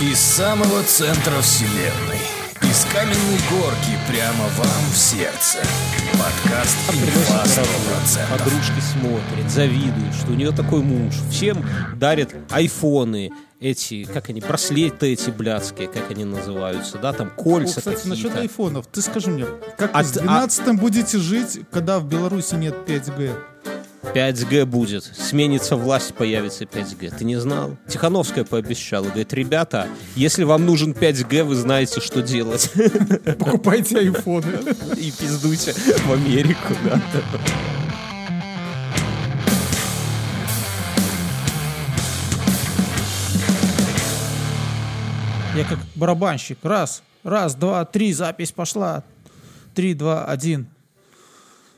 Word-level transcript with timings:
Из 0.00 0.18
самого 0.18 0.82
центра 0.82 1.40
вселенной. 1.40 2.20
Из 2.62 2.84
каменной 2.92 3.38
горки 3.50 3.96
прямо 4.10 4.44
вам 4.56 4.90
в 4.92 4.96
сердце. 4.96 5.58
Подкаст 6.12 6.76
«Инфа 6.92 7.44
100%». 7.44 8.30
Подружки 8.30 8.80
смотрят, 8.80 9.50
завидуют, 9.50 10.14
что 10.14 10.32
у 10.32 10.34
нее 10.34 10.52
такой 10.52 10.82
муж. 10.82 11.14
Всем 11.30 11.64
дарят 11.96 12.34
айфоны, 12.50 13.30
эти, 13.60 14.04
как 14.04 14.28
они, 14.28 14.40
браслеты 14.40 15.12
эти 15.12 15.30
блядские, 15.30 15.88
как 15.88 16.10
они 16.10 16.24
называются, 16.24 16.98
да, 16.98 17.12
там 17.14 17.28
О, 17.28 17.42
кольца 17.42 17.78
кстати, 17.80 18.06
насчет 18.06 18.36
айфонов. 18.36 18.86
Ты 18.88 19.00
скажи 19.00 19.30
мне, 19.30 19.46
как 19.78 19.90
А 19.94 20.02
вы 20.02 20.04
с 20.08 20.12
ты- 20.12 20.20
12 20.20 20.76
будете 20.78 21.18
жить, 21.18 21.60
когда 21.70 21.98
в 21.98 22.04
Беларуси 22.06 22.54
нет 22.56 22.74
5G? 22.86 23.34
5G 24.16 24.64
будет. 24.64 25.04
Сменится 25.04 25.76
власть, 25.76 26.14
появится 26.14 26.64
5G. 26.64 27.18
Ты 27.18 27.24
не 27.26 27.36
знал? 27.36 27.76
Тихановская 27.86 28.44
пообещала. 28.44 29.04
Говорит, 29.04 29.34
ребята, 29.34 29.88
если 30.14 30.44
вам 30.44 30.64
нужен 30.64 30.92
5G, 30.92 31.44
вы 31.44 31.54
знаете, 31.54 32.00
что 32.00 32.22
делать. 32.22 32.70
Покупайте 33.38 33.98
айфоны. 33.98 34.54
И 34.96 35.10
пиздуйте 35.10 35.74
в 35.74 36.12
Америку, 36.12 36.72
да. 36.82 37.02
Я 45.54 45.64
как 45.64 45.78
барабанщик. 45.94 46.58
Раз, 46.62 47.02
раз, 47.22 47.54
два, 47.54 47.84
три, 47.84 48.14
запись 48.14 48.52
пошла. 48.52 49.04
Три, 49.74 49.92
два, 49.92 50.24
один. 50.24 50.68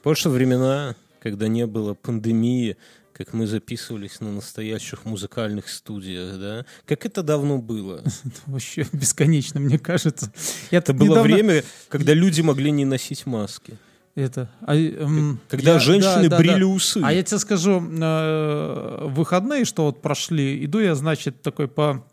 Больше 0.04 0.28
времена, 0.28 0.94
когда 1.28 1.46
не 1.48 1.66
было 1.66 1.92
пандемии, 1.94 2.76
как 3.12 3.32
мы 3.34 3.46
записывались 3.46 4.20
на 4.20 4.32
настоящих 4.32 5.04
музыкальных 5.04 5.68
студиях, 5.68 6.38
да? 6.38 6.64
Как 6.86 7.04
это 7.04 7.22
давно 7.22 7.58
было? 7.58 8.02
Вообще 8.46 8.86
бесконечно, 8.92 9.60
мне 9.60 9.78
кажется. 9.78 10.32
Я 10.70 10.78
Это 10.78 10.94
было 10.94 11.08
недавно- 11.10 11.22
время, 11.22 11.64
когда 11.90 12.14
люди 12.14 12.40
могли 12.40 12.70
не 12.70 12.84
носить 12.84 13.26
маски. 13.26 13.76
Это, 14.14 14.50
а, 14.62 14.74
эм, 14.74 15.38
Когда 15.48 15.74
я- 15.74 15.78
женщины 15.78 16.24
да, 16.24 16.30
да, 16.30 16.38
брили 16.38 16.60
да. 16.60 16.66
усы. 16.66 17.00
А 17.04 17.12
я 17.12 17.22
тебе 17.22 17.38
скажу, 17.38 17.80
э, 17.80 19.06
выходные, 19.10 19.64
что 19.64 19.84
вот 19.84 20.00
прошли, 20.02 20.64
иду 20.64 20.80
я, 20.80 20.94
значит, 20.94 21.42
такой 21.42 21.68
по 21.68 22.04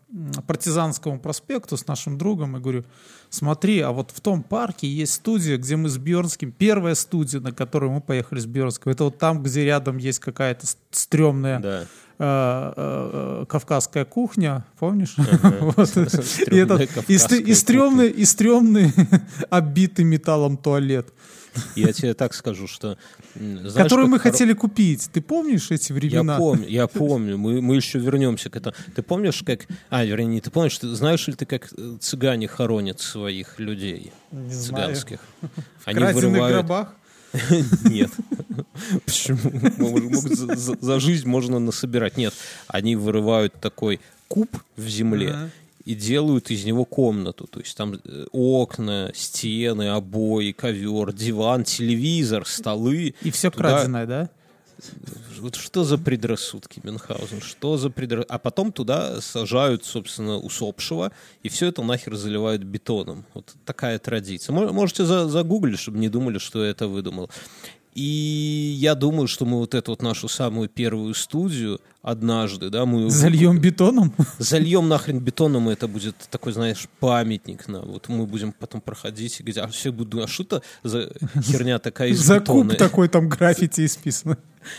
партизанскому 0.46 1.18
проспекту 1.18 1.76
с 1.76 1.86
нашим 1.86 2.16
другом 2.16 2.56
и 2.56 2.60
говорю, 2.60 2.84
смотри, 3.28 3.80
а 3.80 3.90
вот 3.90 4.12
в 4.12 4.20
том 4.20 4.42
парке 4.42 4.86
есть 4.86 5.14
студия, 5.14 5.58
где 5.58 5.76
мы 5.76 5.88
с 5.88 5.98
Бьернским, 5.98 6.52
первая 6.52 6.94
студия, 6.94 7.40
на 7.40 7.52
которую 7.52 7.92
мы 7.92 8.00
поехали 8.00 8.38
с 8.38 8.46
Бьернским, 8.46 8.92
это 8.92 9.04
вот 9.04 9.18
там, 9.18 9.42
где 9.42 9.64
рядом 9.64 9.96
есть 9.96 10.20
какая-то 10.20 10.66
стрёмная 10.92 11.58
Да. 11.60 11.80
э, 11.80 11.86
э, 12.20 13.40
э, 13.42 13.44
кавказская 13.46 14.04
кухня, 14.04 14.64
помнишь? 14.78 15.16
И 17.48 17.54
стрёмный, 17.54 18.08
и 18.08 18.24
стрёмный 18.24 18.92
оббитый 19.50 20.04
металлом 20.04 20.56
туалет, 20.56 21.12
Я 21.74 21.92
тебе 21.92 22.14
так 22.14 22.34
скажу, 22.34 22.66
что... 22.66 22.98
знаешь, 23.34 23.72
который 23.74 24.02
как 24.02 24.10
мы 24.10 24.16
хоро- 24.18 24.20
хотели 24.20 24.52
купить. 24.52 25.08
Ты 25.12 25.20
помнишь 25.20 25.70
эти 25.70 25.92
Я 25.92 25.94
времена? 25.96 26.38
помню, 26.38 26.66
я 26.68 26.86
помню. 26.86 27.36
Мы, 27.38 27.60
мы 27.60 27.76
еще 27.76 27.98
вернемся 27.98 28.50
к 28.50 28.56
этому. 28.56 28.74
Ты 28.94 29.02
помнишь, 29.02 29.42
как... 29.44 29.66
А, 29.90 30.04
вернее, 30.04 30.26
не 30.26 30.40
ты 30.40 30.50
помнишь, 30.50 30.78
ты 30.78 30.88
знаешь 30.94 31.26
ли 31.28 31.34
ты, 31.34 31.46
как 31.46 31.68
э, 31.76 31.96
цыгане 32.00 32.48
хоронят 32.48 33.00
своих 33.00 33.58
людей 33.58 34.12
Не 34.32 34.52
знаю. 34.54 34.94
цыганских? 34.94 35.20
В 35.80 35.84
краденных 35.84 36.48
гробах? 36.48 36.94
Нет. 37.84 38.10
Почему? 39.04 40.56
За- 40.80 41.00
жизнь 41.00 41.28
можно 41.28 41.58
насобирать. 41.58 42.16
Нет. 42.16 42.34
Они 42.68 42.96
вырывают 42.96 43.54
такой 43.60 44.00
куб 44.28 44.50
в 44.76 44.88
земле. 44.88 45.50
И 45.86 45.94
делают 45.94 46.50
из 46.50 46.64
него 46.66 46.84
комнату. 46.84 47.46
То 47.50 47.60
есть 47.60 47.74
там 47.76 47.94
э, 48.04 48.26
окна, 48.32 49.10
стены, 49.14 49.88
обои, 49.90 50.52
ковер, 50.52 51.12
диван, 51.14 51.64
телевизор, 51.64 52.46
столы. 52.46 53.14
И 53.22 53.30
все 53.30 53.50
Туда- 53.50 53.70
краденое, 53.70 54.06
да? 54.06 54.30
Вот 55.40 55.54
что 55.54 55.84
за 55.84 55.96
предрассудки, 55.96 56.80
Мюнхгаузен? 56.82 57.40
Что 57.40 57.78
за 57.78 57.88
предрассудки? 57.88 58.30
А 58.34 58.38
потом 58.38 58.72
туда 58.72 59.20
сажают, 59.22 59.84
собственно, 59.86 60.36
усопшего, 60.38 61.12
и 61.42 61.48
все 61.48 61.68
это 61.68 61.82
нахер 61.82 62.14
заливают 62.16 62.62
бетоном. 62.62 63.24
Вот 63.32 63.54
такая 63.64 63.98
традиция. 63.98 64.52
Мо- 64.52 64.72
Можете 64.72 65.06
за- 65.06 65.28
загуглить, 65.28 65.78
чтобы 65.78 65.98
не 65.98 66.10
думали, 66.10 66.36
что 66.38 66.62
я 66.64 66.70
это 66.70 66.88
выдумал. 66.88 67.30
И 67.94 68.74
я 68.78 68.94
думаю, 68.94 69.26
что 69.26 69.46
мы 69.46 69.56
вот 69.58 69.74
эту 69.74 69.92
вот 69.92 70.02
нашу 70.02 70.28
самую 70.28 70.68
первую 70.68 71.14
студию 71.14 71.80
однажды, 72.06 72.70
да, 72.70 72.86
мы 72.86 73.10
Зальем 73.10 73.58
бетоном? 73.58 74.14
зальем 74.38 74.88
нахрен 74.88 75.18
бетоном, 75.18 75.68
и 75.68 75.72
это 75.72 75.88
будет 75.88 76.14
такой, 76.30 76.52
знаешь, 76.52 76.86
памятник 77.00 77.66
нам. 77.66 77.84
Вот 77.86 78.08
мы 78.08 78.26
будем 78.26 78.52
потом 78.52 78.80
проходить 78.80 79.40
и 79.40 79.42
говорить, 79.42 79.58
а 79.58 79.66
все 79.66 79.90
будут, 79.90 80.24
а 80.24 80.28
что 80.28 80.44
это 80.44 80.62
за 80.84 81.10
херня 81.42 81.80
такая 81.80 82.10
из 82.10 82.20
За 82.20 82.38
бетона? 82.38 82.74
такой 82.76 83.08
там 83.08 83.28
граффити 83.28 83.84
исписано. 83.84 84.38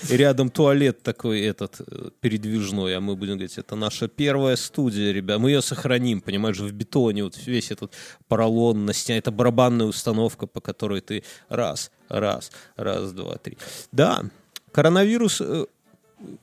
И 0.10 0.16
рядом 0.16 0.50
туалет 0.50 1.04
такой 1.04 1.42
этот 1.42 1.82
э, 1.86 2.10
передвижной, 2.22 2.96
а 2.96 3.02
мы 3.02 3.16
будем 3.18 3.34
говорить, 3.34 3.58
это 3.58 3.76
наша 3.76 4.08
первая 4.08 4.56
студия, 4.56 5.12
ребят, 5.12 5.40
мы 5.40 5.52
ее 5.52 5.62
сохраним, 5.62 6.22
понимаешь, 6.22 6.60
в 6.60 6.72
бетоне, 6.72 7.24
вот 7.26 7.38
весь 7.46 7.72
этот 7.72 7.94
поролон 8.30 8.86
на 8.86 8.94
стене, 8.94 9.20
это 9.20 9.32
барабанная 9.32 9.86
установка, 9.86 10.48
по 10.48 10.62
которой 10.62 11.02
ты 11.02 11.24
раз, 11.50 11.92
раз, 12.10 12.52
раз, 12.78 13.12
два, 13.12 13.36
три. 13.38 13.58
Да, 13.92 14.24
коронавирус 14.72 15.42
э, 15.42 15.66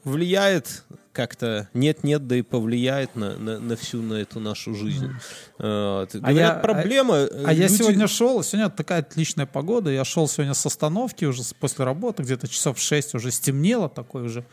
влияет 0.04 0.84
как-то, 1.12 1.68
нет-нет, 1.74 2.26
да 2.26 2.36
и 2.36 2.42
повлияет 2.42 3.14
на, 3.14 3.36
на, 3.36 3.60
на 3.60 3.76
всю 3.76 4.02
на 4.02 4.14
эту 4.14 4.40
нашу 4.40 4.74
жизнь. 4.74 5.10
Э, 5.58 6.00
вот. 6.00 6.14
Говорят, 6.20 6.56
я- 6.56 6.60
проблема... 6.60 7.16
э, 7.18 7.44
А 7.46 7.52
я 7.52 7.68
люди- 7.68 7.76
сегодня 7.78 8.08
шел, 8.08 8.42
сегодня 8.42 8.68
такая 8.70 9.00
отличная 9.00 9.46
погода, 9.46 9.90
я 9.90 10.04
шел 10.04 10.26
сегодня 10.28 10.54
с 10.54 10.66
остановки 10.66 11.24
уже 11.24 11.42
после 11.60 11.84
работы, 11.84 12.24
где-то 12.24 12.48
часов 12.48 12.78
6 12.80 13.14
уже 13.14 13.30
стемнело, 13.30 13.88
такой 13.88 14.24
уже 14.24 14.44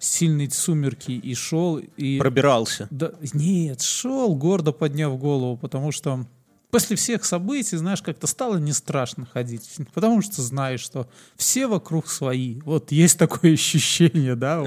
сильные 0.00 0.50
сумерки, 0.50 1.12
и 1.12 1.34
шел, 1.34 1.78
и... 1.78 2.18
Пробирался. 2.18 2.88
Да, 2.90 3.12
нет, 3.32 3.80
шел, 3.80 4.34
гордо 4.34 4.72
подняв 4.72 5.16
голову, 5.18 5.56
потому 5.56 5.92
что 5.92 6.26
после 6.70 6.96
всех 6.96 7.24
событий, 7.24 7.76
знаешь, 7.76 8.02
как-то 8.02 8.26
стало 8.26 8.56
не 8.56 8.72
страшно 8.72 9.26
ходить, 9.32 9.68
потому 9.94 10.22
что 10.22 10.42
знаешь, 10.42 10.80
что 10.80 11.08
все 11.36 11.66
вокруг 11.66 12.08
свои. 12.08 12.60
Вот 12.62 12.90
есть 12.92 13.18
такое 13.18 13.54
ощущение, 13.54 14.34
да? 14.34 14.62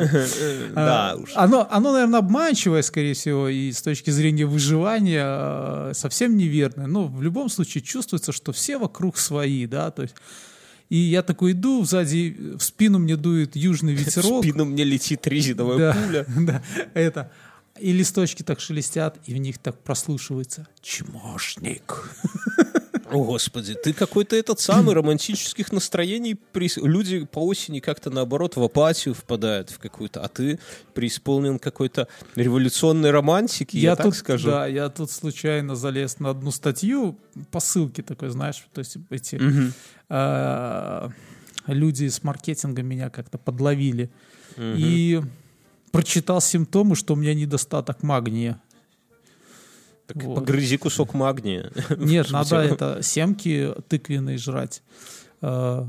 Да 0.74 1.12
А, 1.12 1.16
уж. 1.16 1.32
Оно, 1.36 1.68
наверное, 1.92 2.20
обманчивое, 2.20 2.82
скорее 2.82 3.14
всего, 3.14 3.50
и 3.50 3.72
с 3.72 3.82
точки 3.82 4.10
зрения 4.10 4.46
выживания 4.46 5.26
э, 5.26 5.92
совсем 5.94 6.38
неверное. 6.38 6.88
Но 6.88 7.08
в 7.08 7.22
любом 7.22 7.50
случае 7.50 7.84
чувствуется, 7.84 8.32
что 8.32 8.54
все 8.54 8.78
вокруг 8.78 9.18
свои, 9.18 9.66
да, 9.66 9.92
то 9.92 10.04
есть 10.04 10.16
и 10.90 10.98
я 10.98 11.22
такой 11.22 11.52
иду, 11.52 11.84
сзади 11.84 12.56
в 12.58 12.62
спину 12.62 13.00
мне 13.00 13.18
дует 13.18 13.56
южный 13.56 13.94
В 13.96 14.00
ветерок. 14.00 14.44
спину 14.44 14.66
мне 14.66 14.84
летит 14.84 15.28
резиновая 15.28 15.78
Да, 15.78 15.94
пуля. 16.02 16.26
да, 16.46 16.64
это. 16.94 17.32
И 17.80 17.92
листочки 17.94 18.44
так 18.44 18.60
шелестят, 18.60 19.18
и 19.26 19.34
в 19.34 19.38
них 19.38 19.58
так 19.60 19.80
прослушивается 19.84 20.68
«Чмошник». 20.82 22.12
О, 23.10 23.24
Господи, 23.24 23.74
ты 23.74 23.94
какой-то 23.94 24.36
этот 24.36 24.60
самый 24.60 24.94
романтических 24.94 25.72
настроений. 25.72 26.36
прис- 26.54 26.78
Люди 26.86 27.24
по 27.26 27.40
осени 27.46 27.80
как-то 27.80 28.10
наоборот 28.10 28.58
в 28.58 28.62
апатию 28.64 29.14
впадают 29.14 29.70
в 29.70 29.80
какую-то, 29.80 30.22
а 30.22 30.28
ты 30.28 30.60
преисполнен 30.94 31.58
какой-то 31.58 32.10
революционной 32.36 33.12
романтики, 33.12 33.78
я, 33.78 33.96
так 33.96 34.08
тут, 34.08 34.16
скажу. 34.18 34.50
Да, 34.50 34.68
я 34.68 34.90
тут 34.90 35.10
случайно 35.10 35.76
залез 35.78 36.20
на 36.20 36.32
одну 36.32 36.52
статью 36.52 37.18
по 37.50 37.62
ссылке 37.62 38.02
такой, 38.04 38.30
знаешь, 38.30 38.68
то 38.74 38.80
есть 38.80 38.98
эти 39.10 39.36
Мгм. 39.38 39.74
э, 40.10 41.10
люди 41.68 42.10
с 42.10 42.24
маркетинга 42.24 42.82
меня 42.82 43.10
как-то 43.10 43.38
подловили. 43.38 44.10
И 44.58 45.22
прочитал 45.92 46.42
симптомы, 46.42 46.96
что 46.96 47.14
у 47.14 47.18
меня 47.18 47.34
недостаток 47.34 48.04
магния. 48.04 48.62
Так 50.08 50.24
Вот. 50.24 50.36
погрызи 50.36 50.78
кусок 50.78 51.14
магния. 51.14 51.72
Нет, 51.98 52.32
надо 52.32 52.58
это 52.58 53.00
семки 53.02 53.74
тыквенные 53.90 54.38
жрать. 54.38 54.82
Э, 55.42 55.86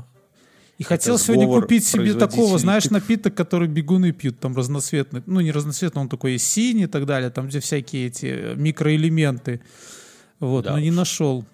И 0.77 0.83
хотел 0.83 1.15
Это 1.15 1.23
сегодня 1.23 1.45
сговор 1.45 1.61
купить 1.63 1.85
себе 1.87 2.13
такого, 2.13 2.57
знаешь, 2.57 2.83
тыкв. 2.83 2.93
напиток, 2.93 3.35
который 3.35 3.67
бегуны 3.69 4.11
пьют, 4.11 4.39
там 4.39 4.55
разноцветный. 4.55 5.23
Ну, 5.25 5.39
не 5.39 5.51
разноцветный, 5.51 6.01
он 6.01 6.09
такой 6.09 6.37
синий 6.37 6.83
и 6.83 6.87
так 6.87 7.05
далее, 7.05 7.29
там 7.29 7.47
где 7.47 7.59
всякие 7.61 8.07
эти 8.07 8.55
микроэлементы. 8.55 9.61
Вот, 10.39 10.65
Да 10.65 10.71
но 10.71 10.79
не 10.79 10.91
нашел. 10.91 11.45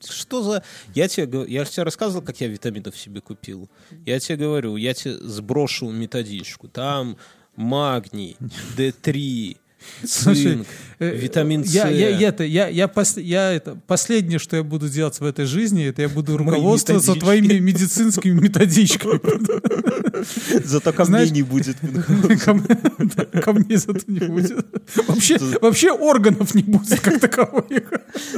Что 0.00 0.42
за... 0.42 0.62
Я 0.94 1.08
тебе, 1.08 1.44
я 1.48 1.64
же 1.64 1.70
тебе 1.70 1.82
рассказывал, 1.84 2.22
как 2.24 2.40
я 2.40 2.48
витаминов 2.48 2.96
себе 2.96 3.20
купил. 3.20 3.70
Я 4.04 4.18
тебе 4.20 4.36
говорю, 4.36 4.76
я 4.76 4.92
тебе 4.94 5.16
сброшу 5.18 5.90
методичку. 5.90 6.68
Там 6.68 7.16
магний, 7.56 8.36
D3, 8.76 9.56
Цинк, 10.04 10.66
витамин 10.98 11.64
С. 11.64 11.68
Э, 11.76 11.78
Я, 11.78 11.88
я, 11.88 12.08
я, 12.18 12.28
это, 12.28 12.42
я, 12.42 12.66
я, 12.68 12.86
пос- 12.86 13.20
я 13.22 13.52
это, 13.52 13.78
последнее, 13.86 14.40
что 14.40 14.56
я 14.56 14.64
буду 14.64 14.88
делать 14.88 15.20
в 15.20 15.24
этой 15.24 15.44
жизни, 15.46 15.84
это 15.86 16.02
я 16.02 16.08
буду 16.08 16.36
руководствоваться 16.36 17.14
твоими 17.14 17.60
медицинскими 17.60 18.40
методичками. 18.40 19.20
Зато 20.64 20.92
ко 20.92 21.02
мне 21.04 21.06
Знаешь, 21.06 21.30
не 21.30 21.42
будет. 21.42 21.76
Ко 22.44 22.54
мне 22.54 23.40
ко 23.42 23.52
мне 23.52 23.76
зато 23.78 24.00
не 24.08 24.20
будет. 24.20 24.66
Вообще, 25.06 25.38
вообще 25.60 25.92
органов 25.92 26.54
не 26.54 26.62
будет 26.62 27.00
как 27.00 27.20
таковых. 27.20 27.92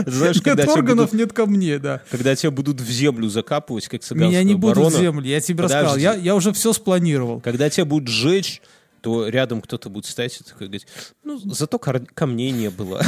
Знаешь, 0.06 0.44
Нет 0.44 0.68
органов, 0.68 1.06
будут- 1.06 1.12
нет 1.14 1.32
ко 1.32 1.46
мне, 1.46 1.78
да. 1.78 2.02
Когда 2.10 2.36
тебя 2.36 2.50
будут 2.50 2.80
в 2.80 2.90
землю 2.90 3.28
закапывать, 3.30 3.88
как 3.88 4.02
цыганского 4.02 4.28
Меня 4.30 4.42
не 4.42 4.54
будут 4.54 4.92
в 4.92 4.96
землю, 4.98 5.24
я 5.26 5.40
тебе 5.40 5.64
рассказал. 5.64 5.94
Подожди. 5.94 6.02
Я, 6.04 6.14
я 6.14 6.34
уже 6.34 6.52
все 6.52 6.72
спланировал. 6.74 7.40
Когда 7.40 7.70
тебя 7.70 7.84
будут 7.86 8.08
сжечь, 8.08 8.60
то 9.08 9.28
рядом 9.28 9.62
кто-то 9.62 9.88
будет 9.88 10.04
стоять 10.04 10.38
и 10.40 10.44
такой 10.44 10.66
говорить, 10.66 10.86
ну, 11.24 11.38
зато 11.38 11.78
камней 11.78 12.50
не 12.50 12.68
было. 12.68 13.02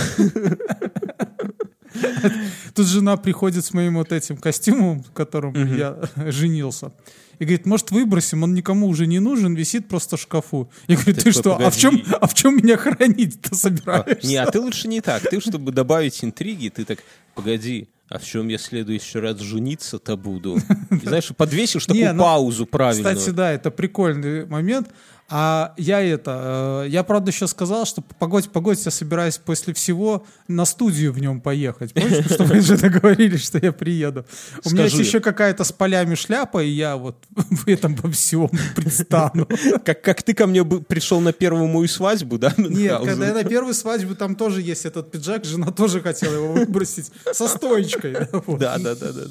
Тут 2.74 2.86
жена 2.86 3.16
приходит 3.18 3.64
с 3.64 3.74
моим 3.74 3.96
вот 3.96 4.12
этим 4.12 4.38
костюмом, 4.38 5.02
в 5.02 5.12
котором 5.12 5.76
я 5.76 5.98
женился. 6.16 6.92
И 7.38 7.44
говорит, 7.44 7.66
может, 7.66 7.90
выбросим, 7.90 8.42
он 8.42 8.54
никому 8.54 8.86
уже 8.86 9.06
не 9.06 9.18
нужен, 9.18 9.54
висит 9.54 9.88
просто 9.88 10.16
в 10.16 10.20
шкафу. 10.20 10.70
Я 10.88 10.96
говорю, 10.96 11.14
ты 11.14 11.18
Такой, 11.18 11.32
что, 11.32 11.56
а 11.56 11.70
в, 11.70 11.76
чем, 11.76 12.02
а 12.20 12.26
в 12.26 12.34
чем 12.34 12.56
меня 12.56 12.76
хранить-то 12.76 13.50
А, 13.52 13.54
собираешься? 13.54 14.26
Не, 14.26 14.36
а 14.36 14.50
ты 14.50 14.60
лучше 14.60 14.88
не 14.88 15.00
так. 15.00 15.22
Ты, 15.22 15.40
чтобы 15.40 15.72
добавить 15.72 16.24
интриги, 16.24 16.68
ты 16.68 16.84
так, 16.84 16.98
погоди, 17.34 17.88
а 18.10 18.18
в 18.18 18.24
чем 18.24 18.48
я 18.48 18.58
в 18.58 18.62
следующий 18.62 19.20
раз 19.20 19.38
жениться-то 19.38 20.16
буду? 20.16 20.58
И, 20.90 21.06
знаешь, 21.06 21.28
подвесишь 21.36 21.86
такую 21.86 22.04
Не, 22.04 22.12
ну, 22.12 22.24
паузу 22.24 22.66
правильную. 22.66 23.16
Кстати, 23.16 23.30
да, 23.30 23.52
это 23.52 23.70
прикольный 23.70 24.46
момент. 24.46 24.88
А 25.32 25.74
я 25.76 26.00
это, 26.00 26.84
э, 26.86 26.88
я 26.88 27.04
правда 27.04 27.30
еще 27.30 27.46
сказал, 27.46 27.84
что 27.86 28.02
погодь, 28.18 28.50
погодь, 28.50 28.84
я 28.84 28.90
собираюсь 28.90 29.38
после 29.38 29.72
всего 29.72 30.26
на 30.48 30.64
студию 30.64 31.12
в 31.12 31.20
нем 31.20 31.40
поехать. 31.40 31.94
Помнишь, 31.94 32.24
что 32.30 32.44
мы 32.44 32.60
же 32.60 32.76
договорились, 32.76 33.44
что 33.44 33.58
я 33.58 33.70
приеду. 33.70 34.26
У 34.64 34.70
меня 34.70 34.84
есть 34.84 34.98
еще 34.98 35.20
какая-то 35.20 35.62
с 35.62 35.70
полями 35.70 36.16
шляпа, 36.16 36.64
и 36.64 36.68
я 36.68 36.96
вот 36.96 37.16
в 37.30 37.68
этом 37.68 37.94
во 37.94 38.10
всем 38.10 38.50
предстану. 38.74 39.46
Как, 39.84 40.02
как 40.02 40.22
ты 40.24 40.34
ко 40.34 40.48
мне 40.48 40.64
пришел 40.64 41.20
на 41.20 41.32
первую 41.32 41.68
мою 41.68 41.86
свадьбу, 41.86 42.36
да? 42.36 42.52
Нет, 42.56 43.00
когда 43.04 43.28
я 43.28 43.34
на 43.34 43.44
первую 43.44 43.74
свадьбу, 43.74 44.16
там 44.16 44.34
тоже 44.34 44.60
есть 44.62 44.84
этот 44.84 45.12
пиджак, 45.12 45.44
жена 45.44 45.70
тоже 45.70 46.00
хотела 46.00 46.34
его 46.34 46.52
выбросить 46.52 47.12
со 47.32 47.46
стоечкой. 47.46 48.12
да. 48.58 48.78
Да, 48.78 48.94
да, 48.94 49.12
да. 49.12 49.22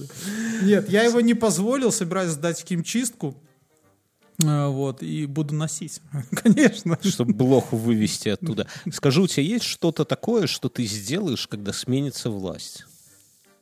Нет, 0.61 0.89
я 0.89 1.03
его 1.03 1.19
не 1.19 1.33
позволил, 1.33 1.91
собираюсь 1.91 2.31
сдать 2.31 2.61
в 2.61 2.67
химчистку. 2.67 3.35
А, 4.45 4.69
Вот, 4.69 5.03
и 5.03 5.25
буду 5.25 5.53
носить. 5.55 6.01
Конечно. 6.31 6.97
Чтобы 7.03 7.33
блоху 7.33 7.75
вывести 7.77 8.29
оттуда. 8.29 8.67
Скажи, 8.91 9.21
у 9.21 9.27
тебя 9.27 9.43
есть 9.43 9.65
что-то 9.65 10.05
такое, 10.05 10.47
что 10.47 10.69
ты 10.69 10.85
сделаешь, 10.85 11.47
когда 11.47 11.73
сменится 11.73 12.29
власть? 12.29 12.85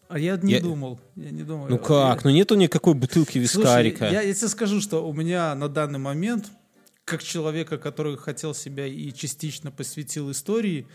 А 0.09 0.17
я 0.19 0.37
не 0.37 0.53
Я- 0.53 0.61
думал. 0.61 0.99
Я 1.15 1.31
не 1.31 1.43
думал. 1.43 1.67
Ну 1.67 1.77
как? 1.79 2.23
Ну 2.23 2.29
нету 2.29 2.55
никакой 2.55 2.93
бутылки 2.93 3.43
Слушай, 3.45 3.57
вискарика. 3.91 4.05
я, 4.09 4.21
я 4.21 4.33
тебе 4.33 4.47
скажу, 4.47 4.79
что 4.81 5.05
у 5.07 5.13
меня 5.13 5.53
на 5.55 5.67
данный 5.67 5.99
момент, 5.99 6.45
как 7.05 7.23
человека, 7.23 7.77
который 7.77 8.15
хотел 8.17 8.53
себя 8.53 8.85
и 8.85 9.11
частично 9.11 9.69
посвятил 9.71 10.31
истории, 10.31 10.85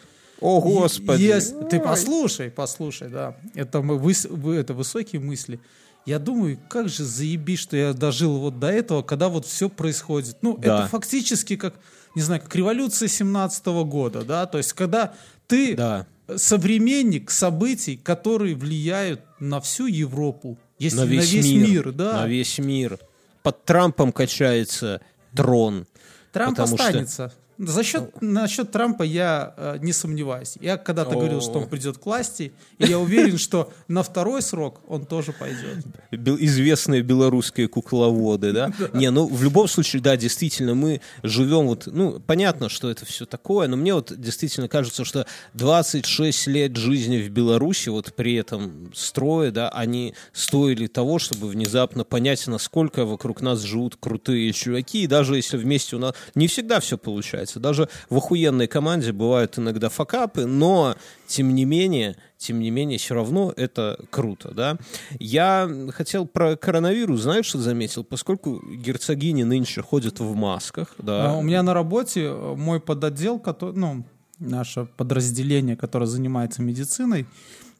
О, 0.40 0.60
господи. 0.60 1.22
есть- 1.22 1.68
ты 1.68 1.78
послушай, 1.80 2.50
послушай, 2.50 3.08
да. 3.10 3.36
Это, 3.54 3.82
мы, 3.82 3.96
выс- 3.96 4.28
вы- 4.28 4.54
это 4.56 4.72
высокие 4.74 5.20
мысли. 5.20 5.60
Я 6.04 6.18
думаю, 6.18 6.58
как 6.68 6.88
же 6.88 7.04
заебись, 7.04 7.60
что 7.60 7.76
я 7.76 7.92
дожил 7.92 8.38
вот 8.38 8.58
до 8.58 8.68
этого, 8.68 9.02
когда 9.02 9.28
вот 9.28 9.46
все 9.46 9.68
происходит. 9.68 10.38
Ну, 10.42 10.56
Да. 10.56 10.80
это 10.80 10.88
фактически 10.88 11.56
как, 11.56 11.74
не 12.16 12.22
знаю, 12.22 12.40
как 12.42 12.54
революция 12.56 13.08
17 13.08 13.84
года, 13.84 14.22
да, 14.24 14.46
то 14.46 14.58
есть 14.58 14.72
когда 14.72 15.14
ты 15.46 15.74
Да. 15.76 16.06
современник 16.34 17.30
событий, 17.30 17.96
которые 17.96 18.54
влияют 18.56 19.20
на 19.38 19.60
всю 19.60 19.86
Европу, 19.86 20.58
если 20.78 20.98
На 20.98 21.04
весь, 21.04 21.32
мир. 21.34 21.92
да. 21.92 22.12
На 22.22 22.26
весь 22.26 22.58
мир. 22.58 22.98
Под 23.42 23.64
Трампом 23.64 24.12
качается 24.12 25.00
трон. 25.34 25.86
Трамп 26.32 26.56
потому 26.56 26.76
что- 26.76 26.86
останется. 26.86 27.32
За 27.64 27.84
счет, 27.84 28.20
насчет 28.20 28.72
Трампа 28.72 29.04
я 29.04 29.54
э, 29.56 29.78
не 29.80 29.92
сомневаюсь. 29.92 30.56
Я 30.60 30.76
когда-то 30.76 31.12
говорил, 31.12 31.40
что 31.40 31.60
он 31.60 31.68
придет 31.68 31.96
к 31.96 32.06
власти, 32.06 32.52
и 32.78 32.86
я 32.86 32.98
уверен, 32.98 33.38
что 33.38 33.72
на 33.86 34.02
второй 34.02 34.42
срок 34.42 34.80
он 34.88 35.06
тоже 35.06 35.32
пойдет. 35.32 35.84
Известные 36.10 37.02
белорусские 37.02 37.68
кукловоды, 37.68 38.52
да? 38.52 38.72
Не, 38.92 39.10
ну 39.10 39.26
в 39.28 39.44
любом 39.44 39.68
случае, 39.68 40.02
да, 40.02 40.16
действительно, 40.16 40.74
мы 40.74 41.00
живем 41.22 41.68
вот, 41.68 41.86
ну, 41.86 42.18
понятно, 42.18 42.68
что 42.68 42.90
это 42.90 43.06
все 43.06 43.26
такое, 43.26 43.68
но 43.68 43.76
мне 43.76 43.94
вот 43.94 44.12
действительно 44.16 44.66
кажется, 44.66 45.04
что 45.04 45.26
26 45.54 46.48
лет 46.48 46.76
жизни 46.76 47.18
в 47.18 47.30
Беларуси, 47.30 47.90
вот 47.90 48.12
при 48.14 48.34
этом 48.34 48.90
строе, 48.92 49.52
да, 49.52 49.68
они 49.68 50.14
стоили 50.32 50.88
того, 50.88 51.20
чтобы 51.20 51.48
внезапно 51.48 52.02
понять, 52.02 52.44
насколько 52.48 53.04
вокруг 53.04 53.40
нас 53.40 53.60
живут 53.60 53.96
крутые 54.00 54.52
чуваки, 54.52 55.04
и 55.04 55.06
даже 55.06 55.36
если 55.36 55.56
вместе 55.56 55.94
у 55.94 56.00
нас 56.00 56.14
не 56.34 56.48
всегда 56.48 56.80
все 56.80 56.98
получается, 56.98 57.51
даже 57.60 57.88
в 58.10 58.16
охуенной 58.16 58.66
команде 58.66 59.12
бывают 59.12 59.58
иногда 59.58 59.88
факапы, 59.88 60.46
но 60.46 60.96
тем 61.26 61.54
не 61.54 61.64
менее, 61.64 62.16
тем 62.36 62.60
не 62.60 62.70
менее, 62.70 62.98
все 62.98 63.14
равно 63.14 63.52
это 63.56 63.98
круто, 64.10 64.52
да. 64.54 64.76
Я 65.18 65.70
хотел 65.90 66.26
про 66.26 66.56
коронавирус, 66.56 67.22
знаешь, 67.22 67.46
что 67.46 67.58
заметил? 67.58 68.04
Поскольку 68.04 68.60
герцогини 68.60 69.44
нынче 69.44 69.82
ходят 69.82 70.20
в 70.20 70.34
масках, 70.34 70.94
да. 70.98 71.30
А 71.30 71.36
У 71.36 71.42
меня 71.42 71.62
на 71.62 71.74
работе 71.74 72.24
э, 72.24 72.54
мой 72.56 72.80
подотдел, 72.80 73.38
который, 73.38 73.76
ну, 73.76 74.04
наше 74.38 74.86
подразделение, 74.96 75.76
которое 75.76 76.06
занимается 76.06 76.62
медициной, 76.62 77.26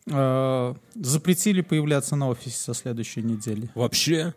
э, 0.06 0.74
запретили 0.94 1.60
появляться 1.60 2.16
на 2.16 2.28
офисе 2.28 2.56
со 2.56 2.74
следующей 2.74 3.22
недели. 3.22 3.70
Вообще? 3.74 4.34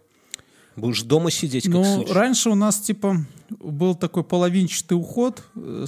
Будешь 0.76 1.04
дома 1.04 1.32
сидеть, 1.32 1.66
как 1.66 1.74
Ну, 1.74 2.04
сыч. 2.04 2.12
раньше 2.14 2.50
у 2.50 2.56
нас, 2.56 2.80
типа, 2.80 3.26
был 3.50 3.96
такой 3.96 4.24
половинчатый 4.24 4.98
уход. 4.98 5.44
э, 5.56 5.86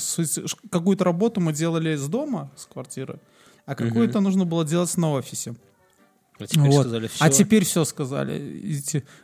Какую-то 0.71 1.03
работу 1.03 1.41
мы 1.41 1.51
делали 1.53 1.95
с 1.95 2.07
дома, 2.07 2.49
с 2.55 2.65
квартиры, 2.65 3.19
а 3.65 3.75
какую-то 3.75 4.21
нужно 4.21 4.45
было 4.45 4.63
делать 4.65 4.95
на 4.97 5.11
офисе. 5.11 5.55
А 6.39 6.47
теперь 6.47 6.71
Вот. 6.71 6.81
сказали, 6.81 7.07
все. 7.07 7.23
А 7.23 7.29
теперь 7.29 7.65
все 7.65 7.85
сказали. 7.85 8.75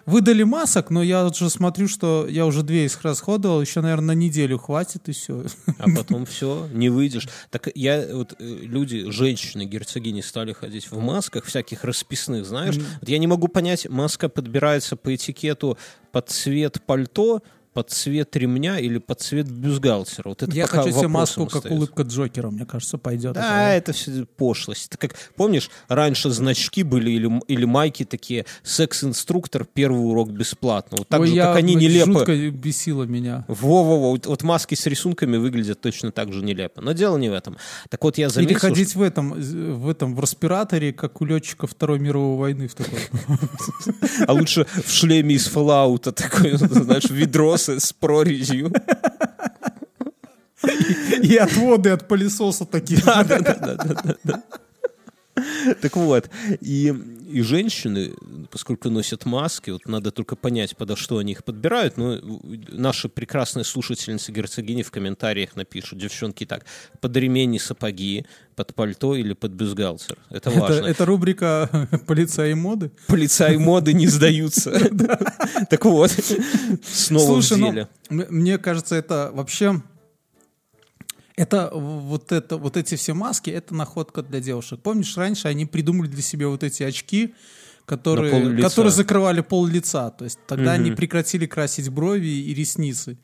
Выдали 0.05 0.43
масок, 0.43 0.89
но 0.89 1.03
я 1.03 1.25
уже 1.25 1.49
смотрю, 1.49 1.87
что 1.87 2.27
я 2.27 2.45
уже 2.45 2.63
две 2.63 2.85
их 2.85 3.01
расходовал, 3.03 3.61
еще, 3.61 3.81
наверное, 3.81 4.15
на 4.15 4.19
неделю 4.19 4.57
хватит, 4.57 5.09
и 5.09 5.11
все. 5.11 5.45
А 5.77 5.85
потом 5.95 6.25
все, 6.25 6.67
не 6.73 6.89
выйдешь. 6.89 7.27
Так 7.49 7.69
я, 7.75 8.05
вот 8.11 8.33
э, 8.39 8.43
люди, 8.61 9.09
женщины, 9.11 9.65
герцогини 9.65 10.21
стали 10.21 10.53
ходить 10.53 10.89
в 10.89 10.99
масках 10.99 11.45
всяких 11.45 11.83
расписных, 11.83 12.45
знаешь. 12.45 12.77
Вот 13.01 13.09
я 13.09 13.17
не 13.17 13.27
могу 13.27 13.47
понять, 13.47 13.87
маска 13.89 14.29
подбирается 14.29 14.95
по 14.95 15.13
этикету 15.13 15.77
под 16.11 16.29
цвет 16.29 16.81
пальто, 16.85 17.41
под 17.73 17.89
цвет 17.89 18.35
ремня 18.35 18.79
или 18.79 18.99
под 18.99 19.21
цвет 19.21 19.49
бюстгальтера. 19.49 20.29
Вот 20.29 20.43
это 20.43 20.51
Я 20.51 20.67
пока 20.67 20.83
хочу 20.83 20.97
себе 20.97 21.07
маску, 21.07 21.45
как 21.45 21.55
остается. 21.55 21.77
улыбка 21.77 22.03
Джокера, 22.03 22.49
мне 22.49 22.65
кажется, 22.65 22.97
пойдет. 22.97 23.33
Да, 23.33 23.73
это 23.73 23.93
все 23.93 24.25
пошлость. 24.25 24.87
Это 24.89 24.97
как, 24.97 25.15
помнишь, 25.35 25.69
раньше 25.87 26.29
значки 26.29 26.83
были 26.83 27.11
или, 27.11 27.41
или 27.47 27.65
майки 27.65 28.05
такие 28.05 28.45
«Секс-инструктор, 28.63 29.65
первый 29.65 29.99
урок 29.99 30.31
бесплатно». 30.31 30.97
Вот 30.99 31.07
так 31.07 31.21
Ой, 31.21 31.27
же, 31.27 31.35
я, 31.35 31.45
как 31.47 31.57
они 31.57 31.75
нелепо... 31.75 32.13
Жутко 32.13 32.35
бесило 32.51 33.03
меня. 33.03 33.45
Во-во-во, 33.47 34.11
вот, 34.11 34.25
вот 34.25 34.43
маски 34.43 34.75
с 34.75 34.85
рисунками 34.85 35.37
выглядят 35.37 35.81
точно 35.81 36.11
так 36.11 36.31
же 36.31 36.43
нелепо. 36.43 36.81
Но 36.81 36.91
дело 36.91 37.17
не 37.17 37.29
в 37.29 37.33
этом. 37.33 37.57
Так 37.89 38.03
вот 38.03 38.17
я 38.17 38.29
заметил, 38.29 38.51
Или 38.51 38.57
что- 38.59 38.67
ходить 38.67 38.95
в 38.95 39.01
этом, 39.01 39.33
в 39.33 39.89
этом, 39.89 40.15
в 40.15 40.19
респираторе, 40.19 40.93
как 40.93 41.21
у 41.21 41.25
летчиков 41.25 41.71
Второй 41.71 41.99
мировой 41.99 42.37
войны. 42.37 42.67
В 42.67 42.75
такой. 42.75 42.99
а 44.27 44.33
лучше 44.33 44.65
в 44.85 44.91
шлеме 44.91 45.35
из 45.35 45.47
Fallout 45.47 46.11
такой, 46.11 46.51
знаешь, 46.57 47.09
ведро 47.09 47.57
с, 47.63 47.79
с 47.79 47.93
прорезью. 47.93 48.71
И 51.23 51.37
отводы 51.37 51.89
от 51.89 52.07
пылесоса 52.07 52.65
такие. 52.65 53.01
Так 55.81 55.95
вот, 55.95 56.29
и, 56.61 56.93
и 57.33 57.41
женщины, 57.41 58.13
поскольку 58.51 58.89
носят 58.89 59.25
маски, 59.25 59.71
вот 59.71 59.85
надо 59.87 60.11
только 60.11 60.35
понять, 60.35 60.77
подо 60.77 60.95
что 60.95 61.17
они 61.17 61.31
их 61.31 61.43
подбирают, 61.43 61.97
но 61.97 62.19
наши 62.69 63.09
прекрасные 63.09 63.63
слушательницы 63.63 64.31
герцогини 64.31 64.83
в 64.83 64.91
комментариях 64.91 65.55
напишут, 65.55 65.99
девчонки, 65.99 66.45
так, 66.45 66.65
под 67.01 67.17
ремень 67.17 67.55
и 67.55 67.59
сапоги, 67.59 68.25
под 68.55 68.75
пальто 68.75 69.15
или 69.15 69.33
под 69.33 69.51
бюстгальтер. 69.51 70.17
Это 70.29 70.51
Это, 70.51 70.59
важно. 70.59 70.85
это 70.85 71.05
рубрика 71.05 71.89
«Полицаи 72.07 72.53
моды». 72.53 72.91
Полицаи 73.07 73.57
моды 73.57 73.93
не 73.93 74.07
сдаются. 74.07 74.71
Так 75.69 75.85
вот, 75.85 76.11
снова 76.83 77.41
в 77.41 77.51
ну, 77.51 77.71
деле. 77.71 77.87
м- 78.09 78.25
мне 78.29 78.57
кажется, 78.57 78.95
это 78.95 79.31
вообще... 79.33 79.81
Это 81.35 81.71
вот, 81.73 82.31
это 82.31 82.57
вот 82.57 82.77
эти 82.77 82.95
все 82.95 83.13
маски, 83.13 83.49
это 83.49 83.73
находка 83.73 84.21
для 84.21 84.39
девушек. 84.39 84.79
Помнишь, 84.81 85.17
раньше 85.17 85.47
они 85.47 85.65
придумали 85.65 86.07
для 86.07 86.21
себя 86.21 86.47
вот 86.47 86.63
эти 86.63 86.83
очки, 86.83 87.33
которые, 87.85 88.31
пол 88.31 88.61
которые 88.61 88.91
закрывали 88.91 89.41
пол 89.41 89.65
лица. 89.65 90.09
То 90.11 90.23
есть 90.25 90.39
тогда 90.47 90.73
они 90.73 90.89
Мгм. 90.89 90.97
прекратили 90.97 91.45
красить 91.45 91.89
брови 91.89 92.27
и 92.27 92.53
ресницы. 92.53 93.17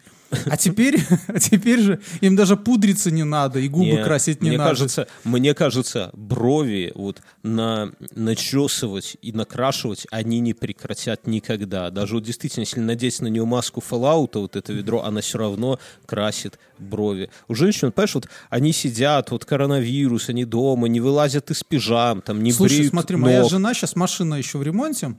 А 0.45 0.57
теперь, 0.57 0.99
а 1.27 1.39
теперь 1.39 1.79
же 1.81 1.99
им 2.21 2.35
даже 2.35 2.55
пудриться 2.55 3.09
не 3.09 3.23
надо, 3.23 3.59
и 3.59 3.67
губы 3.67 3.85
Не, 3.97 4.03
красить 4.03 4.41
не 4.43 4.49
мне 4.49 4.57
надо. 4.59 4.69
Кажется, 4.71 5.07
мне 5.23 5.55
кажется, 5.55 6.11
брови 6.13 6.91
вот 6.93 7.21
на, 7.41 7.91
начесывать 8.15 9.17
и 9.21 9.31
накрашивать 9.31 10.05
они 10.11 10.39
не 10.39 10.53
прекратят 10.53 11.27
никогда. 11.27 11.89
Даже 11.89 12.15
вот 12.15 12.23
действительно, 12.23 12.61
если 12.63 12.79
надеть 12.79 13.21
на 13.21 13.27
нее 13.27 13.45
маску 13.45 13.81
Fallout, 13.87 14.31
вот 14.35 14.55
это 14.55 14.71
ведро, 14.73 15.03
она 15.03 15.21
все 15.21 15.37
равно 15.39 15.79
красит 16.05 16.59
брови. 16.77 17.29
У 17.47 17.55
женщин, 17.55 17.91
понимаешь, 17.91 18.15
вот 18.15 18.27
они 18.49 18.71
сидят, 18.71 19.31
вот 19.31 19.45
коронавирус, 19.45 20.29
они 20.29 20.45
дома, 20.45 20.87
не 20.87 20.99
вылазят 20.99 21.51
из 21.51 21.63
пижам, 21.63 22.21
там 22.21 22.41
не 22.43 22.51
Слушай, 22.51 22.75
бреют 22.77 22.91
смотри, 22.91 23.17
моя 23.17 23.41
ног. 23.41 23.49
жена 23.51 23.73
сейчас 23.73 23.95
машина 23.95 24.35
еще 24.35 24.48
в 24.57 24.63
ремонте, 24.63 25.15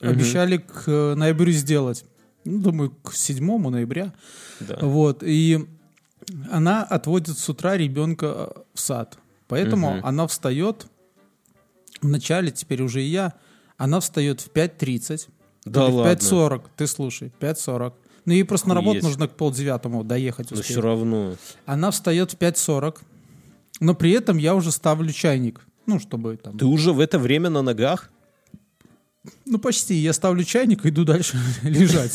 обещали 0.00 0.58
к 0.58 1.14
ноябрю 1.16 1.52
сделать. 1.52 2.04
Ну, 2.44 2.58
думаю, 2.60 2.90
к 3.02 3.12
7 3.14 3.68
ноября. 3.70 4.12
Да. 4.60 4.78
Вот, 4.80 5.22
и 5.22 5.66
она 6.50 6.82
отводит 6.84 7.38
с 7.38 7.48
утра 7.48 7.76
ребенка 7.76 8.26
э, 8.54 8.60
в 8.74 8.80
сад. 8.80 9.18
Поэтому 9.48 9.96
Мгм. 9.96 10.06
она 10.06 10.26
встает, 10.26 10.86
вначале, 12.00 12.50
теперь 12.50 12.82
уже 12.82 13.02
и 13.02 13.06
я, 13.06 13.34
она 13.76 14.00
встает 14.00 14.40
в 14.40 14.50
5.30. 14.52 15.28
Да 15.64 15.86
в 15.86 15.94
ладно. 15.94 16.10
5.40, 16.12 16.62
ты 16.76 16.86
слушай, 16.86 17.32
5.40. 17.40 17.92
Ну, 18.24 18.32
ей 18.32 18.44
просто 18.44 18.68
на 18.68 18.74
работу 18.74 18.98
Охуеть. 18.98 19.04
нужно 19.04 19.28
к 19.28 19.36
полдевятому 19.36 20.04
доехать 20.04 20.50
Но 20.50 20.56
успеть. 20.56 20.70
все 20.72 20.80
равно. 20.80 21.34
Она 21.66 21.90
встает 21.90 22.32
в 22.32 22.36
5.40, 22.36 22.98
но 23.80 23.94
при 23.94 24.10
этом 24.12 24.36
я 24.38 24.54
уже 24.54 24.70
ставлю 24.70 25.10
чайник. 25.12 25.60
Ну, 25.86 25.98
чтобы 25.98 26.36
там... 26.36 26.58
Ты 26.58 26.66
уже 26.66 26.92
в 26.92 27.00
это 27.00 27.18
время 27.18 27.48
на 27.48 27.62
ногах? 27.62 28.10
Ну, 29.44 29.58
почти. 29.58 29.94
Я 29.94 30.12
ставлю 30.12 30.44
чайник 30.44 30.84
и 30.84 30.90
иду 30.90 31.04
дальше 31.04 31.38
лежать. 31.62 32.14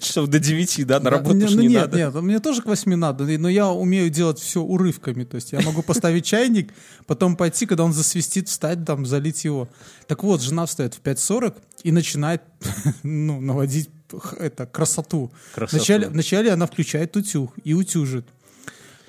Часов 0.00 0.28
до 0.28 0.38
9, 0.38 0.86
да? 0.86 1.00
На 1.00 1.10
работу 1.10 1.36
ну 1.36 1.46
не 1.60 1.68
нет, 1.68 1.82
надо. 1.82 1.96
Нет, 1.96 2.14
мне 2.14 2.40
тоже 2.40 2.62
к 2.62 2.66
8 2.66 2.94
надо, 2.94 3.24
но 3.38 3.48
я 3.48 3.68
умею 3.68 4.10
делать 4.10 4.38
все 4.38 4.60
урывками. 4.60 5.24
То 5.24 5.36
есть 5.36 5.52
я 5.52 5.60
могу 5.60 5.82
поставить 5.82 6.24
чайник, 6.24 6.72
потом 7.06 7.36
пойти, 7.36 7.66
когда 7.66 7.84
он 7.84 7.92
засвистит, 7.92 8.48
встать, 8.48 8.84
там, 8.84 9.06
залить 9.06 9.44
его. 9.44 9.68
Так 10.06 10.24
вот, 10.24 10.42
жена 10.42 10.66
встает 10.66 10.94
в 10.94 11.02
5.40 11.02 11.54
и 11.84 11.92
начинает 11.92 12.42
ну, 13.02 13.40
наводить 13.40 13.90
это, 14.38 14.66
красоту. 14.66 15.30
Красоту. 15.54 15.76
Вначале, 15.76 16.08
вначале 16.08 16.52
она 16.52 16.66
включает 16.66 17.16
утюг 17.16 17.54
и 17.62 17.74
утюжит. 17.74 18.26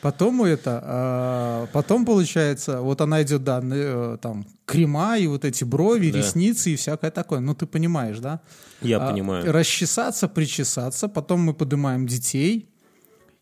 Потом 0.01 0.43
это, 0.43 0.81
а, 0.83 1.67
потом 1.73 2.05
получается, 2.05 2.81
вот 2.81 3.01
она 3.01 3.21
идет, 3.21 3.43
да, 3.43 3.61
э, 3.63 4.17
там, 4.21 4.45
крема 4.65 5.17
и 5.17 5.27
вот 5.27 5.45
эти 5.45 5.63
брови, 5.63 6.09
Да. 6.11 6.17
ресницы 6.17 6.71
и 6.71 6.75
всякое 6.75 7.11
такое. 7.11 7.39
Ну, 7.39 7.53
ты 7.53 7.65
понимаешь, 7.67 8.19
да? 8.19 8.39
Я 8.81 8.97
А, 8.99 9.11
понимаю. 9.11 9.51
Расчесаться, 9.51 10.27
причесаться, 10.27 11.07
потом 11.07 11.41
мы 11.41 11.53
поднимаем 11.53 12.07
детей, 12.07 12.67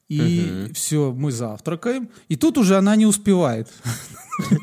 и 0.10 0.70
все, 0.74 1.14
мы 1.14 1.32
завтракаем. 1.32 2.10
И 2.28 2.36
тут 2.36 2.58
уже 2.58 2.76
она 2.78 2.96
не 2.96 3.06
успевает. 3.06 3.70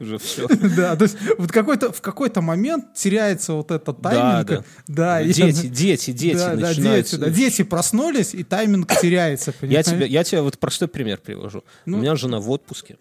Уже 0.00 0.18
все. 0.18 0.48
Да, 0.76 0.96
то 0.96 1.04
есть 1.04 1.16
вот 1.36 1.52
какой-то, 1.52 1.92
в 1.92 2.00
какой-то 2.00 2.40
момент 2.40 2.94
теряется 2.94 3.52
вот 3.52 3.70
этот 3.70 4.00
тайминг. 4.00 4.48
да. 4.48 4.64
Да, 4.88 5.20
и 5.20 5.32
Дети, 5.32 5.66
дети, 5.66 6.10
дети 6.12 6.54
начинают... 6.54 7.32
дети, 7.32 7.62
проснулись, 7.62 8.34
и 8.34 8.42
тайминг 8.42 8.90
теряется. 9.00 9.50
Я 9.50 9.60
понимаешь? 9.60 9.86
тебе, 9.86 10.06
я 10.06 10.24
тебе 10.24 10.40
вот 10.40 10.58
простой 10.58 10.88
пример 10.88 11.18
привожу. 11.18 11.62
Ну. 11.84 11.98
У 11.98 12.00
меня 12.00 12.16
жена 12.16 12.40
в 12.40 12.50
отпуске. 12.50 12.96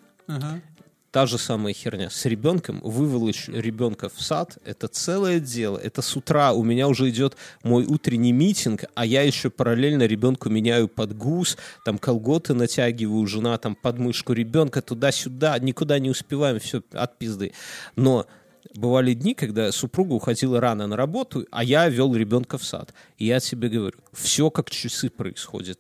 Та 1.12 1.26
же 1.26 1.40
самая 1.40 1.74
херня. 1.74 2.12
С 2.12 2.26
ребенком 2.26 2.82
выволочь 2.84 3.48
ребенка 3.48 4.10
в 4.10 4.22
сад— 4.22 4.60
это 4.66 4.88
целое 4.88 5.40
дело. 5.40 5.78
Это 5.80 6.04
с 6.04 6.16
утра 6.16 6.54
у 6.54 6.64
меня 6.64 6.88
уже 6.88 7.10
идет 7.10 7.36
мой 7.64 7.86
утренний 7.86 8.32
митинг, 8.32 8.84
а 8.94 9.08
я 9.08 9.24
еще 9.24 9.50
параллельно 9.50 10.04
ребенку 10.04 10.50
меняю 10.50 10.88
подгуз, 10.88 11.58
там 11.84 11.98
колготы 11.98 12.54
натягиваю, 12.54 13.26
жена 13.26 13.58
там 13.58 13.76
подмышку 13.76 14.34
ребенка 14.34 14.84
туда-сюда, 14.84 15.58
никуда 15.58 15.98
не 15.98 16.12
успеваем, 16.12 16.60
все 16.60 16.84
от 16.92 17.18
пизды. 17.18 17.54
Но 17.96 18.28
бывали 18.76 19.14
дни, 19.14 19.34
когда 19.34 19.72
супруга 19.72 20.14
уходила 20.14 20.62
рано 20.62 20.86
на 20.86 20.96
работу, 20.96 21.48
а 21.50 21.64
я 21.64 21.90
вел 21.90 22.16
ребенка 22.16 22.60
в 22.60 22.64
сад. 22.64 22.94
И 23.18 23.26
я 23.26 23.40
тебе 23.40 23.70
говорю, 23.70 23.98
все 24.14 24.52
как 24.52 24.70
часы 24.70 25.10
происходит. 25.10 25.80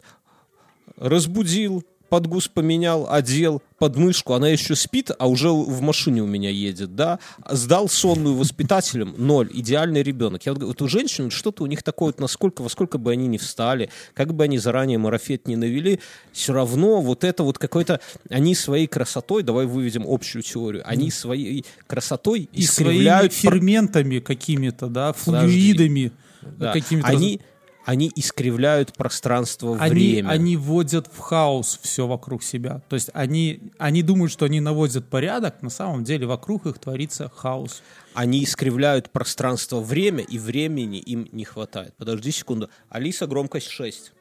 разбудил, 0.97 1.85
подгуз 2.09 2.47
поменял, 2.47 3.07
одел, 3.09 3.61
подмышку, 3.77 4.33
она 4.33 4.49
еще 4.49 4.75
спит, 4.75 5.11
а 5.17 5.27
уже 5.27 5.49
в 5.49 5.81
машине 5.81 6.21
у 6.21 6.27
меня 6.27 6.49
едет, 6.49 6.95
да, 6.95 7.19
сдал 7.49 7.89
сонную 7.89 8.35
воспитателям, 8.35 9.15
ноль, 9.17 9.49
идеальный 9.53 10.03
ребенок. 10.03 10.45
Я 10.45 10.51
вот, 10.51 10.59
говорю, 10.59 10.73
вот 10.73 10.81
у 10.81 10.87
женщин 10.87 11.31
что-то 11.31 11.63
у 11.63 11.65
них 11.65 11.83
такое, 11.83 12.07
вот 12.07 12.19
насколько, 12.19 12.61
во 12.61 12.69
сколько 12.69 12.97
бы 12.97 13.11
они 13.11 13.27
ни 13.27 13.37
встали, 13.37 13.89
как 14.13 14.33
бы 14.33 14.43
они 14.43 14.57
заранее 14.57 14.97
марафет 14.97 15.47
не 15.47 15.55
навели, 15.55 15.99
все 16.31 16.53
равно 16.53 17.01
вот 17.01 17.23
это 17.23 17.43
вот 17.43 17.57
какой-то, 17.57 18.01
они 18.29 18.55
своей 18.55 18.87
красотой, 18.87 19.43
давай 19.43 19.65
выведем 19.65 20.05
общую 20.07 20.41
теорию, 20.41 20.83
они 20.85 21.11
своей 21.11 21.65
красотой 21.87 22.49
И 22.51 22.63
своими 22.63 22.99
искривляют... 22.99 23.33
ферментами 23.33 24.19
какими-то, 24.19 24.87
да, 24.87 25.13
флюидами 25.13 26.11
да, 26.41 26.73
какими-то. 26.73 27.07
они, 27.07 27.41
они 27.89 28.11
искривляют 28.15 28.93
пространство, 28.93 29.75
они, 29.79 29.91
время. 29.91 30.29
они 30.29 30.57
вводят 30.57 31.07
в 31.07 31.17
хаос 31.17 31.79
все 31.81 32.05
вокруг 32.05 32.43
себя. 32.43 32.83
То 32.87 32.95
есть 32.95 33.09
они, 33.15 33.71
они 33.79 34.03
думают, 34.03 34.31
что 34.31 34.45
они 34.45 34.59
наводят 34.59 35.09
порядок, 35.09 35.63
на 35.63 35.71
самом 35.71 36.03
деле 36.03 36.27
вокруг 36.27 36.67
их 36.67 36.77
творится 36.77 37.31
хаос. 37.35 37.81
Они 38.13 38.43
искривляют 38.43 39.09
пространство, 39.09 39.79
время, 39.79 40.23
и 40.23 40.37
времени 40.37 40.99
им 40.99 41.27
не 41.31 41.45
хватает. 41.45 41.95
Подожди 41.97 42.29
секунду. 42.29 42.69
Алиса, 42.89 43.25
громкость 43.25 43.69
6. 43.69 44.11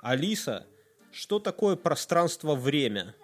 Алиса, 0.00 0.64
что 1.10 1.40
такое 1.40 1.74
пространство-время? 1.74 3.16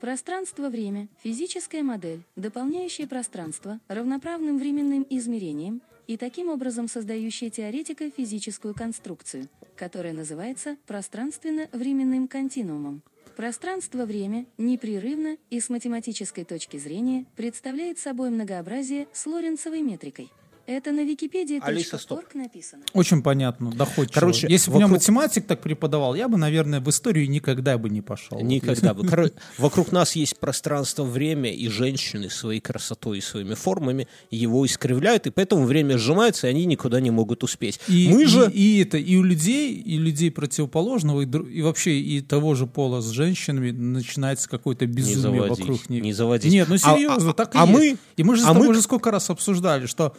Пространство-время– 0.00 1.08
физическая 1.22 1.82
модель, 1.82 2.22
дополняющая 2.36 3.06
пространство 3.06 3.80
равноправным 3.88 4.58
временным 4.58 5.06
измерением 5.10 5.82
и 6.06 6.16
таким 6.16 6.48
образом 6.48 6.88
создающая 6.88 7.50
теоретико 7.50 8.10
физическую 8.10 8.74
конструкцию, 8.74 9.48
которая 9.76 10.12
называется 10.12 10.76
пространственно-временным 10.86 12.28
континуумом. 12.28 13.02
Пространство-время 13.36 14.46
непрерывно 14.58 15.38
и 15.48 15.58
с 15.58 15.70
математической 15.70 16.44
точки 16.44 16.76
зрения 16.76 17.24
представляет 17.34 17.98
собой 17.98 18.30
многообразие 18.30 19.08
с 19.12 19.26
Лоренцевой 19.26 19.80
метрикой. 19.80 20.30
Это 20.66 20.92
на 20.92 21.02
Алиса, 21.02 21.98
стоп. 21.98 22.22
написано. 22.34 22.82
Очень 22.94 23.22
понятно, 23.22 23.70
доходчиво. 23.72 24.14
Короче, 24.20 24.46
Если 24.48 24.70
бы 24.70 24.76
у 24.76 24.78
меня 24.78 24.86
вокруг- 24.86 25.00
математик 25.02 25.46
так 25.46 25.60
преподавал, 25.60 26.14
я 26.14 26.28
бы, 26.28 26.38
наверное, 26.38 26.80
в 26.80 26.88
историю 26.88 27.28
никогда 27.28 27.78
бы 27.78 27.90
не 27.90 28.00
пошел. 28.00 28.40
Никогда 28.40 28.94
бы. 28.94 29.02
Вокруг 29.58 29.92
нас 29.92 30.14
есть 30.16 30.38
пространство, 30.38 31.04
время, 31.04 31.52
и 31.52 31.68
женщины 31.68 32.30
своей 32.30 32.60
красотой 32.60 33.18
и 33.18 33.20
своими 33.20 33.54
формами 33.54 34.08
его 34.30 34.64
искривляют, 34.64 35.26
и 35.26 35.30
поэтому 35.30 35.64
время 35.64 35.98
сжимается, 35.98 36.46
и 36.46 36.50
они 36.50 36.64
никуда 36.64 37.00
не 37.00 37.10
могут 37.10 37.42
успеть. 37.44 37.80
И, 37.88 38.08
Мы 38.12 38.22
и- 38.22 38.26
же... 38.26 38.50
и 38.50 38.80
это 38.82 38.98
и 38.98 39.16
у 39.16 39.22
людей, 39.22 39.72
и 39.74 39.98
людей 39.98 40.30
противоположного, 40.30 41.22
и, 41.22 41.26
и 41.52 41.62
вообще 41.62 41.98
и 42.00 42.20
того 42.20 42.54
же 42.54 42.66
пола 42.66 43.00
с 43.00 43.08
женщинами 43.10 43.70
начинается 43.70 44.48
какое-то 44.48 44.86
Не 44.86 44.92
безумие 44.92 45.42
заводись, 45.42 45.58
вокруг 45.58 45.90
них. 45.90 46.02
не 46.02 46.12
заводись. 46.12 46.52
Нет, 46.52 46.68
ну 46.68 46.76
А- 46.76 46.78
серьезно, 46.78 47.30
а- 47.30 47.34
так 47.34 47.54
и 47.54 47.58
а 47.58 47.66
есть. 47.66 47.72
мы- 47.72 47.96
И 48.16 48.22
мы 48.22 48.36
же 48.36 48.42
с 48.42 48.44
а 48.44 48.48
мы 48.48 48.54
тобой 48.54 48.68
к- 48.68 48.70
уже 48.70 48.82
сколько 48.82 49.10
раз 49.10 49.28
обсуждали, 49.30 49.86
что 49.86 50.14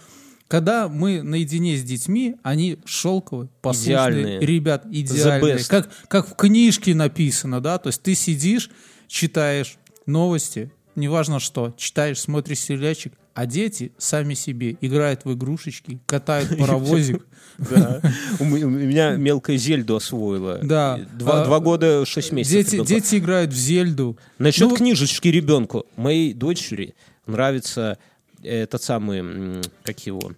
когда 0.54 0.88
мы 0.88 1.24
наедине 1.24 1.76
с 1.78 1.82
детьми, 1.82 2.36
они 2.44 2.78
шелковые, 2.86 3.50
послушные, 3.64 3.96
Идеальные. 3.96 4.40
ребят, 4.42 4.86
идеальные. 4.86 5.66
Как, 5.68 5.90
как 6.08 6.28
в 6.30 6.36
книжке 6.36 6.94
написано, 6.94 7.60
да? 7.60 7.80
То 7.80 7.88
есть 7.88 8.04
ты 8.04 8.14
сидишь, 8.14 8.70
читаешь 9.08 9.78
новости, 10.06 10.72
неважно 10.96 11.40
что, 11.40 11.74
читаешь, 11.76 12.20
смотришь 12.20 12.60
сериальчик, 12.60 13.14
а 13.34 13.48
дети 13.48 13.94
сами 13.98 14.36
себе 14.36 14.78
играют 14.80 15.26
в 15.26 15.34
игрушечки, 15.34 15.98
катают 16.06 16.56
паровозик. 16.60 17.26
Да. 17.58 18.00
У 18.40 18.46
меня 18.46 19.16
мелкая 19.16 19.58
Зельду 19.58 19.96
освоила. 19.96 20.60
Да. 20.62 21.00
Два, 21.14 21.46
А, 21.46 21.60
года, 21.62 22.06
шесть 22.06 22.32
месяцев. 22.32 22.86
Дети, 22.86 23.16
играют 23.16 23.52
в 23.52 23.58
Зельду. 23.58 24.20
Насчет 24.38 24.70
Ну, 24.70 24.76
книжечки 24.76 25.30
ребенку. 25.30 25.88
Моей 25.96 26.32
дочери 26.32 26.94
нравится 27.26 27.98
этот 28.44 28.84
самый, 28.84 29.64
как 29.82 30.06
его? 30.06 30.34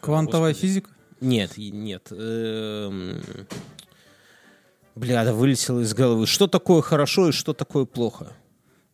Квантовая 0.00 0.52
Господи. 0.52 0.66
физика? 0.66 0.90
Нет, 1.20 1.52
нет. 1.56 2.08
эм, 2.10 3.20
Бля, 4.94 5.24
да 5.24 5.32
вылетело 5.32 5.80
из 5.80 5.94
головы. 5.94 6.26
Что 6.26 6.46
такое 6.46 6.82
хорошо 6.82 7.28
и 7.28 7.32
что 7.32 7.52
такое 7.52 7.84
плохо? 7.84 8.32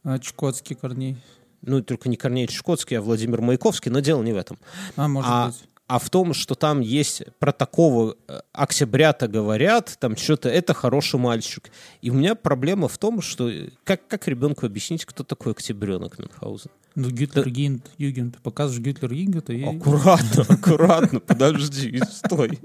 А, 0.05 0.19
Чукотский 0.19 0.77
Корней. 0.77 1.17
Ну, 1.63 1.83
только 1.83 2.09
не 2.09 2.17
Корней 2.17 2.47
Чукотский, 2.47 2.99
а 2.99 3.03
Владимир 3.03 3.41
Маяковский, 3.41 3.91
но 3.91 4.01
дело 4.01 4.23
не 4.23 4.33
в 4.33 4.37
этом. 4.37 4.59
А, 4.97 5.09
может 5.09 5.31
а 5.31 5.47
быть. 5.49 5.69
А 5.87 5.99
в 5.99 6.11
том, 6.11 6.35
что 6.35 6.55
там 6.55 6.81
есть 6.81 7.23
про 7.39 7.53
такого 7.53 8.17
э, 8.27 8.41
октября-то 8.53 9.29
говорят, 9.29 9.97
там 10.01 10.17
что-то, 10.17 10.49
это 10.49 10.75
хороший 10.75 11.21
мальчик. 11.21 11.71
И 12.03 12.11
у 12.11 12.15
меня 12.15 12.35
проблема 12.35 12.89
в 12.89 12.99
том, 12.99 13.21
что 13.21 13.49
э, 13.49 13.69
как, 13.85 14.07
как 14.09 14.27
ребенку 14.27 14.67
объяснить, 14.67 15.05
кто 15.05 15.23
такой 15.23 15.53
октябренок 15.53 16.19
Мюнхгаузен? 16.19 16.71
Ну, 16.97 17.11
Гитлер 17.11 17.49
Гинд, 17.51 17.87
Югент. 17.99 18.39
Показываешь 18.43 18.83
Гитлер 18.83 19.13
Югента 19.13 19.53
и... 19.53 19.63
Аккуратно, 19.63 20.45
аккуратно, 20.49 21.21
подожди, 21.21 22.01
стой. 22.11 22.59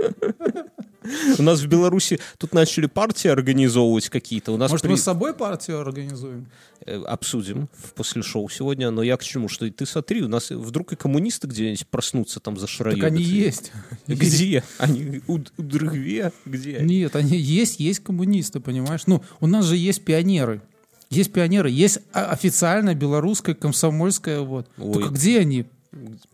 У 1.40 1.42
нас 1.42 1.60
в 1.62 1.68
Беларуси 1.68 2.20
тут 2.38 2.54
начали 2.54 2.86
партии 2.86 3.28
организовывать 3.28 4.10
какие-то. 4.10 4.52
У 4.52 4.58
нас 4.58 4.70
Может, 4.72 4.84
при- 4.84 4.92
мы 4.92 4.98
с 4.98 5.04
собой 5.04 5.34
партию 5.34 5.80
организуем? 5.82 6.48
э, 6.86 7.02
обсудим 7.04 7.70
после 7.96 8.22
шоу 8.22 8.50
сегодня, 8.50 8.92
но 8.92 9.04
я 9.04 9.18
к 9.18 9.24
чему, 9.24 9.48
что 9.50 9.70
ты 9.70 9.86
смотри, 9.86 10.22
у 10.24 10.28
нас 10.28 10.50
вдруг 10.52 10.94
и 10.94 10.96
коммунисты 10.96 11.48
где-нибудь 11.48 11.88
проснутся 11.88 12.40
там 12.40 12.58
за 12.58 12.68
Так 12.68 13.04
они 13.04 13.24
есть. 13.24 13.72
Где? 14.08 14.64
Они 14.78 15.22
у, 15.28 15.36
у 15.58 15.62
Дрыгве? 15.62 16.32
Где? 16.46 16.80
Нет, 16.82 17.16
они 17.16 17.38
есть, 17.38 17.80
есть 17.80 18.02
коммунисты, 18.04 18.60
понимаешь? 18.60 19.02
Ну, 19.08 19.24
у 19.40 19.48
нас 19.48 19.66
же 19.66 19.76
есть 19.78 20.04
пионеры. 20.04 20.62
Есть 21.10 21.34
пионеры, 21.34 21.70
есть 21.70 22.00
о- 22.14 22.32
официально 22.32 22.96
белорусская, 22.96 23.54
комсомольская, 23.54 24.42
вот. 24.42 24.68
Ой. 24.78 24.94
Только 24.94 25.10
где 25.10 25.40
они? 25.40 25.66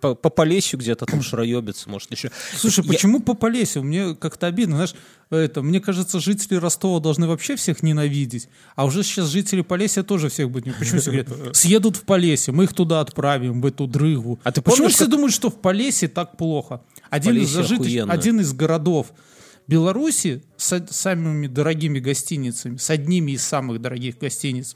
По, 0.02 0.14
по 0.14 0.30
Полесью 0.30 0.78
где-то 0.78 1.08
там 1.08 1.24
шароебится, 1.24 1.90
может, 1.90 2.12
еще. 2.12 2.30
Слушай, 2.56 2.86
Я- 2.86 2.94
почему 2.94 3.20
по 3.22 3.34
Полесью? 3.34 3.82
Мне 3.84 4.14
как-то 4.14 4.46
обидно, 4.46 4.76
знаешь, 4.76 4.94
это, 5.32 5.64
мне 5.64 5.80
кажется, 5.80 6.20
жители 6.20 6.56
Ростова 6.58 7.00
должны 7.00 7.26
вообще 7.28 7.56
всех 7.56 7.82
ненавидеть, 7.82 8.50
а 8.76 8.86
уже 8.86 9.02
сейчас 9.04 9.30
жители 9.30 9.62
Полесья 9.62 10.04
тоже 10.04 10.30
всех 10.30 10.52
будут. 10.52 10.78
Почему 10.78 11.00
все 11.02 11.10
говорят, 11.12 11.56
съедут 11.58 11.96
в 11.98 12.04
Полесье, 12.04 12.54
мы 12.54 12.66
их 12.66 12.74
туда 12.74 13.02
отправим, 13.02 13.62
в 13.62 13.66
эту 13.66 13.88
дрыгву. 13.88 14.40
А 14.44 14.52
ты 14.52 14.62
Почему 14.62 14.78
помнишь, 14.84 14.94
все 14.96 15.06
как- 15.06 15.12
думают, 15.12 15.34
что 15.34 15.50
в 15.50 15.60
Полесье 15.60 16.08
так 16.08 16.38
плохо? 16.38 16.82
Один 17.10 17.38
из, 17.38 17.52
Полесье 17.52 17.76
охуенно. 17.78 18.14
один 18.14 18.40
из 18.42 18.54
городов 18.54 19.08
Беларуси 19.68 20.44
с 20.56 20.86
самыми 20.92 21.48
дорогими 21.48 22.00
гостиницами, 22.00 22.78
с 22.78 22.90
одними 22.90 23.32
из 23.32 23.44
самых 23.44 23.82
дорогих 23.82 24.18
гостиниц. 24.20 24.76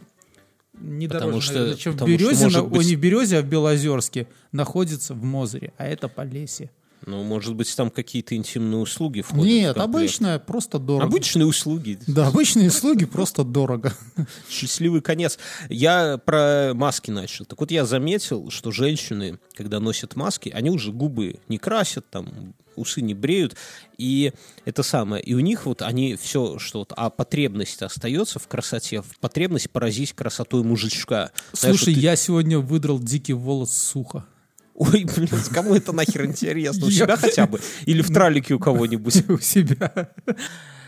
Не 0.82 1.08
Потому 1.08 1.28
дороже, 1.32 1.46
что- 1.46 1.54
наверное, 1.56 1.78
чем 1.78 1.94
в 1.94 1.96
потому 1.96 2.18
что, 2.18 2.26
Березе, 2.26 2.44
может 2.46 2.64
на- 2.64 2.70
быть- 2.70 2.88
не 2.88 2.96
в 2.96 3.00
Березе, 3.00 3.38
а 3.38 3.42
в 3.42 3.46
Белозерске, 3.46 4.28
находится 4.52 5.14
в 5.14 5.24
Мозыре, 5.24 5.74
а 5.78 5.86
это 5.86 6.08
Полесье. 6.08 6.70
Ну, 7.08 7.24
может 7.24 7.56
быть, 7.56 7.76
там 7.76 7.90
какие-то 7.90 8.36
интимные 8.36 8.78
услуги 8.80 9.22
входят. 9.22 9.44
в 9.44 9.48
Нет, 9.48 9.78
обычная, 9.78 10.38
просто 10.38 10.78
дорого. 10.78 11.06
Обычные 11.08 11.48
услуги. 11.48 11.98
Да, 12.06 12.28
обычные 12.28 12.68
услуги 12.68 13.06
просто 13.06 13.44
дорого. 13.44 13.92
Счастливый 14.50 15.02
конец. 15.02 15.40
Я 15.68 16.20
про 16.24 16.74
маски 16.76 17.10
начал. 17.10 17.46
Так 17.46 17.60
вот, 17.60 17.72
я 17.72 17.86
заметил, 17.86 18.52
что 18.52 18.70
женщины, 18.70 19.40
когда 19.56 19.80
носят 19.80 20.16
маски, 20.16 20.50
они 20.50 20.70
уже 20.70 20.92
губы 20.92 21.38
не 21.48 21.58
красят, 21.58 22.08
там, 22.12 22.54
усы 22.75 23.01
не 23.01 23.13
бреют. 23.13 23.56
И 23.98 24.34
это 24.66 24.84
самое. 24.84 25.22
И 25.24 25.34
у 25.34 25.40
них 25.40 25.66
вот 25.66 25.82
они 25.82 26.16
все, 26.16 26.58
что 26.60 26.80
вот, 26.80 26.94
а 26.96 27.10
потребность 27.10 27.82
остается 27.82 28.40
в 28.40 28.48
красоте, 28.48 29.01
в 29.01 29.20
потребность 29.20 29.70
поразить 29.72 30.13
красотой 30.13 30.63
мужичка. 30.63 31.32
Знаешь, 31.54 31.78
Слушай, 31.78 31.94
ты- 31.96 32.00
я 32.01 32.16
сегодня 32.16 32.60
выдрал 32.60 33.00
дикий 33.00 33.34
волос 33.34 33.72
сухо. 33.75 34.25
Ой, 34.74 35.04
блин, 35.16 35.30
кому 35.54 35.75
это 35.75 35.92
нахер 35.92 36.25
интересно? 36.25 36.88
У 36.88 36.92
себя 36.92 37.16
хотя 37.18 37.46
бы? 37.46 37.60
Или 37.86 38.01
в 38.01 38.08
тралике 38.08 38.54
у 38.56 38.60
кого-нибудь? 38.60 39.24
У 39.30 39.38
себя. 39.38 40.10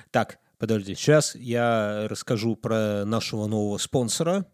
Так, 0.10 0.38
подожди, 0.58 0.96
сейчас 0.96 1.36
я 1.36 2.08
расскажу 2.10 2.56
про 2.56 3.04
нашего 3.06 3.46
нового 3.46 3.78
спонсора. 3.78 4.46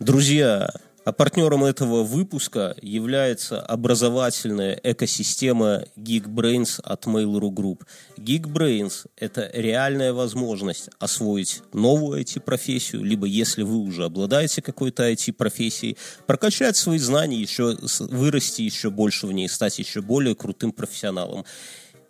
Друзья, 0.00 0.70
а 1.04 1.12
партнером 1.12 1.64
этого 1.64 2.02
выпуска 2.02 2.74
является 2.80 3.60
образовательная 3.60 4.78
экосистема 4.82 5.84
Geekbrains 5.96 6.80
от 6.82 7.06
Mail.ru 7.06 7.50
Group. 7.50 7.82
Geekbrains– 8.16 9.06
это 9.16 9.50
реальная 9.52 10.12
возможность 10.12 10.88
освоить 10.98 11.62
новую 11.72 12.22
IT-профессию, 12.22 13.04
либо 13.04 13.26
если 13.26 13.62
вы 13.62 13.76
уже 13.76 14.04
обладаете 14.04 14.62
какой-то 14.62 15.10
IT-профессией, 15.10 15.96
прокачать 16.26 16.76
свои 16.76 16.98
знания, 16.98 17.40
еще 17.40 17.76
вырасти 18.00 18.62
еще 18.62 18.90
больше 18.90 19.26
в 19.26 19.32
ней, 19.32 19.48
стать 19.48 19.78
еще 19.78 20.00
более 20.00 20.34
крутым 20.34 20.72
профессионалом. 20.72 21.44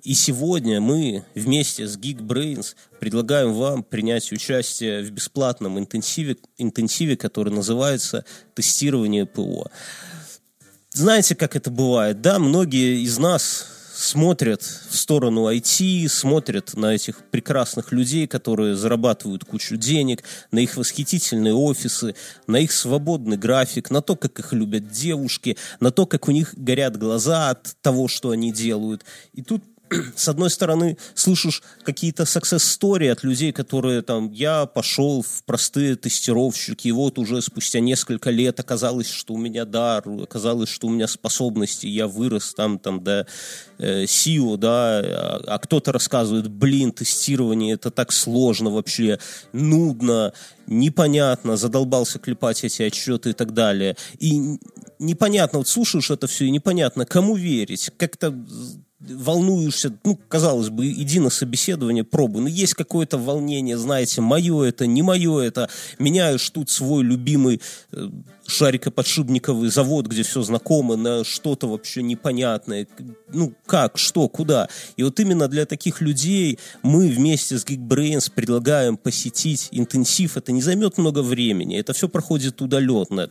И 0.04 0.12
сегодня 0.12 0.82
мы 0.82 1.24
вместе 1.34 1.88
с 1.88 1.96
Geekbrains 1.96 2.74
предлагаем 3.00 3.54
вам 3.54 3.82
принять 3.82 4.30
участие 4.32 5.02
в 5.02 5.10
бесплатном 5.10 5.78
интенсиве, 5.78 6.36
интенсиве 6.58 7.16
который 7.16 7.50
называется 7.50 8.26
«Тестирование 8.54 9.24
ПО». 9.24 9.70
Знаете, 10.92 11.34
как 11.34 11.56
это 11.56 11.70
бывает, 11.70 12.20
да? 12.20 12.38
Многие 12.38 13.02
из 13.02 13.16
нас 13.16 13.66
смотрят 13.94 14.62
в 14.62 14.94
сторону 14.94 15.50
IT, 15.50 16.08
смотрят 16.10 16.74
на 16.74 16.94
этих 16.94 17.24
прекрасных 17.30 17.90
людей, 17.90 18.26
которые 18.26 18.76
зарабатывают 18.76 19.46
кучу 19.46 19.76
денег, 19.76 20.22
на 20.50 20.58
их 20.58 20.76
восхитительные 20.76 21.54
офисы, 21.54 22.14
на 22.46 22.58
их 22.58 22.72
свободный 22.72 23.38
график, 23.38 23.90
на 23.90 24.02
то, 24.02 24.16
как 24.16 24.38
их 24.38 24.52
любят 24.52 24.90
девушки, 24.90 25.56
на 25.80 25.90
то, 25.90 26.04
как 26.04 26.28
у 26.28 26.30
них 26.30 26.54
горят 26.56 26.98
глаза 26.98 27.50
от 27.50 27.74
того, 27.80 28.06
что 28.06 28.30
они 28.30 28.52
делают. 28.52 29.04
И 29.32 29.42
тут 29.42 29.62
с 30.16 30.28
одной 30.28 30.50
стороны, 30.50 30.96
слышишь 31.14 31.62
какие-то 31.82 32.24
success 32.24 32.58
story 32.58 33.10
от 33.10 33.24
людей, 33.24 33.52
которые 33.52 34.02
там, 34.02 34.30
я 34.32 34.66
пошел 34.66 35.22
в 35.22 35.44
простые 35.44 35.96
тестировщики, 35.96 36.88
и 36.88 36.92
вот 36.92 37.18
уже 37.18 37.40
спустя 37.42 37.80
несколько 37.80 38.30
лет 38.30 38.60
оказалось, 38.60 39.08
что 39.08 39.34
у 39.34 39.38
меня 39.38 39.64
дар, 39.64 40.04
оказалось, 40.22 40.68
что 40.68 40.88
у 40.88 40.90
меня 40.90 41.06
способности, 41.06 41.86
я 41.86 42.06
вырос 42.06 42.54
там, 42.54 42.78
там 42.78 43.02
до 43.02 43.26
э, 43.78 44.04
SEO, 44.04 44.56
да, 44.56 44.98
а, 44.98 45.44
а 45.46 45.58
кто-то 45.58 45.92
рассказывает, 45.92 46.48
блин, 46.48 46.92
тестирование, 46.92 47.74
это 47.74 47.90
так 47.90 48.12
сложно 48.12 48.70
вообще, 48.70 49.18
нудно, 49.52 50.32
непонятно, 50.66 51.56
задолбался 51.56 52.18
клепать 52.18 52.64
эти 52.64 52.82
отчеты 52.82 53.30
и 53.30 53.32
так 53.32 53.52
далее. 53.52 53.96
И 54.18 54.58
непонятно, 54.98 55.58
вот 55.58 55.68
слушаешь 55.68 56.10
это 56.10 56.26
все, 56.26 56.46
и 56.46 56.50
непонятно, 56.50 57.04
кому 57.04 57.36
верить, 57.36 57.90
как-то 57.96 58.34
волнуешься, 59.08 59.92
ну, 60.04 60.18
казалось 60.28 60.70
бы, 60.70 60.86
иди 60.86 61.20
на 61.20 61.30
собеседование, 61.30 62.04
пробуй. 62.04 62.42
Но 62.42 62.48
есть 62.48 62.74
какое-то 62.74 63.18
волнение, 63.18 63.76
знаете, 63.76 64.20
мое 64.20 64.64
это, 64.64 64.86
не 64.86 65.02
мое 65.02 65.40
это. 65.40 65.68
Меняешь 65.98 66.48
тут 66.50 66.70
свой 66.70 67.02
любимый 67.02 67.60
э, 67.92 68.08
шарикоподшипниковый 68.46 69.70
завод, 69.70 70.06
где 70.06 70.22
все 70.22 70.42
знакомо, 70.42 70.96
на 70.96 71.24
что-то 71.24 71.68
вообще 71.68 72.02
непонятное. 72.02 72.86
Ну, 73.32 73.54
как, 73.66 73.98
что, 73.98 74.28
куда. 74.28 74.68
И 74.96 75.02
вот 75.02 75.18
именно 75.20 75.48
для 75.48 75.66
таких 75.66 76.00
людей 76.00 76.58
мы 76.82 77.08
вместе 77.08 77.58
с 77.58 77.64
Geekbrains 77.64 78.30
предлагаем 78.34 78.96
посетить 78.96 79.68
интенсив. 79.70 80.36
Это 80.36 80.52
не 80.52 80.62
займет 80.62 80.98
много 80.98 81.22
времени, 81.22 81.78
это 81.78 81.92
все 81.92 82.08
проходит 82.08 82.60
удаленно 82.62 83.30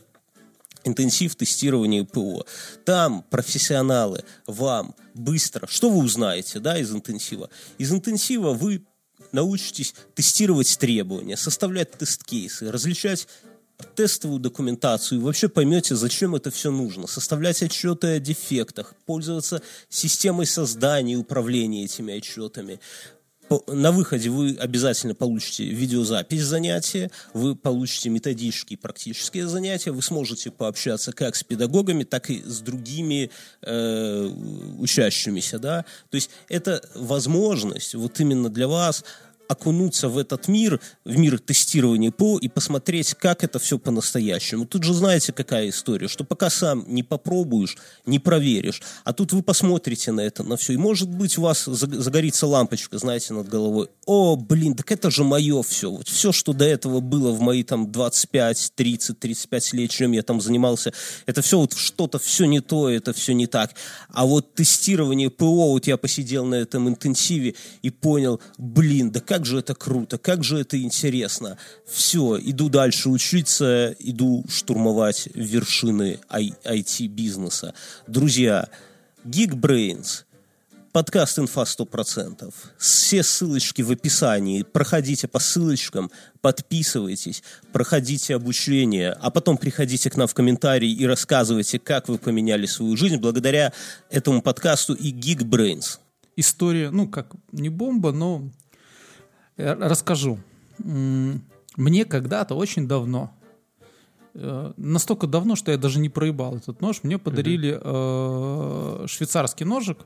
интенсив 0.84 1.36
тестирования 1.36 2.04
ПО. 2.04 2.46
Там 2.84 3.24
профессионалы 3.30 4.24
вам 4.46 4.94
быстро, 5.14 5.66
что 5.66 5.90
вы 5.90 6.04
узнаете 6.04 6.60
да, 6.60 6.78
из 6.78 6.92
интенсива? 6.92 7.50
Из 7.78 7.92
интенсива 7.92 8.52
вы 8.52 8.84
научитесь 9.32 9.94
тестировать 10.14 10.78
требования, 10.78 11.36
составлять 11.36 11.92
тест-кейсы, 11.92 12.70
различать 12.70 13.26
тестовую 13.96 14.40
документацию, 14.40 15.20
и 15.20 15.22
вообще 15.22 15.48
поймете, 15.48 15.96
зачем 15.96 16.34
это 16.34 16.50
все 16.50 16.70
нужно. 16.70 17.06
Составлять 17.06 17.62
отчеты 17.62 18.06
о 18.08 18.20
дефектах, 18.20 18.94
пользоваться 19.04 19.62
системой 19.88 20.46
создания 20.46 21.14
и 21.14 21.16
управления 21.16 21.84
этими 21.84 22.16
отчетами, 22.16 22.80
на 23.66 23.92
выходе 23.92 24.30
вы 24.30 24.56
обязательно 24.58 25.14
получите 25.14 25.64
видеозапись 25.64 26.42
занятия, 26.42 27.10
вы 27.32 27.54
получите 27.54 28.08
методические 28.08 28.78
практические 28.78 29.46
занятия, 29.46 29.90
вы 29.90 30.02
сможете 30.02 30.50
пообщаться 30.50 31.12
как 31.12 31.36
с 31.36 31.44
педагогами, 31.44 32.04
так 32.04 32.30
и 32.30 32.42
с 32.44 32.60
другими 32.60 33.30
э, 33.62 34.30
учащимися. 34.78 35.58
Да? 35.58 35.84
То 36.10 36.16
есть 36.16 36.30
это 36.48 36.82
возможность 36.94 37.94
вот 37.94 38.18
именно 38.20 38.48
для 38.48 38.68
вас 38.68 39.04
окунуться 39.48 40.08
в 40.08 40.18
этот 40.18 40.48
мир, 40.48 40.80
в 41.04 41.16
мир 41.16 41.38
тестирования 41.38 42.10
ПО 42.10 42.38
и 42.38 42.48
посмотреть, 42.48 43.14
как 43.14 43.44
это 43.44 43.58
все 43.58 43.78
по-настоящему. 43.78 44.66
Тут 44.66 44.84
же 44.84 44.94
знаете, 44.94 45.32
какая 45.32 45.68
история, 45.68 46.08
что 46.08 46.24
пока 46.24 46.50
сам 46.50 46.84
не 46.86 47.02
попробуешь, 47.02 47.76
не 48.06 48.18
проверишь, 48.18 48.82
а 49.04 49.12
тут 49.12 49.32
вы 49.32 49.42
посмотрите 49.42 50.12
на 50.12 50.20
это, 50.20 50.42
на 50.42 50.56
все, 50.56 50.72
и 50.72 50.76
может 50.76 51.08
быть 51.08 51.38
у 51.38 51.42
вас 51.42 51.66
заг- 51.66 51.94
загорится 51.94 52.46
лампочка, 52.46 52.98
знаете, 52.98 53.34
над 53.34 53.48
головой. 53.48 53.88
О, 54.06 54.36
блин, 54.36 54.74
так 54.74 54.90
это 54.92 55.10
же 55.10 55.24
мое 55.24 55.62
все. 55.62 55.90
Вот 55.90 56.08
все, 56.08 56.32
что 56.32 56.52
до 56.52 56.64
этого 56.64 57.00
было 57.00 57.32
в 57.32 57.40
мои 57.40 57.62
там 57.62 57.90
25, 57.90 58.72
30, 58.74 59.18
35 59.18 59.72
лет, 59.74 59.90
чем 59.90 60.12
я 60.12 60.22
там 60.22 60.40
занимался, 60.40 60.92
это 61.26 61.42
все 61.42 61.58
вот 61.58 61.74
что-то, 61.74 62.18
все 62.18 62.46
не 62.46 62.60
то, 62.60 62.88
это 62.88 63.12
все 63.12 63.34
не 63.34 63.46
так. 63.46 63.74
А 64.08 64.24
вот 64.26 64.54
тестирование 64.54 65.30
ПО, 65.30 65.70
вот 65.70 65.86
я 65.86 65.96
посидел 65.96 66.44
на 66.44 66.56
этом 66.56 66.88
интенсиве 66.88 67.54
и 67.82 67.90
понял, 67.90 68.40
блин, 68.58 69.10
да 69.10 69.20
как 69.34 69.46
же 69.46 69.58
это 69.58 69.74
круто, 69.74 70.16
как 70.16 70.44
же 70.44 70.60
это 70.60 70.80
интересно. 70.80 71.58
Все, 71.88 72.38
иду 72.40 72.68
дальше 72.68 73.08
учиться, 73.08 73.92
иду 73.98 74.44
штурмовать 74.48 75.28
вершины 75.34 76.20
IT-бизнеса. 76.30 77.74
Друзья, 78.06 78.68
Geekbrains 79.24 80.22
Подкаст 80.92 81.40
«Инфа 81.40 81.62
100%». 81.62 82.54
Все 82.78 83.24
ссылочки 83.24 83.82
в 83.82 83.90
описании. 83.90 84.62
Проходите 84.62 85.26
по 85.26 85.40
ссылочкам, 85.40 86.12
подписывайтесь, 86.40 87.42
проходите 87.72 88.36
обучение, 88.36 89.10
а 89.20 89.30
потом 89.30 89.56
приходите 89.56 90.10
к 90.10 90.16
нам 90.16 90.28
в 90.28 90.34
комментарии 90.34 90.92
и 90.92 91.04
рассказывайте, 91.06 91.80
как 91.80 92.08
вы 92.08 92.18
поменяли 92.18 92.66
свою 92.66 92.96
жизнь 92.96 93.16
благодаря 93.16 93.72
этому 94.10 94.42
подкасту 94.42 94.94
и 94.94 95.12
Geekbrains. 95.12 95.98
История, 96.36 96.90
ну, 96.90 97.08
как 97.08 97.32
не 97.50 97.68
бомба, 97.68 98.12
но 98.12 98.48
расскажу. 99.56 100.38
М, 100.82 101.42
Мне 101.76 102.04
когда-то, 102.04 102.54
очень 102.54 102.86
давно, 102.86 103.32
э, 104.34 104.72
настолько 104.76 105.26
давно, 105.26 105.56
что 105.56 105.72
я 105.72 105.76
даже 105.78 105.98
не 105.98 106.08
проебал 106.08 106.56
этот 106.56 106.80
нож, 106.80 107.00
мне 107.02 107.18
подарили 107.18 107.78
э, 107.82 109.06
швейцарский 109.08 109.66
ножик 109.66 109.98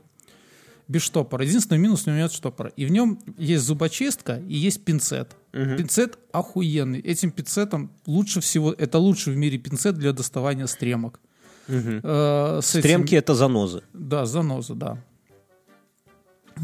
без 0.87 1.03
штопора. 1.03 1.45
Единственный 1.45 1.77
минус 1.77 2.07
у 2.07 2.09
него 2.09 2.19
нет 2.23 2.31
штопора. 2.31 2.71
И 2.75 2.85
в 2.85 2.91
нем 2.91 3.19
есть 3.37 3.63
зубочистка 3.65 4.39
и 4.47 4.55
есть 4.55 4.83
пинцет. 4.83 5.35
Пинцет 5.77 6.17
охуенный. 6.31 6.99
Этим 7.01 7.29
пинцетом 7.29 7.91
лучше 8.07 8.39
всего, 8.41 8.73
это 8.73 8.97
лучший 8.97 9.33
в 9.33 9.37
мире 9.37 9.59
пинцет 9.59 9.95
для 9.95 10.11
доставания 10.11 10.65
стремок. 10.67 11.19
Э, 11.67 12.59
с 12.63 12.71
этим- 12.71 12.81
Стремки— 12.81 13.13
это 13.15 13.35
занозы. 13.35 13.83
да, 13.93 14.25
заноза, 14.25 14.73
да. 14.73 14.97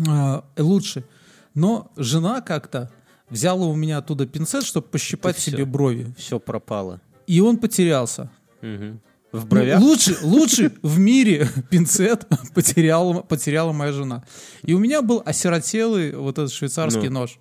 А, 0.08 0.43
лучше. 0.58 1.04
Но 1.55 1.91
жена 1.97 2.41
как-то 2.41 2.91
взяла 3.29 3.65
у 3.65 3.75
меня 3.75 3.97
оттуда 3.97 4.27
пинцет, 4.27 4.63
чтобы 4.65 4.87
пощипать 4.87 5.37
всё. 5.37 5.51
себе 5.51 5.65
брови. 5.65 6.13
Все 6.17 6.39
пропало. 6.39 7.01
И 7.27 7.39
он 7.41 7.57
потерялся. 7.57 8.29
Мгм. 8.61 8.99
В 9.31 9.39
Ну, 9.41 9.45
бровях? 9.47 9.81
лучше, 9.81 10.17
лучше 10.21 10.71
в 10.81 10.99
мире 10.99 11.47
пинцет 11.69 12.27
потеряла, 12.53 13.21
потеряла 13.21 13.71
моя 13.73 13.91
жена. 13.91 14.23
И 14.63 14.73
у 14.73 14.79
меня 14.79 15.01
был 15.01 15.21
осиротелый 15.25 16.13
вот 16.15 16.37
этот 16.37 16.51
швейцарский 16.53 17.09
Ну. 17.09 17.21
нож. 17.21 17.39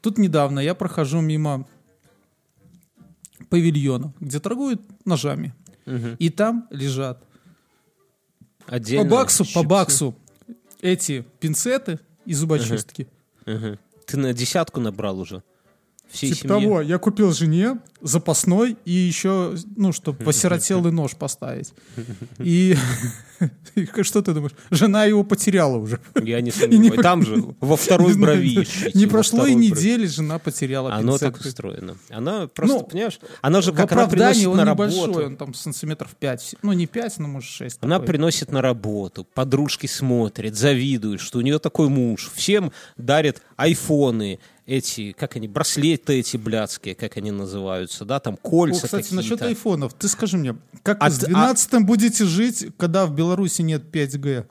Тут 0.00 0.16
недавно 0.16 0.60
я 0.60 0.74
прохожу 0.74 1.20
мимо 1.20 1.66
павильона, 3.48 4.12
где 4.20 4.38
торгуют 4.38 4.80
ножами. 5.04 5.54
Мгм. 5.86 6.14
И 6.18 6.30
там 6.30 6.68
лежат 6.70 7.22
Отдельно 8.66 9.04
по 9.04 9.10
баксу, 9.16 9.44
по 9.44 9.48
щипцы. 9.50 9.66
баксу 9.68 10.14
эти 10.80 11.24
пинцеты 11.40 11.98
и 12.24 12.32
зубочистки. 12.34 13.08
Мгм. 13.46 13.78
Ты 14.06 14.16
на 14.16 14.32
десятку 14.32 14.80
набрал 14.80 15.20
уже? 15.20 15.42
Всей 16.10 16.32
Типа 16.32 16.48
семье? 16.48 16.60
того, 16.60 16.80
я 16.80 16.98
купил 16.98 17.32
жене 17.32 17.78
запасной 18.00 18.76
и 18.84 18.90
еще, 18.92 19.54
ну, 19.76 19.92
чтобы 19.92 20.18
посиротелый 20.24 20.90
нож 20.92 21.14
поставить. 21.14 21.72
И 22.38 22.76
что 24.02 24.22
ты 24.22 24.32
думаешь? 24.34 24.52
Жена 24.70 25.04
его 25.04 25.24
потеряла 25.24 25.76
уже. 25.78 26.00
Я 26.22 26.40
не 26.40 26.46
не 26.46 26.50
сомневаюсь. 26.52 27.02
Там 27.02 27.22
же, 27.24 27.42
во 27.60 27.76
второй 27.76 28.14
брови. 28.18 28.62
ищите, 28.62 28.90
Не 28.98 29.06
прошло 29.06 29.46
и 29.46 29.52
брови. 29.52 29.66
недели, 29.66 30.06
жена 30.06 30.38
потеряла 30.38 30.94
Оно 30.94 31.18
так 31.18 31.36
устроено. 31.40 31.96
Она 32.10 32.46
просто, 32.48 32.76
Ну, 32.78 32.84
понимаешь, 32.84 33.18
она 33.42 33.60
же 33.62 33.72
как 33.72 33.90
она 33.92 34.06
приносит 34.06 34.52
на 34.54 34.64
небольшой, 34.64 35.06
работу. 35.06 35.26
он 35.26 35.36
там 35.36 35.54
сантиметров 35.54 36.10
5. 36.18 36.56
Ну, 36.62 36.72
не 36.72 36.86
5, 36.86 37.18
но 37.18 37.28
может 37.28 37.48
6. 37.50 37.78
Она 37.80 38.00
приносит 38.00 38.52
на 38.52 38.60
работу, 38.62 39.26
подружки 39.34 39.86
смотрят, 39.86 40.54
завидуют, 40.54 41.20
что 41.20 41.38
у 41.38 41.42
нее 41.42 41.58
такой 41.58 41.88
муж. 41.88 42.30
Всем 42.34 42.72
дарит 42.96 43.42
айфоны, 43.56 44.38
эти, 44.66 45.10
как 45.12 45.34
они, 45.34 45.48
браслеты 45.48 46.20
эти 46.20 46.36
блядские, 46.36 46.94
как 46.94 47.16
они 47.16 47.32
называются, 47.32 48.04
да, 48.04 48.20
там 48.20 48.34
О, 48.34 48.36
кольца 48.36 48.84
кстати, 48.86 49.12
насчет 49.14 49.42
айфонов. 49.42 49.94
Ты 49.94 50.06
скажи 50.06 50.36
мне, 50.36 50.54
как 50.84 50.98
А 51.00 51.06
вы 51.06 51.10
с 51.10 51.18
ты- 51.18 51.26
а- 51.26 51.28
12 51.30 51.82
будете 51.84 52.24
жить, 52.24 52.66
когда 52.76 53.06
в 53.06 53.12
Беларуси 53.12 53.29
нет 53.62 53.82
5G? 53.92 54.46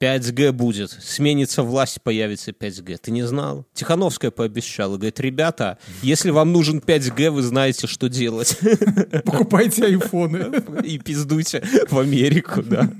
5G 0.00 0.52
будет, 0.52 0.90
сменится 0.92 1.62
власть, 1.62 2.00
появится 2.00 2.52
5G. 2.52 2.96
Ты 3.02 3.10
не 3.10 3.22
знал? 3.26 3.66
Тихановская 3.74 4.30
пообещала, 4.30 4.96
говорит, 4.96 5.20
ребята, 5.20 5.76
если 6.00 6.30
вам 6.30 6.52
нужен 6.52 6.78
5G, 6.78 7.30
вы 7.30 7.42
знаете, 7.42 7.86
что 7.86 8.08
делать. 8.08 8.58
Покупайте 9.26 9.84
айфоны. 9.84 10.62
И 10.84 10.98
пиздуйте 10.98 11.62
в 11.90 11.98
Америку, 11.98 12.62
да. 12.62 12.90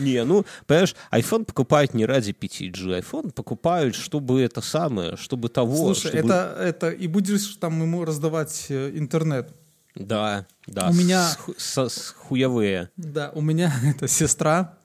Не, 0.00 0.24
ну, 0.24 0.44
понимаешь, 0.66 0.96
iPhone 1.12 1.44
покупают 1.44 1.94
не 1.94 2.06
ради 2.06 2.32
5G, 2.32 3.00
iPhone 3.00 3.30
покупают, 3.32 3.94
чтобы 3.94 4.40
это 4.40 4.60
самое, 4.60 5.16
чтобы 5.16 5.48
того. 5.48 5.76
Слушай, 5.94 6.08
чтобы- 6.08 6.28
это, 6.28 6.56
это 6.58 6.90
и 6.90 7.06
будешь 7.06 7.46
там 7.56 7.80
ему 7.80 8.04
раздавать 8.04 8.66
э, 8.68 8.90
интернет. 8.96 9.52
Да, 9.98 10.46
да. 10.66 10.88
У 10.88 10.92
меня- 10.94 11.28
с 11.56 11.88
с 11.88 12.14
хуевые. 12.16 12.90
Да, 12.96 13.30
у 13.34 13.40
меня 13.40 13.72
эта 13.84 14.06
сестра, 14.08 14.78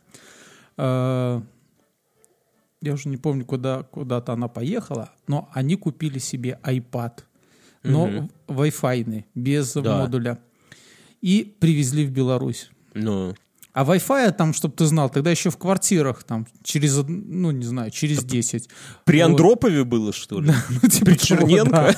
э, 0.78 1.42
я 2.82 2.94
уже 2.94 3.10
не 3.10 3.18
помню, 3.18 3.46
куда, 3.46 3.84
куда-то 3.84 4.34
она 4.34 4.48
поехала, 4.48 5.12
но 5.28 5.50
они 5.54 5.76
купили 5.76 6.20
себе 6.20 6.60
iPad, 6.64 7.20
но 7.84 8.30
в- 8.48 8.52
Wi-Fi, 8.60 9.26
без 9.36 9.74
Да. 9.74 10.00
модуля, 10.00 10.40
и 11.22 11.56
привезли 11.60 12.06
в 12.06 12.12
Беларусь. 12.12 12.70
Ну, 12.94 13.36
А 13.74 13.84
Wi-Fi 13.84 14.32
там, 14.34 14.54
чтобы 14.54 14.76
ты 14.76 14.86
знал, 14.86 15.10
тогда 15.10 15.32
еще 15.32 15.50
в 15.50 15.58
квартирах, 15.58 16.24
там, 16.24 16.46
через, 16.64 16.96
ну, 17.08 17.50
не 17.52 17.66
знаю, 17.66 17.90
через 17.90 18.24
10. 18.24 18.70
при 19.04 19.18
Вот. 19.22 19.30
Андропове 19.32 19.84
было, 19.84 20.14
что 20.14 20.40
ли? 20.40 20.52
Ну, 20.82 20.88
типа 20.90 21.06
При 21.06 21.16
того, 21.16 21.48
Черненко? 21.48 21.72
да. 21.72 21.96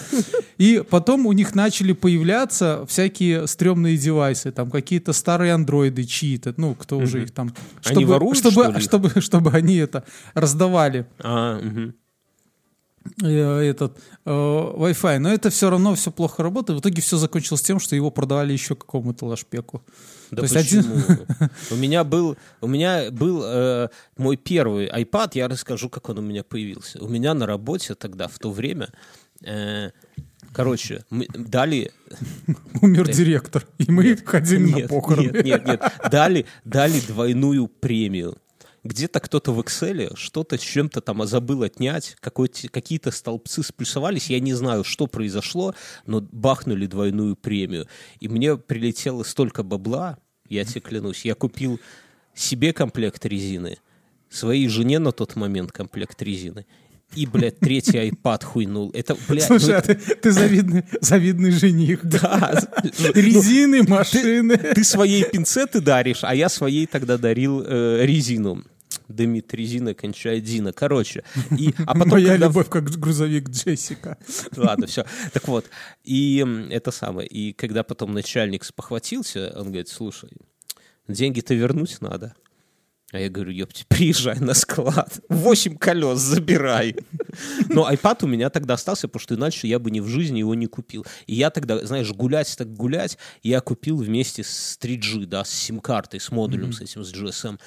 И 0.58 0.82
потом 0.90 1.26
у 1.26 1.34
них 1.34 1.54
начали 1.54 1.92
появляться 1.92 2.86
всякие 2.88 3.46
стрёмные 3.46 3.98
девайсы, 3.98 4.52
там 4.52 4.72
какие-то 4.72 5.12
старые 5.12 5.54
андроиды 5.54 6.06
чьи-то, 6.06 6.54
ну, 6.56 6.76
кто 6.76 6.98
уже 6.98 7.24
их 7.24 7.32
там... 7.32 7.54
Они 7.84 8.06
воруют, 8.06 8.38
чтобы, 8.38 8.64
что 8.64 8.72
ли, 8.72 8.80
чтобы, 8.82 9.22
чтобы 9.22 9.52
они 9.52 9.76
это 9.76 10.06
раздавали, 10.34 11.08
А, 11.20 11.60
мгм. 11.60 11.94
Э, 13.22 13.62
этот 13.62 13.98
э, 14.26 14.30
Wi-Fi. 14.30 15.20
Но 15.20 15.32
это 15.32 15.50
все 15.50 15.70
равно 15.70 15.96
все 15.96 16.12
плохо 16.12 16.44
работает. 16.44 16.80
В 16.80 16.82
итоге 16.82 17.02
все 17.02 17.18
закончилось 17.18 17.62
тем, 17.62 17.80
что 17.80 17.96
его 17.96 18.12
продавали 18.12 18.54
еще 18.54 18.76
какому-то 18.76 19.26
лашпеку. 19.26 19.84
Да 20.32 20.44
То 20.44 20.54
почему? 20.54 20.96
У 21.72 21.76
меня 21.76 22.04
был, 22.04 22.38
у 22.62 22.68
меня 22.68 23.12
был 23.12 23.44
э, 23.44 23.90
мой 24.18 24.38
первый 24.38 24.88
iPad, 24.88 25.32
я 25.34 25.48
расскажу, 25.48 25.90
как 25.90 26.10
он 26.10 26.20
у 26.20 26.22
меня 26.22 26.44
появился. 26.44 27.04
У 27.04 27.08
меня 27.08 27.34
на 27.34 27.46
работе 27.46 27.96
тогда, 27.96 28.28
в 28.28 28.40
то 28.40 28.52
время, 28.52 28.90
э, 29.44 29.92
короче, 30.52 31.04
мы 31.10 31.28
дали... 31.28 31.92
Умер 32.82 33.12
директор, 33.12 33.66
и 33.78 33.92
мы 33.92 34.16
ходили 34.18 34.82
на 34.82 34.88
похороны. 34.88 35.28
нет, 35.28 35.46
нет, 35.46 35.68
нет. 35.68 35.82
Дали, 36.12 36.46
дали 36.64 37.00
двойную 37.02 37.68
премию. 37.68 38.38
Где-то 38.86 39.20
кто-то 39.20 39.52
в 39.52 39.60
Excel 39.62 40.16
что-то 40.16 40.60
с 40.60 40.62
чем-то 40.62 41.02
там 41.02 41.26
забыл 41.26 41.64
отнять, 41.64 42.16
какие-то 42.22 43.10
столбцы 43.10 43.64
сплюсовались, 43.64 44.30
я 44.30 44.40
не 44.40 44.54
знаю, 44.54 44.84
что 44.84 45.08
произошло, 45.08 45.74
но 46.06 46.22
бахнули 46.22 46.86
двойную 46.86 47.36
премию. 47.36 47.88
И 48.20 48.28
мне 48.28 48.58
прилетело 48.58 49.24
столько 49.24 49.64
бабла, 49.64 50.20
я 50.48 50.66
тебе 50.66 50.82
клянусь, 50.82 51.26
я 51.26 51.34
купил 51.34 51.80
себе 52.36 52.74
комплект 52.74 53.26
резины, 53.26 53.80
своей 54.30 54.68
жене 54.68 55.00
на 55.00 55.12
тот 55.12 55.36
момент 55.36 55.72
комплект 55.72 56.22
резины, 56.22 56.68
и, 57.16 57.26
блядь, 57.26 57.58
третий 57.60 57.98
iPad 57.98 58.44
хуйнул. 58.44 58.92
Это, 58.94 59.18
блядь, 59.28 59.50
ну 59.50 59.58
Слушай, 59.58 59.78
а 59.78 59.80
это- 59.80 59.96
ты, 59.96 60.16
ты 60.16 60.32
завидный, 60.32 60.84
завидный 61.02 61.50
жених. 61.50 62.06
да. 62.06 62.62
Резины, 63.16 63.82
машины. 63.82 64.58
Ты 64.58 64.84
своей 64.84 65.24
пинцеты 65.24 65.82
даришь, 65.82 66.24
а 66.24 66.36
я 66.36 66.50
своей 66.50 66.86
тогда 66.86 67.18
дарил 67.18 67.64
э, 67.66 68.06
резину. 68.06 68.64
Дымит 69.08 69.54
резина, 69.54 69.94
кончает 69.94 70.44
Дина. 70.44 70.74
Короче. 70.74 71.24
И, 71.58 71.74
а 71.86 71.94
потом, 71.94 72.10
Моя 72.10 72.30
когда- 72.30 72.48
любовь 72.48 72.70
как 72.70 72.84
грузовик 72.90 73.50
Джессика. 73.50 74.18
Ладно, 74.56 74.88
все. 74.88 75.06
Так 75.34 75.48
вот. 75.48 75.66
И 76.04 76.46
это 76.72 76.92
самое. 76.92 77.28
И 77.28 77.54
когда 77.54 77.84
потом 77.84 78.14
начальник 78.14 78.64
спохватился, 78.64 79.52
он 79.56 79.68
говорит, 79.68 79.90
слушай, 79.90 80.30
деньги-то 81.08 81.54
вернуть 81.54 82.02
надо. 82.02 82.36
А 83.12 83.20
я 83.20 83.30
говорю, 83.30 83.52
ёпти, 83.52 83.86
приезжай 83.88 84.40
на 84.40 84.54
склад, 84.56 85.22
восемь 85.30 85.78
колес 85.78 86.20
забирай. 86.20 86.96
Но 87.70 87.90
iPad 87.90 88.26
у 88.26 88.28
меня 88.28 88.50
тогда 88.50 88.74
остался, 88.74 89.08
потому 89.08 89.22
что 89.22 89.36
иначе 89.36 89.68
я 89.68 89.78
бы 89.80 89.92
ни 89.92 90.00
в 90.02 90.08
жизни 90.08 90.40
его 90.40 90.56
не 90.56 90.66
купил. 90.66 91.06
И 91.28 91.36
я 91.36 91.50
тогда, 91.52 91.86
знаешь, 91.86 92.12
гулять 92.12 92.54
так 92.58 92.74
гулять, 92.74 93.18
я 93.44 93.62
купил 93.62 93.98
вместе 93.98 94.44
с 94.44 94.78
3G, 94.82 95.28
да, 95.28 95.46
с 95.46 95.50
сим-картой, 95.52 96.20
с 96.20 96.32
модулем, 96.32 96.74
с 96.74 96.82
этим, 96.82 97.04
с 97.06 97.14
GSM. 97.14 97.60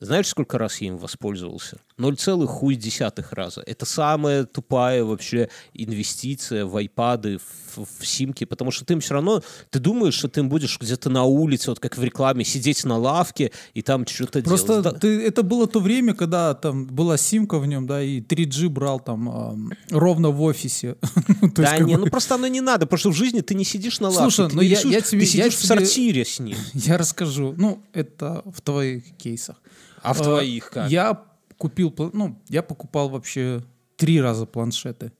Знаешь, 0.00 0.26
сколько 0.28 0.58
раз 0.58 0.80
я 0.80 0.88
им 0.88 0.96
воспользовался? 0.98 1.78
0,1 1.98 3.24
раза. 3.30 3.62
Это 3.66 3.86
самая 3.86 4.44
тупая 4.44 5.04
вообще 5.04 5.48
инвестиция 5.74 6.64
в 6.66 6.76
айпады, 6.76 7.38
в, 7.76 7.86
в 8.00 8.06
симки, 8.06 8.44
потому 8.44 8.70
что 8.70 8.84
ты 8.84 8.94
им 8.94 9.00
все 9.00 9.14
равно, 9.14 9.42
ты 9.70 9.78
думаешь, 9.78 10.14
что 10.14 10.28
ты 10.28 10.40
им 10.40 10.48
будешь 10.48 10.78
где-то 10.80 11.10
на 11.10 11.24
улице, 11.24 11.70
вот 11.70 11.80
как 11.80 11.96
в 11.96 12.02
рекламе, 12.02 12.44
сидеть 12.44 12.84
на 12.84 12.96
лавке 12.98 13.52
и 13.74 13.82
там 13.82 14.06
что-то 14.06 14.42
Просто 14.42 14.66
делать. 14.66 14.84
Да- 14.84 14.92
ты, 14.92 15.22
это 15.22 15.42
было 15.42 15.66
то 15.66 15.80
время, 15.80 16.14
когда 16.14 16.54
там 16.54 16.86
была 16.86 17.16
симка 17.16 17.58
в 17.58 17.66
нем, 17.66 17.86
да, 17.86 18.02
и 18.02 18.20
3G 18.20 18.68
брал 18.68 19.00
там 19.00 19.28
ам, 19.28 19.72
ровно 19.90 20.30
в 20.30 20.42
офисе. 20.42 20.96
Ну, 21.42 21.50
Да 21.54 21.78
не, 21.78 21.96
ну 21.96 22.06
просто 22.06 22.34
оно 22.36 22.46
не 22.46 22.60
надо, 22.60 22.86
потому 22.86 22.98
что 22.98 23.10
в 23.10 23.14
жизни 23.16 23.40
ты 23.40 23.54
не 23.54 23.64
сидишь 23.64 24.00
на 24.00 24.08
лавке, 24.08 24.22
Слушай, 24.22 24.50
ты, 24.50 24.56
ну 24.56 24.62
я- 24.62 24.76
тебе- 24.76 25.00
ты 25.00 25.26
сидишь 25.26 25.54
в 25.54 25.66
сортире 25.66 26.24
с 26.24 26.38
ним. 26.38 26.56
Я 26.74 26.98
расскажу. 26.98 27.54
Ну, 27.56 27.82
это 27.92 28.42
в 28.46 28.60
твоих 28.60 29.04
кейсах. 29.16 29.56
А 30.02 30.12
в 30.14 30.20
Э, 30.20 30.24
твоих 30.24 30.70
как? 30.70 30.90
Я 30.90 31.22
купил, 31.56 31.94
ну, 32.12 32.40
я 32.48 32.62
покупал 32.62 33.08
вообще 33.08 33.62
три 33.96 34.20
раза 34.20 34.46
планшеты. 34.46 35.12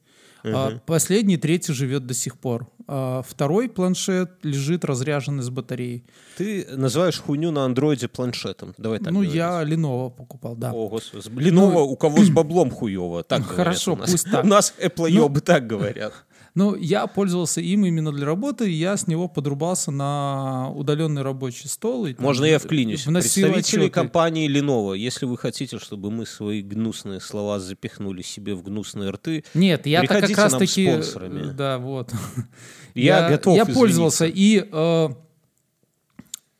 А 0.45 0.79
последний, 0.85 1.37
третий 1.37 1.73
живет 1.73 2.05
до 2.05 2.13
сих 2.13 2.37
пор. 2.37 2.67
А 2.85 3.21
второй 3.21 3.69
планшет 3.69 4.31
лежит 4.43 4.83
разряженный 4.83 5.41
с 5.43 5.49
батареей. 5.49 6.03
Ты 6.37 6.67
называешь 6.75 7.19
хуйню 7.21 7.51
на 7.51 7.63
андроиде 7.63 8.09
планшетом. 8.09 8.73
Давай 8.77 8.99
так 8.99 9.13
ну, 9.13 9.19
говорить. 9.19 9.35
я 9.35 9.63
Lenovo 9.63 10.11
покупал, 10.11 10.55
да. 10.57 10.73
О, 10.73 10.89
господи. 10.89 11.29
Леново 11.39 11.79
у 11.79 11.95
кого 11.95 12.23
с 12.23 12.29
баблом 12.29 12.71
хуево. 12.71 13.23
Так 13.23 13.39
Ну, 13.39 13.45
говорят 13.45 13.65
хорошо, 13.65 13.93
у 13.93 13.95
нас. 13.95 14.11
пусть 14.11 14.29
так. 14.29 14.43
У 14.43 14.47
нас 14.47 14.73
Apple 14.81 15.39
так 15.39 15.65
говорят. 15.65 16.13
Ну, 16.55 16.75
я 16.75 17.07
пользовался 17.07 17.61
им 17.61 17.83
именно 17.83 18.11
для 18.11 18.27
работы, 18.27 18.69
и 18.69 18.73
я 18.73 18.95
с 18.95 19.07
него 19.07 19.27
подрубался 19.27 19.89
на 19.89 20.69
удаленный 20.69 21.23
рабочий 21.23 21.67
стол. 21.67 22.05
И, 22.05 22.13
там 22.13 22.23
Можно 22.23 22.45
я 22.45 22.59
вклинюсь? 22.59 23.05
Представители 23.05 23.59
отчеты. 23.59 23.89
компании 23.89 24.47
Lenovo, 24.47 24.95
если 24.95 25.25
вы 25.25 25.37
хотите, 25.37 25.79
чтобы 25.79 26.11
мы 26.11 26.27
свои 26.27 26.61
гнусные 26.61 27.19
слова 27.21 27.59
запихнули 27.59 28.21
себе 28.21 28.53
в 28.53 28.61
гнусные 28.61 29.09
рты, 29.09 29.43
Нет, 29.55 29.87
я 29.87 30.01
так 30.03 30.21
как 30.21 30.37
раз 30.37 30.51
нам 30.51 30.59
таки... 30.59 30.91
спонсорами. 30.91 31.51
Да, 31.53 31.79
вот. 31.79 32.13
я, 32.93 33.29
готов 33.29 33.55
Я 33.55 33.63
извиниться. 33.63 33.79
пользовался, 33.79 34.25
и... 34.27 34.67
э, 34.71 35.09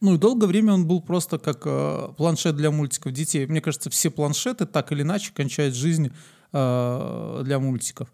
ну, 0.01 0.15
и 0.15 0.17
долгое 0.17 0.47
время 0.47 0.73
он 0.73 0.87
был 0.87 1.01
просто 1.01 1.37
как 1.37 1.61
э, 1.65 2.09
планшет 2.17 2.57
для 2.57 2.71
мультиков 2.71 3.13
детей. 3.13 3.45
Мне 3.45 3.61
кажется, 3.61 3.89
все 3.89 4.09
планшеты 4.09 4.65
так 4.65 4.91
или 4.91 5.03
иначе 5.03 5.31
кончают 5.33 5.75
жизнь 5.75 6.11
э, 6.53 7.41
для 7.43 7.59
мультиков. 7.59 8.07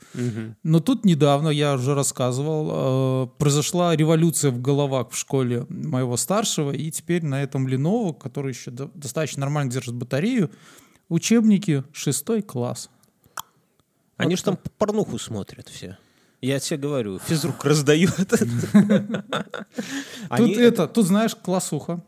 Но 0.64 0.80
тут 0.80 1.06
недавно, 1.06 1.50
я 1.50 1.74
уже 1.76 1.94
рассказывал, 1.94 3.26
э, 3.26 3.28
произошла 3.38 3.96
революция 3.96 4.52
в 4.52 4.62
головах 4.62 5.12
в 5.12 5.18
школе 5.18 5.66
моего 5.70 6.18
старшего, 6.18 6.72
и 6.72 6.90
теперь 6.92 7.26
на 7.26 7.44
этом 7.44 7.68
Lenovo, 7.68 8.14
который 8.18 8.54
еще 8.54 8.72
до- 8.72 8.90
достаточно 8.96 9.42
нормально 9.42 9.72
держит 9.72 9.96
батарею, 9.96 10.50
учебники 11.10 11.84
шестой 11.92 12.42
класс. 12.42 12.90
Они 14.18 14.36
же 14.36 14.44
там 14.44 14.58
порнуху 14.78 15.18
смотрят 15.20 15.68
все. 15.70 15.98
Я 16.42 16.60
тебе 16.60 16.78
говорю, 16.78 17.20
физрук 17.20 17.66
раздает. 17.66 18.16
Тут 20.38 20.58
это, 20.58 20.88
тут 20.88 21.06
знаешь, 21.06 21.36
классуха. 21.36 22.02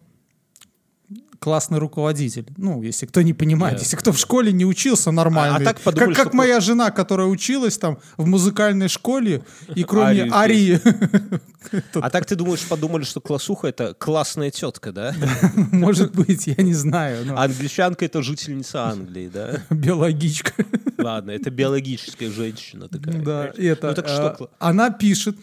Классный 1.43 1.79
руководитель. 1.79 2.45
Ну, 2.55 2.83
если 2.83 3.07
кто 3.07 3.23
не 3.23 3.33
понимает, 3.33 3.77
Да. 3.77 3.81
если 3.81 3.95
кто 3.97 4.11
в 4.11 4.17
школе 4.19 4.51
не 4.53 4.63
учился 4.63 5.09
нормально. 5.09 5.55
А- 5.57 5.59
а 5.59 5.63
так 5.63 5.79
подумали, 5.81 6.13
как, 6.13 6.17
как 6.25 6.27
что- 6.27 6.37
моя 6.37 6.59
жена, 6.59 6.91
которая 6.91 7.25
училась 7.25 7.79
там 7.79 7.97
в 8.15 8.27
музыкальной 8.27 8.87
школе, 8.89 9.41
и 9.73 9.83
кроме 9.83 10.29
арии, 10.31 10.79
А 11.95 12.09
так 12.11 12.27
ты 12.27 12.35
думаешь, 12.35 12.61
подумали, 12.67 13.03
что 13.05 13.21
классуха 13.21 13.67
это 13.67 13.95
классная 13.95 14.51
тетка, 14.51 14.91
да? 14.91 15.15
может 15.71 16.11
быть, 16.13 16.45
я 16.45 16.61
не 16.63 16.75
знаю. 16.75 17.25
А 17.35 17.45
англичанка 17.45 18.05
это 18.05 18.21
жительница 18.21 18.83
Англии, 18.85 19.27
да? 19.33 19.63
Биологичка. 19.71 20.53
Ладно, 20.99 21.31
это 21.31 21.49
биологическая 21.49 22.29
женщина 22.29 22.87
такая. 22.87 23.19
Да, 23.19 23.51
это, 23.57 23.87
Ну 23.97 24.03
кла- 24.03 24.49
она 24.59 24.91
пишет 24.91 25.35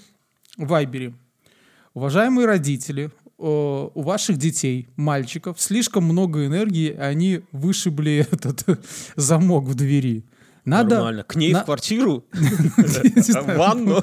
в 0.57 0.67
Вайбере. 0.69 1.13
Уважаемые 1.95 2.47
родители, 2.47 3.11
у 3.39 4.03
ваших 4.03 4.37
детей, 4.37 4.89
мальчиков, 4.97 5.61
слишком 5.61 6.05
много 6.05 6.45
энергии, 6.47 6.89
и 6.91 6.97
они 6.97 7.41
вышибли 7.53 8.27
этот 8.33 8.65
замок 9.17 9.65
в 9.65 9.75
двери. 9.75 10.25
Надо, 10.65 10.97
нормально. 10.97 11.23
К 11.23 11.37
ней 11.37 11.53
на- 11.53 11.63
в 11.63 11.65
квартиру? 11.65 12.25
В 12.33 13.57
ванну? 13.57 14.03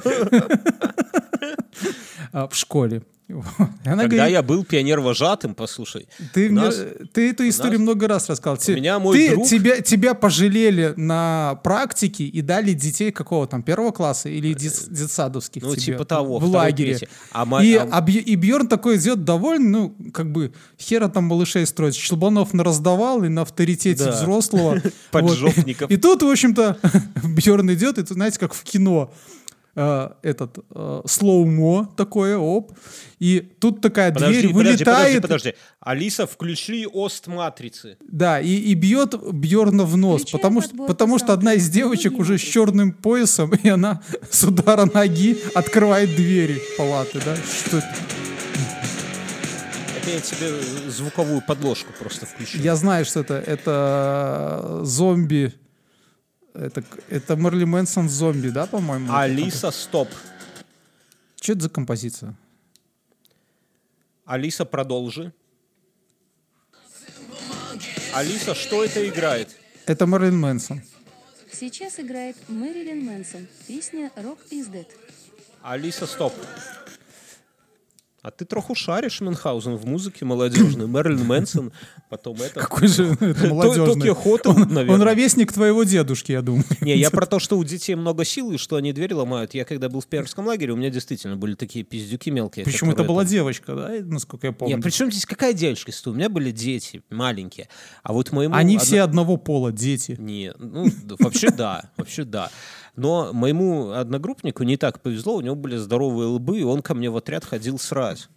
а, 2.32 2.48
в 2.48 2.54
школе. 2.56 3.02
Она 3.28 4.02
Когда 4.02 4.06
говорит, 4.06 4.32
я 4.32 4.42
был 4.42 4.64
пионер-вожатым, 4.64 5.54
послушай, 5.56 6.06
ты, 6.32 6.48
у 6.48 6.52
мне- 6.52 6.60
нас- 6.62 6.80
ты 7.12 7.30
эту 7.30 7.48
историю 7.48 7.80
нас- 7.80 7.82
много 7.84 8.06
раз 8.06 8.28
рассказал. 8.28 8.56
Те- 8.56 8.76
меня 8.76 9.00
мой 9.00 9.16
ты, 9.18 9.30
друг- 9.30 9.48
тебя, 9.48 9.80
тебя 9.80 10.14
пожалели 10.14 10.94
на 10.96 11.56
практике 11.64 12.24
и 12.24 12.40
дали 12.40 12.72
детей 12.72 13.10
какого 13.10 13.48
там, 13.48 13.64
первого 13.64 13.90
класса 13.90 14.28
или 14.28 14.54
дет- 14.54 14.88
детсадовских 14.90 15.62
ну 15.62 15.74
тебе 15.74 15.94
типа 15.94 16.04
того, 16.04 16.38
в 16.38 16.44
лагере. 16.44 16.98
третий. 16.98 17.08
А 17.32 17.44
ма- 17.44 17.64
И, 17.64 17.74
а- 17.74 17.88
а 17.90 18.08
и 18.08 18.34
Бьерн 18.36 18.68
такой 18.68 18.96
идет 18.96 19.24
довольный, 19.24 19.68
ну, 19.70 19.96
как 20.12 20.30
бы, 20.30 20.52
хера 20.80 21.08
там 21.08 21.24
малышей 21.24 21.66
строить. 21.66 21.96
Щелбанов 21.96 22.54
раздавал 22.54 23.24
и 23.24 23.28
на 23.28 23.42
авторитете 23.42 24.04
Да. 24.04 24.12
взрослого. 24.12 24.80
Поджопников. 25.10 25.90
И 25.90 25.96
тут, 25.96 26.22
в 26.22 26.28
общем-то, 26.28 26.78
Бьерн 27.24 27.72
идет, 27.74 27.98
и 27.98 28.06
знаете, 28.06 28.38
как 28.38 28.54
в 28.54 28.62
кино. 28.62 29.12
Э, 29.76 30.08
этот 30.22 30.58
э, 30.70 31.02
слоумо 31.06 31.88
такое, 31.96 32.36
оп. 32.36 32.72
И 33.18 33.40
тут 33.40 33.80
такая 33.80 34.12
Подожди, 34.12 34.40
дверь 34.40 34.52
подожди, 34.52 34.70
вылетает. 34.84 35.22
подожди, 35.22 35.50
подожди. 35.50 35.54
Алиса, 35.80 36.26
включи 36.26 36.86
ост 36.86 37.28
матрицы. 37.28 37.96
Да, 38.00 38.40
и, 38.40 38.50
и 38.50 38.74
бьет 38.74 39.14
Бьерна 39.32 39.84
в 39.84 39.96
нос, 39.96 40.22
Включая 40.22 40.38
потому, 40.40 40.62
что, 40.62 40.86
потому 40.86 41.18
что 41.18 41.32
одна 41.32 41.54
из 41.54 41.68
девочек 41.68 42.12
«Другие 42.12 42.22
уже 42.22 42.32
с 42.34 42.40
матрицы». 42.40 42.52
черным 42.52 42.92
поясом, 42.92 43.54
и 43.54 43.68
она 43.68 44.02
с 44.30 44.42
удара 44.44 44.86
ноги 44.92 45.38
открывает 45.54 46.14
двери 46.16 46.60
палаты, 46.76 47.20
да? 47.24 47.36
Что 47.36 47.78
это? 47.78 47.94
Это 50.00 50.10
я 50.10 50.20
тебе 50.20 50.90
звуковую 50.90 51.42
подложку 51.42 51.92
просто 51.98 52.26
включу. 52.26 52.58
Я 52.58 52.76
знаю, 52.76 53.04
что 53.04 53.20
это. 53.20 53.34
Это 53.34 54.80
зомби. 54.82 55.52
Это, 56.56 56.82
это 57.10 57.36
Марли 57.36 57.64
Мэнсон 57.64 58.08
зомби, 58.08 58.48
да, 58.48 58.66
по-моему? 58.66 59.14
Алиса, 59.14 59.70
стоп. 59.70 60.08
Что 61.40 61.52
это 61.52 61.62
за 61.62 61.68
композиция? 61.68 62.34
Алиса, 64.24 64.64
продолжи. 64.64 65.32
Алиса, 68.14 68.54
что 68.54 68.82
это 68.82 69.06
играет? 69.06 69.54
Это 69.84 70.06
Марлин 70.06 70.40
Мэнсон. 70.40 70.80
Сейчас 71.52 72.00
играет 72.00 72.36
Мэрилин 72.48 73.04
Мэнсон. 73.04 73.46
Песня 73.68 74.10
«Rock 74.16 74.38
is 74.50 74.70
Dead». 74.70 74.86
Алиса, 75.62 76.06
стоп. 76.06 76.32
А 78.26 78.32
ты 78.32 78.44
троху 78.44 78.74
шаришь, 78.74 79.20
Мюнхгаузен, 79.20 79.76
в 79.76 79.86
музыке 79.86 80.24
молодежной. 80.24 80.88
Мерлин 80.88 81.24
Мэнсон, 81.26 81.70
потом 82.10 82.34
это... 82.42 82.58
Какой 82.58 82.88
же 82.88 83.16
это 83.20 83.34
То- 83.34 83.46
молодежный. 83.54 84.12
Хотел, 84.16 84.50
Он 84.50 84.74
наверное. 84.74 85.04
ровесник 85.04 85.52
твоего 85.52 85.84
дедушки, 85.84 86.32
я 86.32 86.42
думаю. 86.42 86.64
Не, 86.80 86.96
я 86.96 87.12
про 87.12 87.24
то, 87.26 87.38
что 87.38 87.56
у 87.56 87.62
детей 87.62 87.94
много 87.94 88.24
сил 88.24 88.50
и 88.50 88.56
что 88.58 88.74
они 88.74 88.92
двери 88.92 89.12
ломают. 89.12 89.54
Я 89.54 89.64
когда 89.64 89.88
был 89.88 90.00
в 90.00 90.08
Пермском 90.08 90.44
лагере, 90.44 90.72
у 90.72 90.76
меня 90.76 90.90
действительно 90.90 91.36
были 91.36 91.54
такие 91.54 91.84
пиздюки 91.84 92.30
мелкие. 92.30 92.64
Причем 92.64 92.90
это 92.90 93.04
была 93.04 93.22
там- 93.22 93.30
девочка, 93.30 93.76
да, 93.76 93.92
насколько 94.00 94.48
я 94.48 94.52
помню. 94.52 94.74
Не, 94.74 94.82
причем 94.82 95.12
здесь 95.12 95.24
какая 95.24 95.52
девочка? 95.52 95.92
У 96.06 96.12
меня 96.12 96.28
были 96.28 96.50
дети 96.50 97.04
маленькие. 97.10 97.68
А 98.02 98.12
вот 98.12 98.32
моему... 98.32 98.56
Они 98.56 98.74
одно- 98.74 98.84
все 98.84 99.02
одного 99.02 99.36
пола, 99.36 99.70
дети. 99.70 100.16
Не, 100.18 100.52
ну, 100.58 100.88
вообще 101.20 101.50
да, 101.50 101.90
вообще 101.96 102.24
да. 102.24 102.50
Но 102.96 103.32
моему 103.32 103.90
одногруппнику 103.90 104.62
не 104.64 104.76
так 104.76 105.00
повезло, 105.00 105.36
у 105.36 105.40
него 105.40 105.54
были 105.54 105.76
здоровые 105.76 106.28
лбы, 106.28 106.60
и 106.60 106.62
он 106.62 106.82
ко 106.82 106.94
мне 106.94 107.10
в 107.10 107.16
отряд 107.16 107.44
ходил 107.44 107.78
срать. 107.78 108.28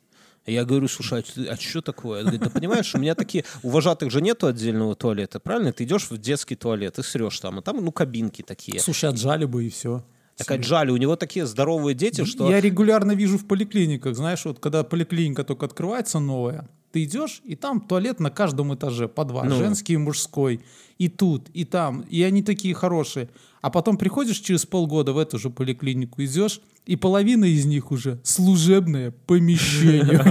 И 0.46 0.54
Я 0.54 0.66
говорю, 0.66 0.88
слушай, 0.88 1.24
а, 1.50 1.56
что 1.56 1.82
такое? 1.82 2.20
Он 2.20 2.26
говорит, 2.26 2.42
да 2.42 2.50
понимаешь, 2.50 2.94
у 2.96 2.98
меня 2.98 3.16
такие, 3.16 3.46
у 3.64 3.70
вожатых 3.70 4.12
же 4.12 4.22
нету 4.22 4.48
отдельного 4.48 4.96
туалета, 4.96 5.40
правильно? 5.40 5.72
Ты 5.72 5.84
идешь 5.84 6.10
в 6.10 6.18
детский 6.18 6.56
туалет 6.56 6.98
и 7.00 7.04
срешь 7.04 7.40
там, 7.40 7.60
а 7.60 7.62
там, 7.62 7.84
ну, 7.84 7.92
кабинки 7.92 8.42
такие. 8.42 8.80
Слушай, 8.80 9.10
отжали 9.10 9.46
бы 9.46 9.66
и 9.66 9.70
все. 9.70 10.04
Так 10.38 10.52
отжали, 10.52 10.92
у 10.92 10.98
него 10.98 11.18
такие 11.18 11.46
здоровые 11.46 11.94
дети, 11.94 12.24
что... 12.24 12.50
Я 12.50 12.62
регулярно 12.62 13.12
вижу 13.12 13.38
в 13.38 13.46
поликлиниках, 13.46 14.16
знаешь, 14.16 14.46
вот 14.46 14.60
когда 14.60 14.84
поликлиника 14.84 15.44
только 15.44 15.66
открывается 15.66 16.20
новая, 16.20 16.70
ты 16.94 17.04
идешь, 17.04 17.42
и 17.44 17.56
там 17.56 17.82
туалет 17.82 18.22
на 18.22 18.32
каждом 18.32 18.74
этаже, 18.74 19.10
по 19.10 19.26
два, 19.26 19.44
Ну. 19.44 19.58
женский 19.58 19.94
и 19.94 19.98
мужской, 19.98 20.62
и 20.98 21.10
тут, 21.10 21.50
и 21.54 21.66
там, 21.66 22.02
и 22.02 22.24
они 22.24 22.42
такие 22.42 22.74
хорошие. 22.74 23.30
А 23.62 23.70
потом 23.70 23.98
приходишь 23.98 24.40
через 24.40 24.66
полгода 24.66 25.14
в 25.14 25.18
эту 25.18 25.38
же 25.38 25.50
поликлинику, 25.50 26.24
идешь, 26.24 26.62
и 26.86 26.96
половина 26.96 27.46
из 27.46 27.66
них 27.66 27.92
уже 27.92 28.20
служебное 28.24 29.12
помещение. 29.12 30.24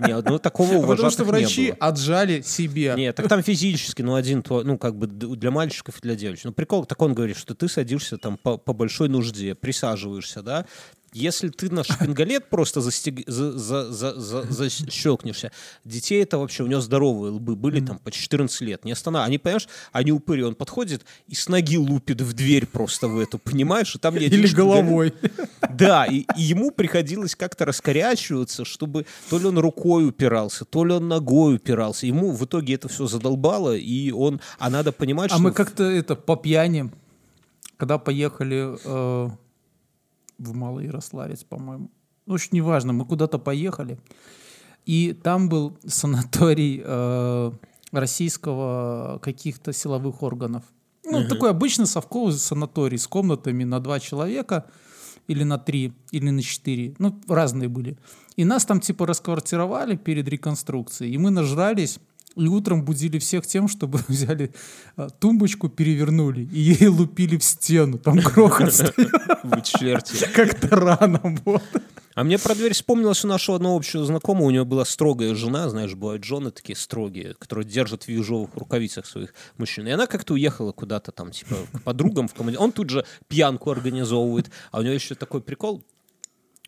Не, 0.06 0.20
ну 0.22 0.38
такого 0.38 0.74
у 0.76 0.86
Потому 0.86 1.10
что 1.10 1.24
врачи 1.24 1.74
отжали 1.78 2.40
себе. 2.42 2.94
Нет, 2.96 3.16
так 3.16 3.28
там 3.28 3.42
физически, 3.42 4.02
ну, 4.02 4.14
один, 4.14 4.44
ну, 4.48 4.78
как 4.78 4.96
бы 4.96 5.06
для 5.06 5.50
мальчиков 5.50 5.98
и 5.98 6.02
для 6.02 6.14
девочек. 6.14 6.46
Ну, 6.46 6.52
прикол, 6.52 6.86
так 6.86 7.00
он 7.02 7.14
говорит, 7.14 7.36
что 7.36 7.54
ты 7.54 7.68
садишься 7.68 8.18
там 8.18 8.38
по 8.38 8.72
большой 8.72 9.08
нужде, 9.08 9.54
присаживаешься, 9.54 10.42
да, 10.42 10.66
если 11.12 11.48
ты 11.48 11.70
на 11.70 11.84
шпингалет 11.84 12.48
просто 12.48 12.80
застег... 12.80 13.22
за, 13.26 13.52
за, 13.58 13.92
за, 13.92 14.18
за- 14.20 14.42
защелкнешься, 14.50 15.52
детей 15.84 16.22
это 16.22 16.38
вообще, 16.38 16.62
у 16.62 16.66
него 16.66 16.80
здоровые 16.80 17.32
лбы 17.32 17.54
были 17.56 17.80
там 17.84 17.98
по 17.98 18.10
14 18.10 18.60
лет, 18.62 18.84
не 18.84 18.92
останавливай. 18.92 19.26
Они, 19.28 19.38
понимаешь, 19.38 19.68
они 19.92 20.12
упыри, 20.12 20.42
он 20.42 20.54
подходит 20.54 21.04
и 21.28 21.34
с 21.34 21.48
ноги 21.48 21.76
лупит 21.76 22.20
в 22.20 22.32
дверь 22.32 22.66
просто 22.66 23.08
в 23.08 23.18
эту, 23.18 23.38
понимаешь? 23.38 23.94
И 23.94 23.98
там 23.98 24.14
один 24.14 24.32
Или 24.32 24.48
головой. 24.54 25.12
да, 25.70 26.06
и, 26.06 26.24
и 26.36 26.42
ему 26.42 26.70
приходилось 26.70 27.36
как-то 27.36 27.64
раскорячиваться, 27.66 28.64
чтобы 28.64 29.06
то 29.28 29.38
ли 29.38 29.46
он 29.46 29.58
рукой 29.58 30.06
упирался, 30.08 30.64
то 30.64 30.84
ли 30.84 30.92
он 30.94 31.08
ногой 31.08 31.56
упирался. 31.56 32.06
Ему 32.06 32.32
в 32.32 32.44
итоге 32.44 32.74
это 32.74 32.88
все 32.88 33.06
задолбало, 33.06 33.76
и 33.76 34.10
он... 34.10 34.40
А 34.58 34.70
надо 34.70 34.92
понимать, 34.92 35.30
А 35.30 35.34
что... 35.34 35.42
мы 35.42 35.52
как-то 35.52 35.84
это 35.84 36.16
по 36.16 36.36
пьяни, 36.36 36.90
когда 37.76 37.98
поехали 37.98 38.76
э, 38.84 39.28
в 40.38 40.54
Малый 40.54 40.86
Ярославец, 40.86 41.44
по-моему. 41.44 41.90
Ну, 42.26 42.34
очень 42.34 42.50
неважно, 42.52 42.92
мы 42.92 43.04
куда-то 43.04 43.38
поехали. 43.38 43.98
И 44.86 45.12
там 45.12 45.48
был 45.48 45.76
санаторий 45.86 46.82
э, 46.84 47.52
российского 47.92 49.18
каких-то 49.22 49.72
силовых 49.72 50.22
органов. 50.22 50.64
Ну, 51.04 51.28
такой 51.28 51.50
обычный 51.50 51.86
совковый 51.86 52.32
санаторий 52.32 52.96
с 52.96 53.06
комнатами 53.06 53.64
на 53.64 53.80
два 53.80 54.00
человека 54.00 54.66
или 55.26 55.42
на 55.42 55.58
три, 55.58 55.92
или 56.10 56.30
на 56.30 56.42
четыре. 56.42 56.94
Ну, 56.98 57.20
разные 57.28 57.68
были. 57.68 57.98
И 58.36 58.44
нас 58.44 58.64
там 58.64 58.80
типа 58.80 59.06
расквартировали 59.06 59.96
перед 59.96 60.28
реконструкцией. 60.28 61.12
И 61.12 61.18
мы 61.18 61.30
нажрались 61.30 61.98
и 62.36 62.46
утром 62.46 62.84
будили 62.84 63.18
всех 63.18 63.46
тем, 63.46 63.68
чтобы 63.68 64.00
взяли 64.08 64.52
а, 64.96 65.10
тумбочку, 65.10 65.68
перевернули 65.68 66.42
и 66.42 66.60
ей 66.60 66.88
лупили 66.88 67.36
в 67.36 67.44
стену. 67.44 67.98
Там 67.98 68.18
грохот 68.18 68.72
Вы 69.42 69.62
черти. 69.62 70.26
как 70.34 70.58
тараном. 70.58 71.38
вот. 71.44 71.62
А 72.14 72.24
мне 72.24 72.38
про 72.38 72.54
дверь 72.54 72.74
вспомнилось 72.74 73.24
у 73.24 73.28
нашего 73.28 73.56
одного 73.56 73.76
общего 73.76 74.04
знакомого. 74.04 74.46
У 74.46 74.50
него 74.50 74.64
была 74.64 74.84
строгая 74.84 75.34
жена, 75.34 75.68
знаешь, 75.70 75.94
бывают 75.94 76.24
жены 76.24 76.50
такие 76.50 76.76
строгие, 76.76 77.34
которые 77.34 77.66
держат 77.66 78.04
в 78.04 78.08
ежовых 78.08 78.54
рукавицах 78.54 79.06
своих 79.06 79.32
мужчин. 79.56 79.86
И 79.86 79.90
она 79.90 80.06
как-то 80.06 80.34
уехала 80.34 80.72
куда-то 80.72 81.10
там, 81.10 81.30
типа, 81.30 81.54
к 81.72 81.82
подругам 81.82 82.28
в 82.28 82.34
команде. 82.34 82.58
Он 82.58 82.72
тут 82.72 82.90
же 82.90 83.06
пьянку 83.28 83.70
организовывает. 83.70 84.50
А 84.72 84.80
у 84.80 84.82
него 84.82 84.92
еще 84.92 85.14
такой 85.14 85.40
прикол. 85.40 85.82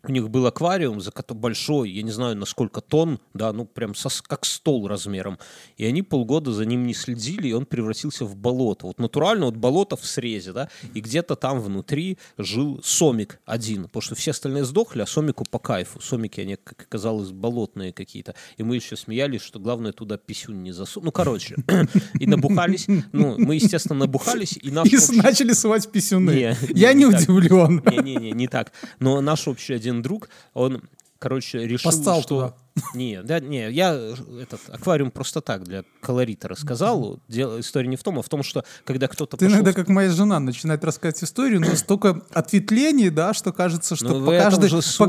У 0.07 0.11
них 0.11 0.29
был 0.29 0.45
аквариум, 0.45 1.01
за 1.01 1.11
большой, 1.29 1.91
я 1.91 2.03
не 2.03 2.11
знаю, 2.11 2.35
на 2.35 2.45
сколько 2.45 2.81
тонн, 2.81 3.19
да, 3.33 3.51
ну 3.53 3.65
прям 3.65 3.95
со 3.95 4.09
как 4.23 4.45
стол 4.45 4.87
размером. 4.87 5.37
И 5.77 5.85
они 5.85 6.01
полгода 6.01 6.51
за 6.51 6.65
ним 6.65 6.85
не 6.85 6.93
следили, 6.93 7.47
и 7.49 7.53
он 7.53 7.65
превратился 7.65 8.25
в 8.25 8.35
болото. 8.35 8.87
Вот 8.87 8.99
натурально 8.99 9.45
вот 9.45 9.55
болото 9.55 9.95
в 9.95 10.05
срезе, 10.05 10.53
да, 10.53 10.69
и 10.93 11.01
где-то 11.01 11.35
там 11.35 11.59
внутри 11.59 12.17
жил 12.37 12.81
сомик 12.83 13.39
один, 13.45 13.83
потому 13.85 14.01
что 14.01 14.15
все 14.15 14.31
остальные 14.31 14.65
сдохли, 14.65 15.01
а 15.01 15.05
сомику 15.05 15.45
по 15.49 15.59
кайфу. 15.59 15.99
Сомики, 16.01 16.41
они, 16.41 16.55
как 16.55 16.81
оказалось, 16.81 17.31
болотные 17.31 17.93
какие-то. 17.93 18.35
И 18.57 18.63
мы 18.63 18.75
еще 18.75 18.95
смеялись, 18.95 19.41
что 19.41 19.59
главное 19.59 19.91
туда 19.91 20.17
писюн 20.17 20.63
не 20.63 20.71
засунуть. 20.71 21.05
Ну, 21.05 21.11
короче, 21.11 21.55
и 22.19 22.27
набухались, 22.27 22.87
ну, 23.11 23.35
мы, 23.37 23.55
естественно, 23.55 23.99
набухались, 23.99 24.57
и 24.61 24.71
наш 24.71 24.87
И 24.91 24.97
общий- 24.97 25.17
начали 25.21 25.53
сувать 25.53 25.91
писюны. 25.91 26.31
Не, 26.31 26.57
Я 26.73 26.93
не 26.93 27.05
не 27.05 27.05
удивлен. 27.05 27.81
не-не-не, 27.85 28.31
не 28.31 28.47
так. 28.47 28.71
Но 28.99 29.21
наш 29.21 29.47
общий 29.47 29.73
один 29.73 29.94
друг, 30.01 30.29
он, 30.53 30.83
короче, 31.19 31.65
решил, 31.65 31.91
Поссал 31.91 32.21
что... 32.21 32.27
туда. 32.27 32.53
Не, 32.93 33.23
да, 33.23 33.39
не, 33.39 33.71
я 33.71 33.93
этот 33.93 34.59
аквариум 34.67 35.09
просто 35.09 35.39
так 35.39 35.63
для 35.63 35.85
колорита 36.01 36.49
рассказал. 36.49 37.19
Дело, 37.29 37.61
история 37.61 37.87
не 37.87 37.95
в 37.95 38.03
том, 38.03 38.19
а 38.19 38.21
в 38.21 38.27
том, 38.27 38.43
что 38.43 38.65
когда 38.83 39.07
кто-то 39.07 39.37
Ты 39.37 39.45
пошел 39.45 39.55
иногда, 39.55 39.71
как 39.71 39.87
моя 39.87 40.09
жена, 40.09 40.41
начинает 40.41 40.83
рассказывать 40.83 41.23
историю, 41.23 41.61
но 41.61 41.73
столько 41.75 42.21
ответвлений, 42.33 43.09
да, 43.09 43.33
что 43.33 43.53
кажется, 43.53 43.95
что 43.95 44.09
Ну, 44.09 44.19
в 44.19 44.25
по 44.25 44.31
каждой, 44.31 44.69
же 44.69 44.81
суть. 44.81 44.97
по 44.97 45.07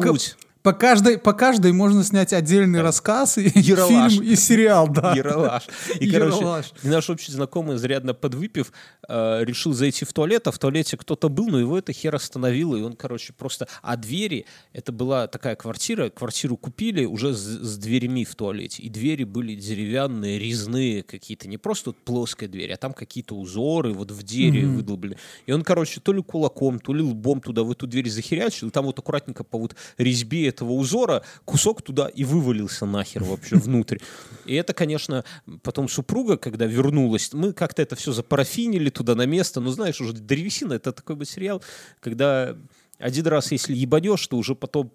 каждой, 0.72 1.18
по 1.18 1.32
каждой 1.32 1.72
можно 1.72 2.02
снять 2.04 2.32
отдельный 2.32 2.82
рассказ 2.82 3.38
и 3.38 3.42
Ералаш. 3.54 4.12
фильм, 4.12 4.24
и 4.24 4.36
сериал, 4.36 4.88
да. 4.88 5.14
Ералаш. 5.14 5.64
И, 6.00 6.10
короче, 6.10 6.38
Ералаш. 6.38 6.72
и 6.82 6.88
наш 6.88 7.08
общий 7.10 7.32
знакомый, 7.32 7.76
изрядно 7.76 8.14
подвыпив, 8.14 8.72
э, 9.08 9.44
решил 9.44 9.72
зайти 9.72 10.04
в 10.04 10.12
туалет, 10.12 10.46
а 10.48 10.50
в 10.50 10.58
туалете 10.58 10.96
кто-то 10.96 11.28
был, 11.28 11.48
но 11.48 11.60
его 11.60 11.78
это 11.78 11.92
хер 11.92 12.14
остановило, 12.14 12.76
и 12.76 12.82
он, 12.82 12.94
короче, 12.94 13.32
просто... 13.32 13.68
А 13.82 13.96
двери, 13.96 14.46
это 14.72 14.92
была 14.92 15.26
такая 15.26 15.56
квартира, 15.56 16.10
квартиру 16.10 16.56
купили 16.56 17.04
уже 17.04 17.34
с, 17.34 17.38
с 17.38 17.78
дверями 17.78 18.24
в 18.24 18.34
туалете, 18.34 18.82
и 18.82 18.88
двери 18.88 19.24
были 19.24 19.54
деревянные, 19.54 20.38
резные 20.38 21.02
какие-то, 21.02 21.48
не 21.48 21.58
просто 21.58 21.90
вот 21.90 21.98
плоская 21.98 22.48
дверь, 22.48 22.72
а 22.72 22.76
там 22.76 22.92
какие-то 22.92 23.36
узоры 23.36 23.92
вот 23.92 24.10
в 24.10 24.22
дереве 24.22 24.66
выдолблены. 24.66 25.16
И 25.46 25.52
он, 25.52 25.62
короче, 25.62 26.00
то 26.00 26.12
ли 26.12 26.22
кулаком, 26.22 26.78
то 26.78 26.92
ли 26.92 27.02
лбом 27.02 27.40
туда 27.40 27.62
в 27.62 27.70
эту 27.70 27.86
дверь 27.86 28.08
захерячил, 28.10 28.68
и 28.68 28.70
там 28.70 28.86
вот 28.86 28.98
аккуратненько 28.98 29.44
по 29.44 29.58
вот 29.58 29.76
резьбе 29.98 30.48
этого 30.56 30.72
узора 30.72 31.22
кусок 31.44 31.82
туда 31.82 32.08
и 32.08 32.24
вывалился 32.24 32.86
нахер 32.86 33.22
вообще 33.24 33.56
внутрь. 33.66 33.98
И 34.46 34.54
это, 34.54 34.72
конечно, 34.72 35.24
потом 35.62 35.88
супруга, 35.88 36.36
когда 36.36 36.66
вернулась, 36.66 37.32
мы 37.32 37.52
как-то 37.52 37.82
это 37.82 37.96
все 37.96 38.12
запарафинили 38.12 38.90
туда 38.90 39.14
на 39.14 39.26
место. 39.26 39.60
Ну, 39.60 39.70
знаешь, 39.70 40.00
уже 40.00 40.12
древесина, 40.12 40.74
это 40.74 40.92
такой 40.92 41.16
материал, 41.16 41.62
когда 42.00 42.56
один 42.98 43.26
раз, 43.26 43.52
если 43.52 43.74
ебанешь, 43.74 44.26
то 44.26 44.36
уже 44.36 44.54
потом 44.54 44.90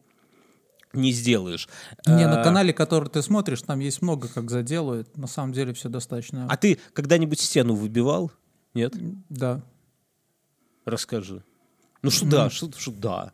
не 0.93 1.11
сделаешь. 1.11 1.69
Не, 2.05 2.25
на 2.25 2.41
А, 2.41 2.43
канале, 2.43 2.73
который 2.73 3.09
ты 3.09 3.21
смотришь, 3.21 3.61
там 3.61 3.79
есть 3.79 4.01
много 4.01 4.27
как 4.27 4.49
заделают. 4.49 5.15
На 5.15 5.27
самом 5.27 5.53
деле 5.53 5.73
все 5.73 5.87
достаточно. 5.89 6.47
А 6.49 6.57
ты 6.57 6.79
когда-нибудь 6.93 7.39
стену 7.39 7.75
выбивал? 7.75 8.31
Нет? 8.73 8.93
Да. 9.29 9.61
Расскажи. 10.85 11.43
Ну 12.01 12.09
что 12.09 12.25
да, 12.25 12.49
что 12.49 12.71
что 12.77 12.91
да. 12.91 13.31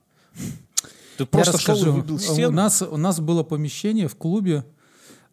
Ты 1.18 1.24
Я 1.24 1.28
просто 1.28 1.54
расскажу. 1.54 1.92
выбил 1.92 2.16
У 2.16 2.20
стену? 2.20 2.52
нас, 2.52 2.82
у 2.82 2.98
нас 2.98 3.20
было 3.20 3.44
помещение 3.44 4.08
в 4.08 4.16
клубе, 4.16 4.64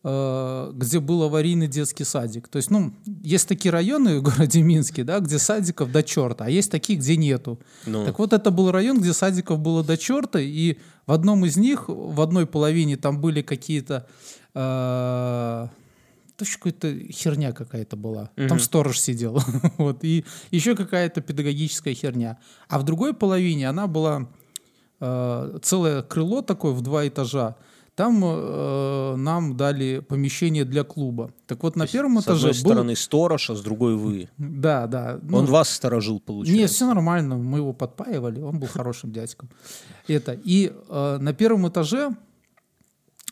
э, 0.02 0.72
где 0.74 1.00
был 1.00 1.22
аварийный 1.22 1.66
детский 1.68 2.04
садик. 2.04 2.48
То 2.48 2.56
есть, 2.56 2.70
ну, 2.70 2.92
есть 3.22 3.48
такие 3.48 3.72
районы 3.72 4.18
в 4.18 4.22
городе 4.22 4.62
Минске, 4.62 5.04
да, 5.04 5.20
где 5.20 5.38
садиков 5.38 5.90
до 5.90 6.02
черта, 6.02 6.44
а 6.46 6.50
есть 6.50 6.70
такие, 6.70 6.98
где 6.98 7.16
нету. 7.16 7.58
Ну. 7.86 8.04
Так 8.04 8.18
вот, 8.18 8.32
это 8.32 8.50
был 8.50 8.70
район, 8.70 9.00
где 9.00 9.12
садиков 9.12 9.58
было 9.58 9.82
до 9.82 9.96
черта, 9.96 10.40
и 10.40 10.78
в 11.06 11.12
одном 11.12 11.44
из 11.44 11.56
них, 11.56 11.84
в 11.88 12.20
одной 12.20 12.46
половине 12.46 12.96
там 12.96 13.20
были 13.20 13.42
какие-то... 13.42 14.06
э, 14.54 15.68
то 16.36 16.44
есть 16.44 16.56
какая-то 16.56 17.12
херня 17.12 17.52
какая-то 17.52 17.96
была. 17.96 18.30
Там 18.48 18.58
сторож 18.58 18.98
сидел. 18.98 19.40
вот, 19.78 20.02
и 20.02 20.24
еще 20.50 20.74
какая-то 20.74 21.20
педагогическая 21.20 21.94
херня. 21.94 22.38
А 22.68 22.78
в 22.80 22.82
другой 22.82 23.14
половине 23.14 23.68
она 23.68 23.86
была 23.86 24.28
э, 25.00 25.58
целое 25.62 26.02
крыло 26.02 26.42
такое 26.42 26.72
в 26.72 26.80
два 26.82 27.06
этажа. 27.06 27.56
Там 27.94 28.24
э, 28.24 29.14
нам 29.16 29.56
дали 29.56 30.00
помещение 30.00 30.64
для 30.64 30.82
клуба. 30.82 31.32
Так 31.46 31.62
вот, 31.62 31.76
на 31.76 31.86
первом 31.86 32.20
С 32.20 32.24
этаже 32.24 32.48
одной 32.48 32.62
был... 32.62 32.70
стороны 32.70 32.96
сторож, 32.96 33.50
а 33.50 33.54
с 33.54 33.60
другой 33.60 33.94
вы. 33.94 34.28
Да, 34.36 34.88
да. 34.88 35.20
ну, 35.22 35.38
Он 35.38 35.46
вас 35.46 35.70
сторожил, 35.70 36.18
получается. 36.18 36.60
нет, 36.60 36.70
все 36.70 36.86
нормально, 36.86 37.36
мы 37.36 37.58
его 37.58 37.72
подпаивали, 37.72 38.40
он 38.40 38.58
был 38.58 38.66
хорошим 38.66 39.12
дядьком. 39.12 39.48
Это. 40.08 40.32
И 40.32 40.72
э, 40.88 41.18
на 41.20 41.32
первом 41.34 41.68
этаже, 41.68 42.16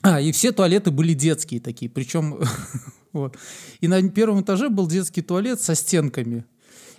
а, 0.02 0.20
и 0.20 0.30
все 0.30 0.52
туалеты 0.52 0.92
были 0.92 1.12
детские 1.12 1.60
такие, 1.60 1.90
причем, 1.90 2.38
вот. 3.12 3.36
И 3.80 3.88
на 3.88 4.08
первом 4.10 4.42
этаже 4.42 4.68
был 4.68 4.86
детский 4.86 5.22
туалет 5.22 5.60
со 5.60 5.74
стенками. 5.74 6.44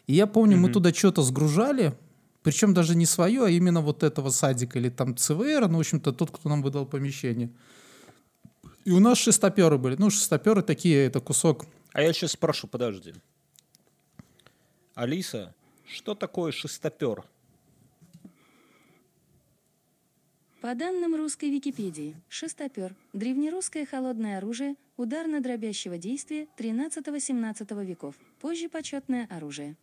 И 0.05 0.15
я 0.15 0.27
помню, 0.27 0.57
мы 0.57 0.69
туда 0.69 0.93
что-то 0.93 1.21
сгружали, 1.21 1.93
причем 2.43 2.73
даже 2.73 2.95
не 2.95 3.05
свое, 3.05 3.45
а 3.45 3.49
именно 3.49 3.81
вот 3.81 4.03
этого 4.03 4.29
садика 4.29 4.77
или 4.77 4.89
там 4.89 5.15
ЦВР, 5.15 5.67
ну, 5.69 5.77
в 5.77 5.79
общем-то, 5.79 6.11
тот, 6.11 6.29
кто 6.29 6.49
нам 6.49 6.61
выдал 6.61 6.85
помещение. 6.85 7.49
И 8.83 8.91
у 8.91 8.99
нас 8.99 9.17
шестоперы 9.17 9.77
были. 9.77 9.95
Ну, 9.97 10.09
шестоперы 10.09 10.61
такие, 10.61 11.05
это 11.05 11.21
кусок 11.21 11.65
А 11.93 12.01
я 12.01 12.11
сейчас 12.11 12.31
спрошу, 12.31 12.67
подожди. 12.67 13.13
Алиса, 14.93 15.55
что 15.87 16.15
такое 16.15 16.51
шестопер? 16.51 17.23
По 20.61 20.75
данным 20.75 21.15
русской 21.15 21.49
Википедии, 21.49 22.15
шестопер– 22.29 22.95
древнерусское 23.13 23.85
холодное 23.85 24.37
оружие 24.37 24.75
ударно-дробящего 24.95 25.97
действия 25.97 26.47
13-17 26.57 27.85
веков, 27.85 28.15
позже 28.39 28.69
почетное 28.69 29.27
оружие. 29.29 29.75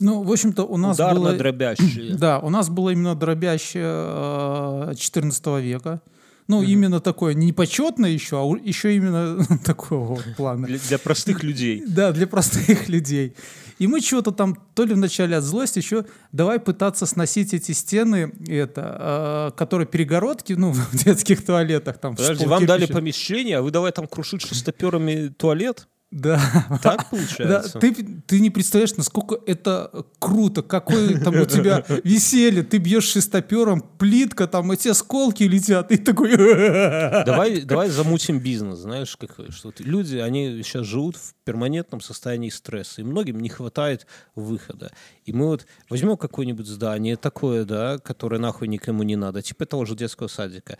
Ну, 0.00 0.22
в 0.22 0.32
общем-то, 0.32 0.64
у 0.64 0.76
нас 0.76 0.96
было... 0.96 1.08
Ударно-дробящие. 1.08 2.14
Да, 2.18 2.40
у 2.40 2.50
нас 2.50 2.68
было 2.68 2.90
именно 2.90 3.14
дробящее 3.14 3.84
э, 3.86 4.94
14 4.96 5.46
века. 5.62 6.00
Ну, 6.46 6.62
именно 6.62 7.00
такое, 7.00 7.32
не 7.32 7.52
почетное 7.52 8.10
еще, 8.10 8.36
а 8.36 8.68
еще 8.68 8.94
именно 8.94 9.44
такого 9.64 10.16
вот 10.16 10.24
плана. 10.36 10.66
Для, 10.66 10.78
для 10.78 10.98
простых 10.98 11.42
людей. 11.42 11.82
Да, 11.88 12.12
для 12.12 12.26
простых 12.26 12.88
людей. 12.88 13.34
И 13.78 13.86
мы 13.86 14.00
что-то 14.00 14.30
там, 14.30 14.56
то 14.74 14.84
ли 14.84 14.94
вначале 14.94 15.36
от 15.36 15.44
злости, 15.44 15.78
еще 15.78 16.04
давай 16.32 16.60
пытаться 16.60 17.06
сносить 17.06 17.54
эти 17.54 17.72
стены, 17.72 18.32
это, 18.46 19.52
э, 19.54 19.58
которые 19.58 19.86
перегородки, 19.86 20.52
ну, 20.52 20.72
в 20.92 21.04
детских 21.04 21.44
туалетах 21.44 21.98
там. 21.98 22.14
Подожди, 22.16 22.46
вам 22.46 22.66
дали 22.66 22.86
помещение, 22.86 23.58
а 23.58 23.62
вы 23.62 23.70
давай 23.70 23.92
там 23.92 24.06
крушить 24.06 24.42
шестоперами 24.42 25.28
туалет? 25.28 25.88
Да. 26.10 26.40
Так 26.82 27.06
Да, 27.10 27.10
получается? 27.10 27.78
ты, 27.80 27.92
ты 28.26 28.40
не 28.40 28.50
представляешь, 28.50 28.96
насколько 28.96 29.36
это 29.46 30.04
круто, 30.20 30.62
какое 30.62 31.18
там 31.20 31.40
у 31.40 31.44
тебя 31.44 31.84
веселье, 32.04 32.62
ты 32.62 32.78
бьешь 32.78 33.08
шестопером, 33.08 33.80
плитка, 33.80 34.46
там 34.46 34.70
эти 34.70 34.88
осколки 34.88 35.42
летят, 35.42 35.90
и 35.90 35.96
такой... 35.96 36.36
Давай, 37.24 37.62
давай 37.62 37.88
замутим 37.88 38.38
бизнес, 38.38 38.78
знаешь, 38.78 39.16
как, 39.16 39.36
что 39.50 39.72
люди, 39.78 40.16
они 40.16 40.62
сейчас 40.62 40.86
живут 40.86 41.16
в 41.16 41.34
перманентном 41.44 42.00
состоянии 42.00 42.50
стресса, 42.50 43.00
и 43.00 43.04
многим 43.04 43.40
не 43.40 43.48
хватает 43.48 44.06
выхода. 44.34 44.92
И 45.24 45.32
мы 45.32 45.46
вот 45.46 45.66
возьмем 45.88 46.16
какое-нибудь 46.16 46.66
здание 46.66 47.16
такое, 47.16 47.64
да, 47.64 47.98
которое 47.98 48.38
нахуй 48.38 48.68
никому 48.68 49.02
не 49.02 49.16
надо, 49.16 49.42
типа 49.42 49.66
того 49.66 49.84
же 49.84 49.96
детского 49.96 50.28
садика. 50.28 50.78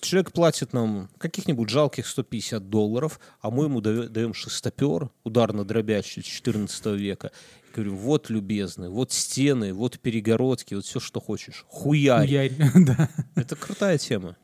Человек 0.00 0.32
платит 0.32 0.72
нам 0.72 1.10
каких-нибудь 1.18 1.68
жалких 1.68 2.06
150 2.06 2.70
долларов, 2.70 3.20
а 3.40 3.50
мы 3.50 3.64
ему 3.64 3.80
даем 3.80 4.32
шестопер, 4.70 5.10
ударно-дробящий 5.24 6.22
14 6.22 6.86
века. 6.86 7.30
И 7.68 7.74
говорим, 7.74 7.96
вот, 7.96 8.30
любезный, 8.30 8.88
вот 8.88 9.12
стены, 9.12 9.72
вот 9.72 9.98
перегородки, 9.98 10.74
вот 10.74 10.84
все, 10.84 11.00
что 11.00 11.20
хочешь. 11.20 11.64
Хуярь. 11.68 12.28
Ярь, 12.28 12.52
да. 12.74 13.08
Это 13.34 13.56
крутая 13.56 13.98
тема. 13.98 14.36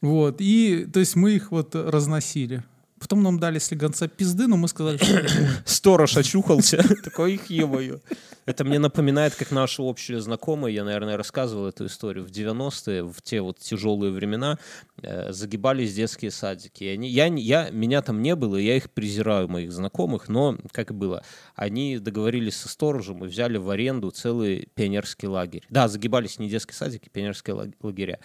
Вот, 0.00 0.36
и, 0.40 0.86
то 0.92 1.00
есть 1.00 1.16
мы 1.16 1.32
их 1.32 1.50
вот 1.50 1.74
разносили. 1.74 2.62
Потом 3.00 3.22
нам 3.22 3.38
дали 3.38 3.58
слегонца 3.58 4.08
пизды, 4.08 4.46
но 4.46 4.56
мы 4.56 4.68
сказали, 4.68 4.98
что 4.98 5.26
Сторож 5.64 6.16
очухался. 6.16 6.82
Такой 7.04 7.34
их 7.34 7.46
ебаю. 7.50 8.00
Это 8.48 8.64
мне 8.64 8.78
напоминает, 8.78 9.34
как 9.34 9.50
наши 9.50 9.82
общие 9.82 10.20
знакомые, 10.22 10.74
я, 10.74 10.82
наверное, 10.82 11.18
рассказывал 11.18 11.66
эту 11.66 11.84
историю, 11.84 12.24
в 12.24 12.30
90-е, 12.30 13.02
в 13.02 13.20
те 13.22 13.42
вот 13.42 13.58
тяжелые 13.58 14.10
времена, 14.10 14.58
э, 15.02 15.32
загибались 15.32 15.94
детские 15.94 16.30
садики. 16.30 16.84
И 16.84 16.88
они, 16.88 17.10
я, 17.10 17.26
я, 17.26 17.68
меня 17.68 18.00
там 18.00 18.22
не 18.22 18.34
было, 18.34 18.56
я 18.56 18.76
их 18.76 18.90
презираю, 18.90 19.48
моих 19.48 19.70
знакомых, 19.70 20.28
но, 20.28 20.56
как 20.72 20.94
было, 20.94 21.22
они 21.56 21.98
договорились 21.98 22.56
со 22.56 22.70
сторожем 22.70 23.22
и 23.22 23.28
взяли 23.28 23.58
в 23.58 23.68
аренду 23.68 24.10
целый 24.10 24.68
пионерский 24.74 25.26
лагерь. 25.26 25.66
Да, 25.68 25.86
загибались 25.88 26.38
не 26.38 26.48
детские 26.48 26.74
садики, 26.74 27.10
пионерские 27.10 27.54
лаг- 27.54 27.74
лагеря. 27.82 28.18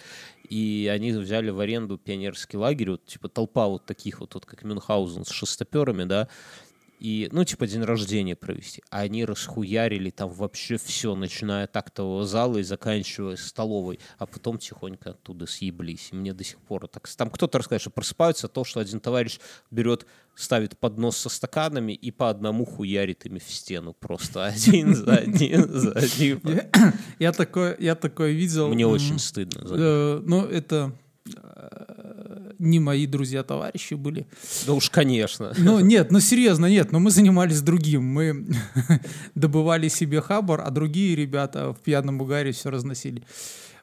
И 0.48 0.90
они 0.92 1.12
взяли 1.12 1.50
в 1.50 1.60
аренду 1.60 1.98
пионерский 1.98 2.56
лагерь, 2.56 2.92
вот, 2.92 3.06
типа 3.06 3.28
толпа 3.28 3.66
вот 3.66 3.86
таких 3.86 4.20
вот, 4.20 4.34
вот 4.34 4.46
как 4.46 4.62
Мюнхгаузен 4.62 5.24
с 5.24 5.30
шестоперами, 5.30 6.04
да, 6.04 6.28
и, 7.00 7.28
ну, 7.32 7.44
типа, 7.44 7.66
день 7.66 7.82
рождения 7.82 8.36
провести. 8.36 8.82
А 8.90 9.00
они 9.00 9.24
расхуярили 9.24 10.10
там 10.10 10.30
вообще 10.30 10.76
все, 10.76 11.14
начиная 11.14 11.64
от 11.64 11.76
актового 11.76 12.24
зала 12.24 12.58
и 12.58 12.62
заканчивая 12.62 13.36
столовой, 13.36 13.98
а 14.18 14.26
потом 14.26 14.58
тихонько 14.58 15.10
оттуда 15.10 15.46
съеблись. 15.46 16.08
И 16.12 16.16
мне 16.16 16.32
до 16.32 16.44
сих 16.44 16.58
пор 16.58 16.88
так... 16.88 17.08
Там 17.08 17.30
кто-то 17.30 17.58
рассказывает, 17.58 17.82
что 17.82 17.90
просыпаются 17.90 18.48
то, 18.48 18.64
что 18.64 18.80
один 18.80 19.00
товарищ 19.00 19.38
берет, 19.70 20.06
ставит 20.34 20.78
поднос 20.78 21.16
со 21.16 21.28
стаканами 21.28 21.92
и 21.92 22.10
по 22.10 22.30
одному 22.30 22.64
хуярит 22.64 23.26
ими 23.26 23.38
в 23.38 23.50
стену 23.50 23.92
просто 23.92 24.44
один 24.46 24.94
за 24.94 25.16
один 25.16 25.68
за 25.72 25.92
одним. 25.92 26.40
я, 27.18 27.32
такое, 27.32 27.76
видел. 28.30 28.68
Мне 28.68 28.86
очень 28.86 29.18
стыдно. 29.18 29.60
э, 29.70 30.22
Ну, 30.24 30.44
это 30.44 30.92
не 32.58 32.80
мои 32.80 33.06
друзья-товарищи 33.06 33.94
были. 33.94 34.26
Да 34.66 34.72
уж, 34.72 34.90
конечно. 34.90 35.52
Ну, 35.56 35.80
нет, 35.80 36.10
ну 36.10 36.20
серьезно, 36.20 36.66
нет, 36.66 36.92
но 36.92 37.00
мы 37.00 37.10
занимались 37.10 37.60
другим. 37.60 38.04
Мы 38.04 38.46
добывали 39.34 39.88
себе 39.88 40.20
хабар, 40.20 40.62
а 40.64 40.70
другие 40.70 41.16
ребята 41.16 41.72
в 41.72 41.80
пьяном 41.80 42.20
угаре 42.20 42.52
все 42.52 42.70
разносили. 42.70 43.24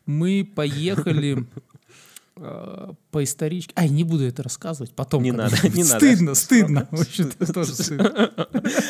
Мы 0.05 0.49
поехали 0.55 1.45
э, 2.37 2.93
по 3.11 3.23
историчке. 3.23 3.73
Ай, 3.75 3.89
не 3.89 4.03
буду 4.03 4.23
это 4.25 4.43
рассказывать. 4.43 4.93
Потом. 4.93 5.23
Не 5.23 5.31
надо, 5.31 5.55
не 5.69 5.83
надо. 5.83 5.97
Стыдно, 5.97 6.35
стыдно. 6.35 6.87
Вообще-то 6.91 7.53
тоже 7.53 7.73
стыдно. 7.73 8.31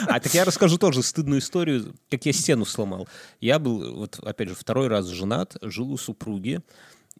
А 0.07 0.19
так 0.19 0.33
я 0.33 0.45
расскажу 0.45 0.77
тоже 0.77 1.03
стыдную 1.03 1.39
историю, 1.39 1.93
как 2.09 2.25
я 2.25 2.33
стену 2.33 2.65
сломал. 2.65 3.07
Я 3.39 3.59
был, 3.59 3.95
вот 3.95 4.19
опять 4.19 4.49
же, 4.49 4.55
второй 4.55 4.87
раз 4.87 5.07
женат, 5.07 5.57
жил 5.61 5.91
у 5.91 5.97
супруги. 5.97 6.61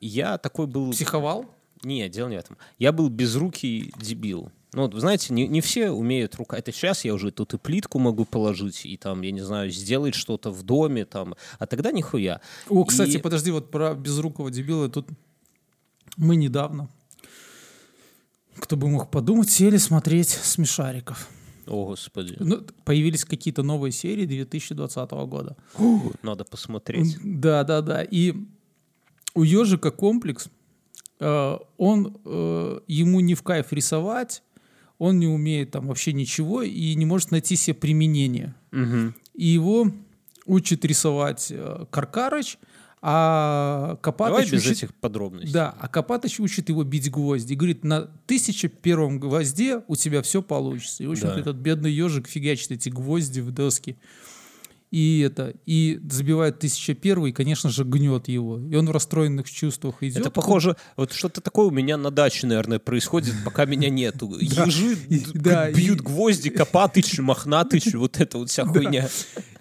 Я 0.01 0.37
такой 0.37 0.67
был... 0.67 0.91
Психовал? 0.91 1.45
Не, 1.83 2.09
дело 2.09 2.27
не 2.27 2.35
в 2.35 2.39
этом. 2.39 2.57
Я 2.77 2.91
был 2.91 3.09
безрукий 3.09 3.93
дебил. 3.99 4.51
Ну, 4.73 4.83
вот, 4.83 4.93
знаете, 4.95 5.33
не, 5.33 5.47
не 5.47 5.59
все 5.61 5.91
умеют 5.91 6.35
рука. 6.35 6.57
Это 6.57 6.71
сейчас 6.71 7.03
я 7.03 7.13
уже 7.13 7.31
тут 7.31 7.53
и 7.53 7.57
плитку 7.57 7.99
могу 7.99 8.23
положить, 8.25 8.85
и 8.85 8.95
там, 8.97 9.21
я 9.21 9.31
не 9.31 9.41
знаю, 9.41 9.69
сделать 9.69 10.15
что-то 10.15 10.49
в 10.49 10.63
доме, 10.63 11.05
там. 11.05 11.35
А 11.59 11.67
тогда 11.67 11.91
нихуя. 11.91 12.39
О, 12.69 12.83
кстати, 12.85 13.17
И- 13.17 13.17
подожди, 13.17 13.51
вот 13.51 13.69
про 13.69 13.93
безрукого 13.93 14.49
дебила. 14.49 14.87
Тут 14.89 15.07
мы 16.15 16.35
недавно, 16.35 16.89
кто 18.55 18.77
бы 18.77 18.87
мог 18.87 19.11
подумать, 19.11 19.49
сели 19.49 19.77
смотреть 19.77 20.29
«Смешариков». 20.29 21.27
О, 21.67 21.85
господи. 21.85 22.35
Ну, 22.39 22.61
появились 22.85 23.25
какие-то 23.25 23.63
новые 23.63 23.91
серии 23.91 24.25
2020 24.25 25.11
года. 25.11 25.57
Надо 26.23 26.43
посмотреть. 26.45 27.17
Да, 27.23 27.63
да, 27.63 27.81
да. 27.81 28.03
И 28.03 28.35
у 29.33 29.43
ежика 29.43 29.91
комплекс, 29.91 30.49
э, 31.19 31.57
он 31.77 32.17
э, 32.25 32.79
ему 32.87 33.19
не 33.19 33.35
в 33.35 33.43
кайф 33.43 33.71
рисовать, 33.71 34.43
он 34.97 35.19
не 35.19 35.27
умеет 35.27 35.71
там 35.71 35.87
вообще 35.87 36.13
ничего 36.13 36.61
и 36.61 36.93
не 36.95 37.05
может 37.05 37.31
найти 37.31 37.55
себе 37.55 37.73
применение. 37.73 38.53
Мгм. 38.71 39.15
И 39.33 39.45
его 39.45 39.91
учит 40.45 40.85
рисовать 40.85 41.47
э, 41.49 41.85
Каркарыч, 41.89 42.57
а 43.03 43.87
Давай 43.87 43.97
Копатыч 44.01 44.51
без 44.51 44.65
учит... 44.65 44.77
этих 44.77 44.93
подробностей. 44.93 45.51
Да, 45.51 45.75
а 45.79 45.87
Копатыч 45.87 46.39
учит 46.39 46.69
его 46.69 46.83
бить 46.83 47.09
гвозди. 47.09 47.53
И 47.53 47.55
говорит, 47.55 47.83
на 47.83 48.01
тысяча 48.27 48.67
первом 48.67 49.19
гвозде 49.19 49.81
у 49.87 49.95
тебя 49.95 50.21
все 50.21 50.43
получится. 50.43 51.03
И, 51.03 51.07
в 51.07 51.11
общем-то, 51.11 51.33
Да. 51.33 51.41
этот 51.41 51.55
бедный 51.55 51.91
ежик 51.91 52.27
фигачит 52.27 52.71
эти 52.71 52.89
гвозди 52.89 53.39
в 53.39 53.51
доски. 53.51 53.97
И 54.91 55.21
это, 55.21 55.53
и 55.65 56.01
забивает 56.09 56.59
тысяча 56.59 56.93
первый, 56.93 57.31
и, 57.31 57.33
конечно 57.33 57.69
же, 57.69 57.85
гнет 57.85 58.27
его. 58.27 58.59
И 58.59 58.75
он 58.75 58.87
в 58.87 58.91
расстроенных 58.91 59.49
чувствах 59.49 60.03
идет. 60.03 60.17
Это 60.17 60.31
похоже, 60.31 60.75
вот 60.97 61.13
что-то 61.13 61.39
такое 61.39 61.67
у 61.67 61.71
меня 61.71 61.95
на 61.95 62.11
даче, 62.11 62.45
наверное, 62.45 62.77
происходит, 62.77 63.33
пока 63.45 63.63
меня 63.63 63.89
нету. 63.89 64.37
Ежи 64.39 64.95
бьют 65.73 66.01
гвозди, 66.01 66.49
Копатыч, 66.61 67.19
Мохнатыч, 67.19 67.93
вот 67.93 68.19
это 68.19 68.37
вот 68.37 68.49
вся 68.49 68.65
хуйня. 68.65 69.07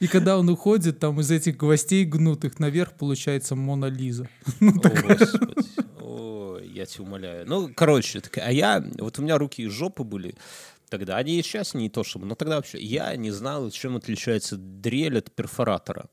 И 0.01 0.09
когда 0.09 0.37
он 0.37 0.49
уходит, 0.49 0.99
там 0.99 1.21
из 1.21 1.31
этих 1.31 1.57
гвоздей 1.57 2.05
гнутых 2.05 2.59
наверх 2.59 2.95
получается 2.95 3.55
Мона 3.55 3.87
Лиза. 3.87 4.29
О, 4.61 4.73
Господи. 4.73 5.55
Ой, 6.01 6.69
я 6.75 6.87
тебя 6.87 7.05
умоляю. 7.05 7.47
Ну, 7.47 7.71
короче, 7.73 8.21
так, 8.21 8.39
а 8.39 8.51
я, 8.51 8.85
вот 8.99 9.21
у 9.21 9.23
меня 9.23 9.39
руки 9.39 9.63
из 9.63 9.71
жопы 9.71 10.03
были 10.03 10.35
тогда, 10.91 11.17
они 11.17 11.39
и 11.39 11.43
сейчас 11.43 11.75
не 11.75 11.89
то 11.89 12.05
чтобы, 12.05 12.27
но 12.27 12.35
тогда 12.35 12.57
вообще, 12.57 12.79
я 12.79 13.17
не 13.17 13.31
знал, 13.31 13.71
чем 13.71 13.97
отличается 13.97 14.57
дрель 14.57 15.19
от 15.19 15.33
перфоратора. 15.33 16.11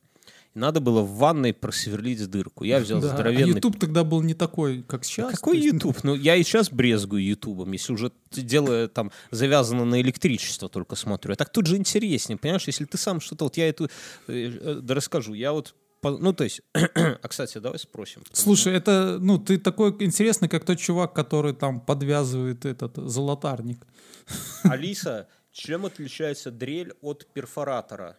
И 0.55 0.59
надо 0.59 0.79
было 0.79 1.01
в 1.01 1.17
ванной 1.17 1.53
просверлить 1.53 2.25
дырку. 2.29 2.63
Я 2.63 2.79
взял 2.79 3.01
Да, 3.01 3.11
а 3.11 3.13
здоровенный 3.13 3.55
YouTube 3.55 3.79
тогда 3.79 4.03
был 4.03 4.21
не 4.21 4.33
такой, 4.33 4.83
как 4.83 5.03
сейчас. 5.03 5.31
Какой 5.31 5.57
есть, 5.57 5.73
YouTube? 5.73 6.03
Ну, 6.03 6.15
я 6.15 6.35
и 6.35 6.43
сейчас 6.43 6.71
брезгую 6.71 7.23
Ютубом, 7.23 7.71
если 7.73 7.93
уже 7.93 8.11
дело 8.31 8.87
там 8.87 9.11
завязано 9.31 9.85
на 9.85 10.01
электричество 10.01 10.69
только 10.69 10.95
смотрю. 10.95 11.33
А 11.33 11.35
так 11.35 11.51
тут 11.51 11.67
же 11.67 11.75
интереснее, 11.75 12.37
понимаешь, 12.37 12.65
если 12.67 12.85
ты 12.85 12.97
сам 12.97 13.19
что-то... 13.19 13.45
Вот 13.45 13.57
я 13.57 13.67
эту... 13.67 13.89
э, 14.27 14.51
э, 14.61 14.79
Да 14.81 14.95
расскажу, 14.95 15.33
я 15.33 15.51
вот... 15.51 15.75
Ну, 16.03 16.33
то 16.33 16.43
есть... 16.43 16.61
А, 16.73 17.27
кстати, 17.27 17.57
давай 17.57 17.79
спросим. 17.79 18.23
Слушай, 18.31 18.73
это, 18.73 19.17
ну, 19.19 19.37
ты 19.39 19.57
такой 19.57 19.95
интересный, 20.03 20.47
как 20.49 20.65
тот 20.65 20.77
чувак, 20.79 21.13
который 21.13 21.53
там 21.53 21.79
подвязывает 21.81 22.65
этот 22.65 22.95
золотарник. 22.97 23.85
что- 24.25 24.69
Алиса, 24.71 25.27
чем 25.51 25.85
отличается 25.85 26.51
дрель 26.51 26.93
от 27.01 27.25
перфоратора? 27.33 28.17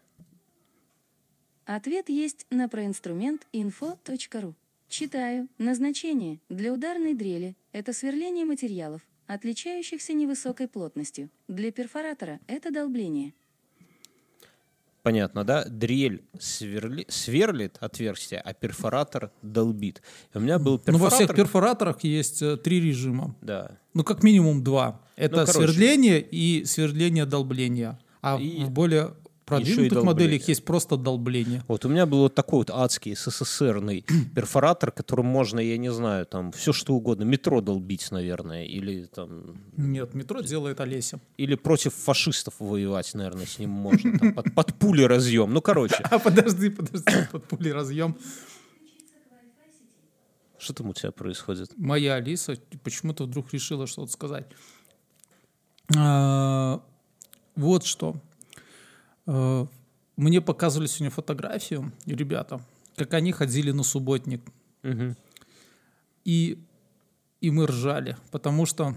Ответ 1.65 2.09
есть 2.09 2.47
на 2.51 2.69
проинструмент 2.69 3.47
info.ru. 3.53 4.55
Читаю. 4.89 5.49
Назначение 5.59 6.41
для 6.49 6.73
ударной 6.73 7.15
дрели– 7.15 7.57
это 7.73 7.93
сверление 7.93 8.47
материалов, 8.47 9.03
отличающихся 9.27 10.15
невысокой 10.15 10.67
плотностью. 10.67 11.29
Для 11.47 11.71
перфоратора– 11.71 12.41
это 12.47 12.71
долбление. 12.73 13.35
Понятно, 15.09 15.43
да? 15.43 15.65
Дрель 15.65 16.21
сверли- 16.39 17.07
сверлит 17.09 17.79
отверстие, 17.81 18.41
а 18.41 18.53
перфоратор 18.53 19.31
долбит. 19.41 20.03
И 20.35 20.37
у 20.37 20.41
меня 20.43 20.59
был 20.59 20.79
перфоратор... 20.79 20.93
Ну, 20.93 20.99
во 20.99 21.11
всех 21.11 21.35
перфораторах 21.35 22.05
есть 22.05 22.43
э, 22.43 22.59
три 22.59 22.79
режима. 22.79 23.35
Да. 23.41 23.79
Ну, 23.95 24.05
как 24.05 24.23
минимум 24.23 24.63
два. 24.63 25.01
Это 25.17 25.37
Ну, 25.41 25.47
короче. 25.47 25.73
сверление 25.73 26.21
и 26.21 26.67
сверление 26.67 27.25
долбления. 27.25 27.99
А 28.21 28.37
И 28.39 28.65
в 28.65 28.71
более 28.71 29.15
продвинутых 29.49 30.03
моделях 30.05 30.49
есть 30.49 30.65
просто 30.65 30.97
долбление. 30.97 31.63
Вот 31.69 31.85
у 31.85 31.89
меня 31.89 32.07
был 32.07 32.19
вот 32.21 32.35
такой 32.35 32.59
вот 32.61 32.71
адский 32.71 33.15
СССРный 33.17 34.05
перфоратор, 34.35 34.91
которым 34.93 35.27
можно, 35.27 35.61
я 35.61 35.79
не 35.79 35.93
знаю, 35.93 36.27
там 36.27 36.53
все 36.53 36.73
что 36.73 36.95
угодно, 36.95 37.25
метро 37.25 37.61
долбить, 37.61 38.11
наверное, 38.11 38.65
или 38.65 39.05
там, 39.07 39.57
Нет, 39.77 40.15
метро 40.15 40.41
делает 40.41 40.81
Олеся. 40.81 41.21
или 41.37 41.55
против 41.55 41.95
фашистов 41.95 42.55
воевать, 42.59 43.15
наверное, 43.15 43.47
с 43.47 43.59
ним 43.59 43.71
можно, 43.71 44.19
там, 44.19 44.35
под, 44.35 44.55
под 44.55 44.75
пули 44.75 45.03
разъем. 45.03 45.53
Ну, 45.53 45.61
короче, 45.63 45.97
А 46.11 46.19
подожди, 46.19 46.71
подожди, 46.71 47.13
под 47.33 47.45
пулей 47.49 47.73
разъем. 47.73 48.17
что 50.59 50.75
там 50.75 50.89
у 50.89 50.93
тебя 50.93 51.13
происходит? 51.13 51.71
Моя 51.77 52.15
Алиса 52.15 52.57
почему-то 52.83 53.25
вдруг 53.25 53.53
решила 53.53 53.87
что-то 53.87 54.13
сказать. 54.13 54.47
А, 55.97 56.81
Вот 57.57 57.85
что. 57.85 58.17
Э, 59.29 59.67
Мне 60.17 60.41
показывали 60.41 60.89
сегодня 60.89 61.11
фотографию, 61.11 61.93
ребята, 62.07 62.61
как 62.97 63.15
они 63.15 63.31
ходили 63.31 63.71
на 63.71 63.85
субботник. 63.85 64.43
И, 66.25 66.59
и 67.41 67.51
мы 67.51 67.67
ржали, 67.67 68.17
потому 68.33 68.67
что 68.67 68.97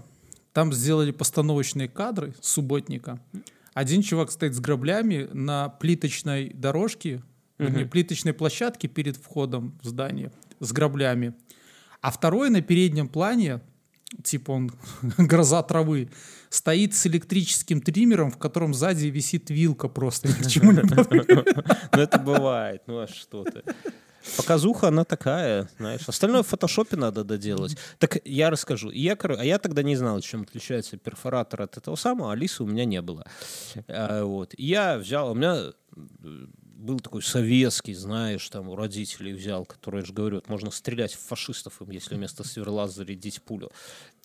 там 0.52 0.72
сделали 0.72 1.12
постановочные 1.12 1.88
кадры 1.88 2.34
субботника. 2.40 3.20
Один 3.74 4.02
чувак 4.02 4.30
стоит 4.30 4.54
с 4.54 4.60
граблями 4.60 5.28
на 5.32 5.68
плиточной 5.68 6.50
дорожке, 6.50 7.22
вернее, 7.58 7.86
плиточной 7.86 8.32
площадке 8.32 8.88
перед 8.88 9.16
входом 9.16 9.78
в 9.82 9.86
здание 9.86 10.32
с 10.60 10.72
граблями. 10.72 11.34
А 12.00 12.10
второй 12.10 12.50
на 12.50 12.60
переднем 12.62 13.08
плане, 13.08 13.60
типа 14.22 14.50
он 14.52 14.70
гроза 15.18 15.62
травы, 15.62 16.10
стоит 16.50 16.94
с 16.94 17.06
электрическим 17.06 17.80
триммером, 17.80 18.30
в 18.30 18.38
котором 18.38 18.74
сзади 18.74 19.06
висит 19.06 19.50
вилка 19.50 19.88
просто. 19.88 20.28
Ни 20.28 20.32
к 20.32 20.46
чему 20.46 20.72
не 20.72 20.80
подходит. 20.88 21.56
Ну, 21.92 22.00
это 22.00 22.18
бывает, 22.18 22.82
ну, 22.86 23.00
а 23.00 23.06
что 23.06 23.44
ты? 23.44 23.62
Показуха, 24.36 24.88
она 24.88 25.04
такая, 25.04 25.68
знаешь. 25.78 26.02
Остальное 26.06 26.42
в 26.42 26.46
фотошопе 26.46 26.96
надо 26.96 27.24
доделать. 27.24 27.76
Так 27.98 28.18
я 28.24 28.50
расскажу. 28.50 28.90
Я, 28.90 29.14
коро- 29.14 29.36
а 29.38 29.44
я 29.44 29.58
тогда 29.58 29.82
не 29.82 29.96
знал, 29.96 30.20
чем 30.20 30.42
отличается 30.42 30.96
перфоратор 30.96 31.62
от 31.62 31.76
этого 31.76 31.96
самого. 31.96 32.32
Алисы 32.32 32.62
у 32.62 32.66
меня 32.66 32.84
не 32.84 33.02
было. 33.02 33.26
А, 33.88 34.22
вот. 34.24 34.54
И 34.56 34.64
Я 34.64 34.98
взял, 34.98 35.32
у 35.32 35.34
меня 35.34 35.56
э, 35.56 36.46
был 36.74 37.00
такой 37.00 37.22
советский, 37.22 37.94
знаешь, 37.94 38.48
там 38.48 38.68
у 38.68 38.76
родителей 38.76 39.32
взял, 39.32 39.64
который, 39.64 40.00
я 40.00 40.06
же 40.06 40.12
говорю, 40.12 40.42
можно 40.46 40.70
стрелять 40.70 41.14
в 41.14 41.20
фашистов, 41.20 41.80
если 41.88 42.14
вместо 42.14 42.44
сверла 42.44 42.88
зарядить 42.88 43.42
пулю. 43.42 43.70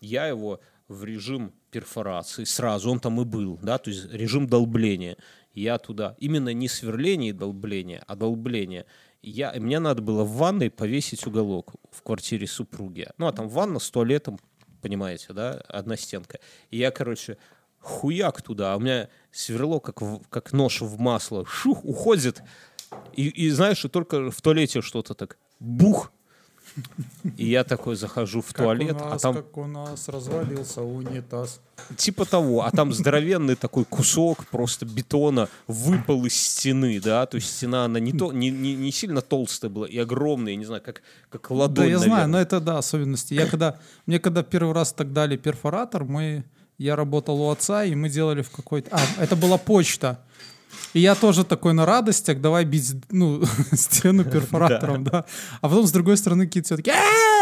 Я 0.00 0.26
его 0.26 0.60
в 0.88 1.04
режим 1.04 1.52
перфорации 1.70 2.44
сразу, 2.44 2.90
он 2.90 3.00
там 3.00 3.20
и 3.20 3.24
был, 3.24 3.58
да, 3.62 3.78
то 3.78 3.90
есть 3.90 4.10
режим 4.10 4.46
долбления. 4.46 5.16
Я 5.52 5.78
туда, 5.78 6.16
именно 6.18 6.52
не 6.52 6.68
сверление 6.68 7.30
и 7.30 7.32
долбление, 7.32 8.02
а 8.06 8.16
долбление. 8.16 8.86
Я, 9.22 9.52
мне 9.52 9.80
надо 9.80 10.02
было 10.02 10.24
в 10.24 10.32
ванной 10.36 10.70
повесить 10.70 11.26
уголок 11.26 11.74
в 11.90 12.02
квартире 12.02 12.46
супруги. 12.46 13.08
Ну, 13.18 13.26
а 13.26 13.32
там 13.32 13.48
ванна 13.48 13.80
с 13.80 13.90
туалетом, 13.90 14.38
понимаете, 14.80 15.32
да, 15.32 15.60
одна 15.68 15.96
стенка. 15.96 16.38
И 16.70 16.78
я, 16.78 16.90
короче, 16.90 17.38
хуяк 17.88 18.42
туда, 18.42 18.72
а 18.72 18.76
у 18.76 18.80
меня 18.80 19.08
сверло, 19.32 19.80
как, 19.80 20.00
в- 20.02 20.20
как 20.30 20.52
нож 20.52 20.80
в 20.82 20.98
масло, 20.98 21.44
шух, 21.46 21.84
уходит. 21.84 22.42
И, 23.14 23.28
и 23.28 23.50
знаешь, 23.50 23.84
и 23.84 23.88
только 23.88 24.30
в 24.30 24.40
туалете 24.40 24.80
что-то 24.82 25.14
так, 25.14 25.36
бух. 25.60 26.12
И 27.38 27.46
я 27.48 27.64
такой 27.64 27.96
захожу 27.96 28.40
в 28.42 28.48
Как 28.52 28.56
туалет, 28.58 28.96
а 29.00 29.10
нас, 29.10 29.22
там 29.22 29.34
как 29.34 29.56
у 29.56 29.66
нас 29.66 30.06
развалился 30.08 30.82
унитаз. 30.82 31.60
типа 31.96 32.24
того, 32.26 32.62
а 32.62 32.70
там 32.70 32.92
здоровенный 32.92 33.56
такой 33.56 33.84
кусок 33.86 34.46
просто 34.46 34.84
бетона 34.86 35.48
выпал 35.66 36.24
из 36.26 36.34
стены, 36.34 37.00
да, 37.00 37.24
то 37.26 37.36
есть 37.36 37.56
стена, 37.56 37.86
она 37.86 37.98
не, 38.00 38.12
то, 38.12 38.32
не, 38.32 38.50
не, 38.50 38.74
не 38.76 38.92
сильно 38.92 39.22
толстая 39.22 39.70
была 39.70 39.88
и 39.88 39.96
огромная, 39.98 40.54
не 40.56 40.66
знаю, 40.66 40.82
как, 40.82 41.02
как 41.30 41.50
ладонь, 41.50 41.86
Да, 41.86 41.90
я 41.90 41.98
знаю, 41.98 42.10
наверное. 42.12 42.32
но 42.32 42.40
это 42.40 42.60
да, 42.60 42.78
особенности. 42.78 43.34
Я 43.34 43.46
когда, 43.46 43.78
мне 44.06 44.20
когда 44.20 44.42
первый 44.42 44.74
раз 44.74 44.92
так 44.92 45.12
дали 45.12 45.36
перфоратор, 45.38 46.04
мы, 46.04 46.44
я 46.78 46.96
работал 46.96 47.40
у 47.40 47.50
отца, 47.50 47.84
и 47.84 47.94
мы 47.94 48.08
делали 48.08 48.42
в 48.42 48.50
какой-то... 48.50 48.90
А, 48.92 49.00
это 49.22 49.34
была 49.36 49.58
почта. 49.58 50.20
И 50.94 51.00
я 51.00 51.14
тоже 51.14 51.44
такой 51.44 51.74
на 51.74 51.84
радостях, 51.84 52.40
давай 52.40 52.64
бить 52.64 52.94
ну, 53.10 53.42
стену 53.72 54.24
перфоратором, 54.24 55.04
да. 55.04 55.24
А 55.60 55.68
потом 55.68 55.86
с 55.86 55.92
другой 55.92 56.16
стороны 56.16 56.46
какие-то 56.46 56.66
все 56.66 56.76
такие, 56.76 56.94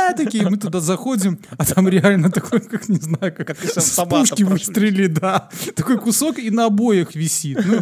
«А-а-а!» 0.09 0.17
такие, 0.25 0.49
мы 0.49 0.57
туда 0.57 0.81
заходим, 0.81 1.39
а 1.57 1.65
там 1.65 1.89
реально 1.89 2.31
такой, 2.31 2.61
как 2.61 2.89
не 2.89 2.97
знаю, 2.99 3.35
как, 3.35 3.47
Как 3.47 3.59
с 3.59 3.97
пушки 4.05 4.45
прошли. 4.45 4.45
выстрелили, 4.45 5.07
да. 5.09 5.49
Такой 5.75 5.99
кусок 5.99 6.39
и 6.39 6.51
на 6.51 6.67
обоях 6.67 7.15
висит. 7.15 7.59
Ну, 7.65 7.81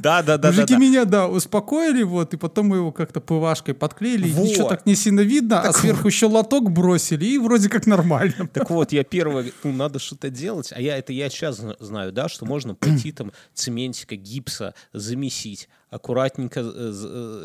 Да, 0.00 0.22
да, 0.22 0.36
да, 0.36 0.38
да, 0.38 0.48
Мужики 0.50 0.74
да. 0.74 0.78
меня, 0.78 1.04
да, 1.04 1.28
успокоили, 1.28 2.02
вот, 2.02 2.34
и 2.34 2.36
потом 2.36 2.66
мы 2.68 2.76
его 2.78 2.92
как-то 2.92 3.20
ПВАшкой 3.20 3.74
подклеили, 3.74 4.28
и 4.28 4.32
Вот. 4.32 4.46
ничего 4.46 4.68
так 4.68 4.86
не 4.86 4.94
сильно 4.94 5.20
видно, 5.20 5.60
а 5.60 5.72
сверху 5.72 6.08
еще 6.08 6.26
лоток 6.26 6.70
бросили, 6.70 7.24
и 7.24 7.38
вроде 7.38 7.68
как 7.68 7.86
нормально. 7.86 8.48
Так 8.52 8.70
вот, 8.70 8.92
я 8.92 9.04
первое, 9.04 9.52
ну, 9.64 9.72
надо 9.72 9.98
что-то 9.98 10.30
делать, 10.30 10.72
а 10.74 10.80
я 10.80 10.96
это 10.98 11.12
я 11.12 11.28
сейчас 11.30 11.60
знаю, 11.80 12.12
да, 12.12 12.28
что 12.28 12.44
можно 12.46 12.74
пойти 12.74 13.12
там 13.12 13.32
цементика, 13.54 14.16
гипса 14.16 14.74
замесить, 14.92 15.68
аккуратненько 15.92 16.60
э, 16.60 16.92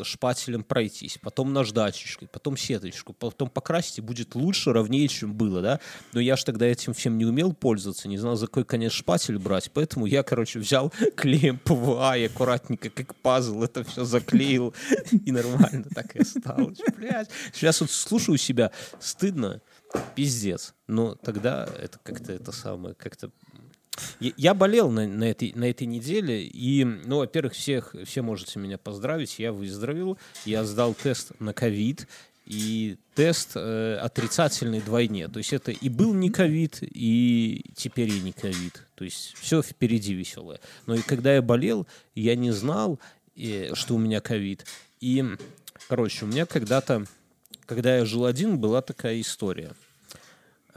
шпателем 0.04 0.64
пройтись, 0.64 1.18
потом 1.22 1.52
наждачечкой, 1.52 2.28
потом 2.28 2.56
сеточку, 2.56 3.12
потом 3.12 3.50
покрасить, 3.50 3.98
и 3.98 4.00
будет 4.00 4.34
лучше, 4.34 4.72
ровнее, 4.72 5.06
чем 5.08 5.34
было, 5.34 5.60
да. 5.60 5.80
Но 6.14 6.20
я 6.20 6.34
же 6.34 6.46
тогда 6.46 6.64
этим 6.64 6.94
всем 6.94 7.18
не 7.18 7.26
умел 7.26 7.52
пользоваться, 7.52 8.08
не 8.08 8.16
знал, 8.16 8.36
за 8.36 8.46
какой 8.46 8.64
конец 8.64 8.92
шпатель 8.92 9.38
брать, 9.38 9.70
поэтому 9.72 10.06
я, 10.06 10.22
короче, 10.22 10.58
взял 10.58 10.90
клеем 11.16 11.58
ПВА 11.58 12.16
и 12.16 12.24
аккуратненько, 12.24 12.88
как 12.88 13.14
пазл, 13.16 13.62
это 13.62 13.84
все 13.84 14.04
заклеил, 14.04 14.74
и 15.26 15.30
нормально 15.30 15.84
так 15.94 16.16
и 16.16 16.20
осталось. 16.20 16.78
Блядь. 16.96 17.28
Сейчас 17.52 17.82
вот 17.82 17.90
слушаю 17.90 18.38
себя, 18.38 18.72
стыдно, 18.98 19.60
пиздец. 20.14 20.74
Но 20.86 21.14
тогда 21.16 21.68
это 21.78 21.98
как-то 22.02 22.32
это 22.32 22.52
самое, 22.52 22.94
как-то... 22.94 23.30
Я- 24.20 24.54
болел 24.54 24.90
на, 24.90 25.06
на, 25.06 25.24
этой, 25.24 25.52
на 25.54 25.68
этой 25.68 25.86
неделе, 25.86 26.44
и, 26.44 26.84
ну, 26.84 27.18
во-первых, 27.18 27.54
всех, 27.54 27.94
все 28.04 28.22
можете 28.22 28.58
меня 28.58 28.78
поздравить, 28.78 29.38
я 29.38 29.52
выздоровел, 29.52 30.18
я 30.44 30.64
сдал 30.64 30.94
тест 30.94 31.32
на 31.38 31.52
ковид, 31.52 32.06
и 32.48 32.96
тест 33.14 33.52
э, 33.56 33.98
отрицательный 34.00 34.80
двойне. 34.80 35.28
То 35.28 35.38
есть 35.38 35.52
это 35.52 35.70
и 35.70 35.88
был 35.90 36.14
не 36.14 36.30
ковид, 36.30 36.78
и 36.80 37.62
теперь 37.76 38.08
и 38.08 38.20
не 38.20 38.32
ковид. 38.32 38.86
То 38.94 39.04
есть 39.04 39.34
все 39.38 39.60
впереди 39.60 40.14
веселое. 40.14 40.58
Но 40.86 40.94
и 40.94 41.02
когда 41.02 41.34
я 41.34 41.42
болел, 41.42 41.86
я 42.14 42.34
не 42.36 42.50
знал, 42.50 42.98
э, 43.36 43.74
что 43.74 43.96
у 43.96 43.98
меня 43.98 44.22
ковид. 44.22 44.64
И, 45.00 45.22
короче, 45.88 46.24
у 46.24 46.28
меня 46.28 46.46
когда-то, 46.46 47.04
когда 47.66 47.98
я 47.98 48.06
жил 48.06 48.24
один, 48.24 48.58
была 48.58 48.80
такая 48.80 49.20
история. 49.20 49.72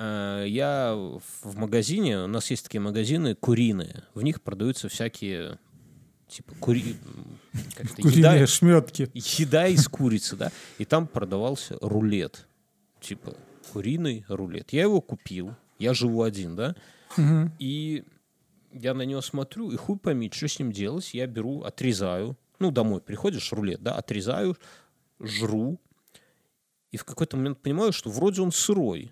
Э, 0.02 0.45
Я 0.47 0.93
в 0.95 1.56
магазине, 1.58 2.20
у 2.24 2.28
нас 2.28 2.49
есть 2.49 2.64
такие 2.64 2.82
магазины 2.82 3.36
куриные, 3.36 4.04
в 4.16 4.22
них 4.24 4.41
продаются 4.41 4.89
всякие 4.89 5.60
типа 6.28 6.56
кури... 6.60 6.95
как-то 7.76 8.02
Куриные 8.02 8.18
еда, 8.39 8.47
шметки. 8.47 9.10
еда 9.14 9.68
из 9.68 9.88
курицы, 9.88 10.36
да, 10.36 10.52
и 10.80 10.86
там 10.86 11.06
продавался 11.08 11.78
рулет, 11.82 12.47
типа 12.99 13.36
куриный 13.74 14.26
рулет. 14.28 14.74
Я 14.74 14.84
его 14.84 15.02
купил, 15.02 15.54
я 15.78 15.93
живу 15.93 16.24
один, 16.24 16.56
да, 16.56 16.76
Мгм. 17.18 17.52
и 17.60 18.04
я 18.74 18.93
на 18.93 19.02
него 19.04 19.22
смотрю, 19.22 19.70
и 19.72 19.76
хуй 19.76 19.97
пойми, 19.97 20.32
что 20.34 20.47
с 20.47 20.58
ним 20.58 20.72
делать. 20.72 21.14
Я 21.14 21.28
беру, 21.28 21.62
отрезаю. 21.64 22.38
Ну, 22.60 22.72
домой 22.72 23.02
приходишь, 23.02 23.52
рулет, 23.52 23.82
да, 23.84 23.95
отрезаю, 23.95 24.58
жру. 25.20 25.78
И 26.91 26.97
в 26.97 27.04
какой-то 27.04 27.36
момент 27.36 27.60
понимаю, 27.62 27.91
что 27.91 28.10
вроде 28.10 28.41
он 28.41 28.52
сырой. 28.54 29.12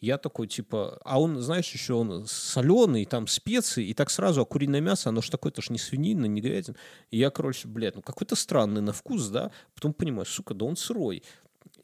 Я 0.00 0.16
такой, 0.16 0.46
типа, 0.46 0.98
а 1.04 1.20
он, 1.20 1.40
знаешь, 1.40 1.70
еще 1.72 1.92
он 1.92 2.26
соленый, 2.26 3.04
там 3.04 3.26
специи, 3.26 3.86
и 3.86 3.92
так 3.92 4.08
сразу, 4.08 4.40
а 4.40 4.46
куриное 4.46 4.80
мясо, 4.80 5.10
оно 5.10 5.20
ж 5.20 5.28
такое, 5.28 5.52
это 5.52 5.60
ж 5.60 5.68
не 5.68 5.78
свинина, 5.78 6.24
не 6.24 6.40
говядина. 6.40 6.76
И 7.10 7.18
я, 7.18 7.30
короче, 7.30 7.68
блядь, 7.68 7.96
ну 7.96 8.02
какой-то 8.02 8.34
странный 8.34 8.80
на 8.80 8.92
вкус, 8.92 9.28
да, 9.28 9.50
потом 9.74 9.92
понимаю, 9.92 10.24
сука, 10.24 10.54
да 10.54 10.64
он 10.64 10.76
сырой. 10.76 11.22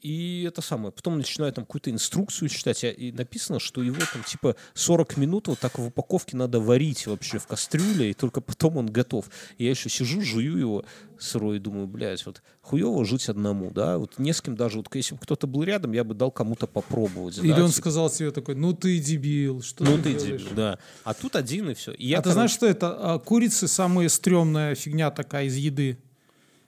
И 0.01 0.43
это 0.47 0.61
самое, 0.61 0.91
потом 0.91 1.17
начинаю 1.17 1.51
там 1.53 1.65
какую-то 1.65 1.89
инструкцию 1.91 2.49
читать, 2.49 2.83
а- 2.83 2.89
и 2.89 3.11
написано, 3.11 3.59
что 3.59 3.81
его 3.81 3.99
там 4.13 4.23
типа 4.23 4.55
40 4.73 5.17
минут 5.17 5.47
вот 5.47 5.59
так 5.59 5.79
в 5.79 5.87
упаковке 5.87 6.37
надо 6.37 6.59
варить 6.59 7.07
вообще 7.07 7.39
в 7.39 7.47
кастрюле, 7.47 8.11
и 8.11 8.13
только 8.13 8.41
потом 8.41 8.77
он 8.77 8.87
готов. 8.87 9.25
И 9.57 9.63
я 9.65 9.71
еще 9.71 9.89
сижу, 9.89 10.21
жую 10.21 10.57
его 10.57 10.85
сырой, 11.19 11.57
и 11.57 11.59
думаю, 11.59 11.87
блядь, 11.87 12.25
вот 12.27 12.43
хуево 12.61 13.03
жить 13.05 13.27
одному, 13.27 13.71
да, 13.71 13.97
вот 13.97 14.19
не 14.19 14.33
с 14.33 14.41
кем 14.41 14.55
даже, 14.55 14.77
вот 14.77 14.93
если 14.93 15.15
бы 15.15 15.21
кто-то 15.21 15.47
был 15.47 15.63
рядом, 15.63 15.93
я 15.93 16.03
бы 16.03 16.13
дал 16.13 16.29
кому-то 16.31 16.67
попробовать. 16.67 17.37
Или 17.39 17.53
да, 17.53 17.63
он 17.63 17.69
типа, 17.71 17.77
сказал 17.81 18.11
себе 18.11 18.31
такой, 18.31 18.53
ну 18.55 18.73
ты 18.73 18.99
дебил, 18.99 19.61
что 19.63 19.83
ну 19.83 19.97
ты 19.97 20.03
ты 20.03 20.13
делаешь?» 20.13 20.41
дебил, 20.43 20.55
да. 20.55 20.79
А 21.03 21.13
тут 21.15 21.35
один 21.35 21.71
и 21.71 21.73
все. 21.73 21.91
И 21.93 22.07
я, 22.07 22.19
а 22.19 22.21
ты 22.21 22.31
знаешь, 22.31 22.51
короче, 22.51 22.75
что 22.75 22.87
это? 22.87 23.13
А, 23.13 23.19
Курицы 23.19 23.67
самая 23.67 24.09
стрёмная 24.09 24.75
фигня 24.75 25.09
такая 25.09 25.45
из 25.45 25.55
еды. 25.55 25.97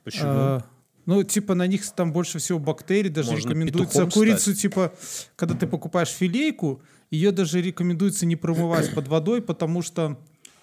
почему? 0.02 0.24
А, 0.26 0.64
ну, 1.06 1.22
типа, 1.22 1.54
на 1.54 1.66
них 1.66 1.88
там 1.90 2.12
больше 2.12 2.38
всего 2.38 2.58
бактерий, 2.58 3.10
даже 3.10 3.32
Можно 3.32 3.48
рекомендуется 3.48 4.06
курицу, 4.06 4.54
типа, 4.54 4.92
когда 5.36 5.54
ты 5.54 5.66
покупаешь 5.66 6.08
филейку, 6.08 6.82
ее 7.10 7.32
даже 7.32 7.60
рекомендуется 7.60 8.26
не 8.26 8.36
промывать 8.36 8.90
под 8.94 9.08
водой, 9.08 9.42
потому 9.42 9.82
что 9.82 10.18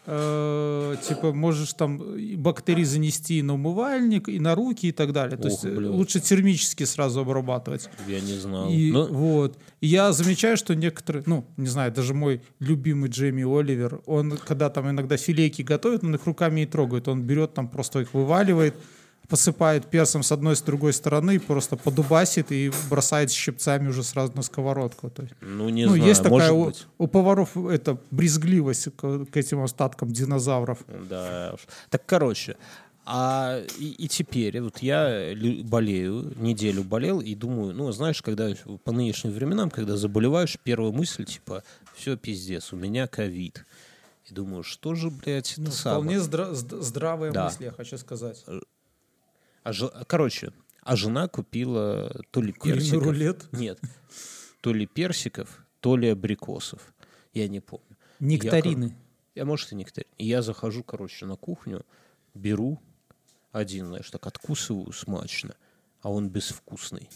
э, 0.07 0.95
типа 1.07 1.33
можешь 1.33 1.73
там 1.73 2.15
и 2.15 2.35
бактерии 2.35 2.83
занести 2.83 3.39
и 3.39 3.41
на 3.41 3.53
умывальник, 3.53 4.29
и 4.29 4.39
на 4.39 4.55
руки, 4.55 4.87
и 4.87 4.91
так 4.91 5.11
далее. 5.11 5.37
То 5.37 5.47
Ох, 5.47 5.51
есть 5.51 5.65
э, 5.65 5.75
бля. 5.75 5.89
лучше 5.89 6.19
термически 6.19 6.85
сразу 6.85 7.19
обрабатывать. 7.19 7.89
я 8.07 8.19
не 8.21 8.33
знал. 8.33 8.69
И 8.69 8.91
Ну, 8.91 9.07
вот. 9.07 9.57
И 9.81 9.87
я 9.87 10.11
замечаю, 10.13 10.57
что 10.57 10.73
некоторые, 10.75 11.23
ну, 11.27 11.45
не 11.57 11.67
знаю, 11.67 11.91
даже 11.91 12.13
мой 12.13 12.41
любимый 12.59 13.09
Джейми 13.09 13.43
Оливер, 13.43 14.01
он, 14.05 14.37
когда 14.37 14.69
там 14.69 14.89
иногда 14.89 15.17
филейки 15.17 15.61
готовит, 15.61 16.03
он 16.03 16.15
их 16.15 16.25
руками 16.25 16.61
не 16.61 16.65
трогает. 16.65 17.07
Он 17.07 17.21
берет 17.21 17.53
там, 17.53 17.67
просто 17.67 17.99
их 17.99 18.13
вываливает, 18.13 18.75
посыпает 19.27 19.87
перцем 19.87 20.23
с 20.23 20.31
одной, 20.31 20.55
с 20.55 20.61
другой 20.61 20.93
стороны, 20.93 21.39
просто 21.39 21.75
подубасит 21.75 22.51
и 22.51 22.71
бросает 22.89 23.31
щипцами 23.31 23.89
уже 23.89 24.03
сразу 24.03 24.33
на 24.35 24.41
сковородку. 24.41 25.09
То 25.09 25.23
есть, 25.23 25.33
ну, 25.41 25.69
не 25.69 25.85
ну, 25.85 25.93
знаю, 25.95 26.07
есть 26.07 26.23
такая 26.23 26.51
может 26.51 26.53
у, 26.53 26.65
быть. 26.65 26.87
у 26.97 27.07
поваров 27.07 27.57
это 27.57 27.97
брезгливость 28.11 28.89
к, 28.95 29.25
к 29.25 29.37
этим 29.37 29.61
остаткам 29.61 30.11
динозавров. 30.11 30.79
Да 31.09 31.51
уж. 31.55 31.61
Так, 31.89 32.03
короче, 32.05 32.55
а 33.05 33.61
и, 33.79 33.89
и 33.91 34.07
теперь 34.07 34.59
вот 34.61 34.79
я 34.79 35.33
болею, 35.63 36.33
неделю 36.37 36.83
болел 36.83 37.21
и 37.21 37.35
думаю, 37.35 37.73
ну, 37.73 37.91
знаешь, 37.91 38.21
когда 38.21 38.49
по 38.83 38.91
нынешним 38.91 39.31
временам, 39.31 39.69
когда 39.69 39.95
заболеваешь, 39.97 40.57
первая 40.63 40.91
мысль, 40.91 41.23
типа, 41.25 41.63
все, 41.95 42.17
пиздец, 42.17 42.73
у 42.73 42.75
меня 42.75 43.07
ковид. 43.07 43.65
И 44.29 44.33
думаю, 44.33 44.63
что 44.63 44.93
же, 44.93 45.09
блядь, 45.09 45.53
это 45.53 45.61
Ну, 45.61 45.71
самое? 45.71 46.01
вполне 46.01 46.17
здра- 46.17 46.51
зд- 46.53 46.81
здравая 46.81 47.31
Да. 47.31 47.45
мысль, 47.45 47.63
я 47.65 47.71
хочу 47.71 47.97
сказать. 47.97 48.43
А 49.67 49.73
же- 49.73 49.91
короче, 50.07 50.53
а 50.81 50.95
жена 50.95 51.27
купила 51.27 52.23
то 52.31 52.41
ли 52.41 52.53
Куриный 52.53 52.79
персиков... 52.79 53.03
рулет? 53.03 53.49
Нет. 53.51 53.81
То 54.61 54.71
ли 54.71 54.85
персиков, 54.85 55.65
то 55.81 55.97
ли 55.97 56.07
абрикосов. 56.07 56.93
Я 57.33 57.49
не 57.49 57.59
помню. 57.59 57.97
Нектарины. 58.21 58.95
Я, 59.35 59.43
может, 59.43 59.73
и 59.73 59.75
нектарин. 59.75 60.09
И 60.17 60.25
я 60.25 60.41
захожу, 60.41 60.83
короче, 60.83 61.25
на 61.25 61.35
кухню, 61.35 61.85
беру 62.33 62.79
один, 63.51 63.87
знаешь, 63.87 64.09
так 64.09 64.25
откусываю 64.25 64.93
смачно, 64.93 65.57
а 66.01 66.11
он 66.11 66.29
безвкусный. 66.29 67.09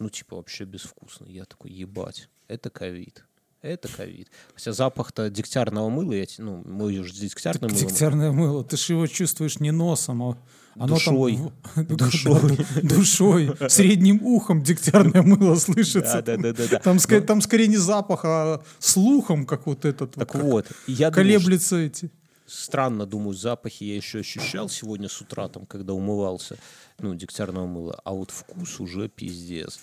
Ну, 0.00 0.10
типа, 0.10 0.34
вообще 0.34 0.64
безвкусный. 0.64 1.30
Я 1.30 1.44
такой, 1.44 1.70
ебать, 1.70 2.28
это 2.48 2.70
ковид. 2.70 3.24
Это 3.62 3.86
ковид. 3.86 4.32
Хотя 4.52 4.72
запах-то 4.72 5.30
дегтярного 5.30 5.90
мыла, 5.90 6.14
я, 6.14 6.26
ну, 6.38 6.60
мы 6.66 6.86
уже 6.98 7.14
с 7.14 7.18
дегтярным 7.18 7.70
мылом. 7.70 7.86
Дегтярное 7.86 8.32
мыло, 8.32 8.64
ты 8.64 8.76
же 8.76 8.94
его 8.94 9.06
чувствуешь 9.06 9.60
не 9.60 9.70
носом, 9.70 10.22
а 10.24 10.38
оно 10.76 10.94
Душой. 10.94 11.38
там... 11.74 11.86
Душой. 11.86 12.58
Душой. 12.82 13.56
Средним 13.68 14.20
ухом 14.22 14.62
дегтярное 14.62 15.22
мыло 15.22 15.54
слышится. 15.56 16.22
Да, 16.22 16.36
да, 16.36 16.52
да, 16.52 16.66
да. 16.70 16.78
Там, 16.80 16.96
ска- 16.96 17.20
там 17.20 17.40
скорее 17.40 17.68
не 17.68 17.76
запах, 17.76 18.24
а 18.24 18.62
слухом, 18.78 19.46
как 19.46 19.66
вот 19.66 19.84
этот. 19.84 20.12
Так 20.12 20.34
вот, 20.34 20.66
я 20.86 21.10
колеблется 21.10 21.76
эти. 21.76 22.10
странно, 22.46 23.06
думаю, 23.06 23.34
запахи 23.34 23.84
я 23.84 23.96
еще 23.96 24.20
ощущал 24.20 24.68
сегодня 24.68 25.08
с 25.08 25.20
утра, 25.20 25.48
там, 25.48 25.66
когда 25.66 25.92
умывался, 25.92 26.56
ну, 26.98 27.14
дегтярного 27.14 27.66
мыла, 27.66 28.00
а 28.04 28.12
вот 28.12 28.30
вкус 28.30 28.80
уже 28.80 29.08
пиздец. 29.08 29.80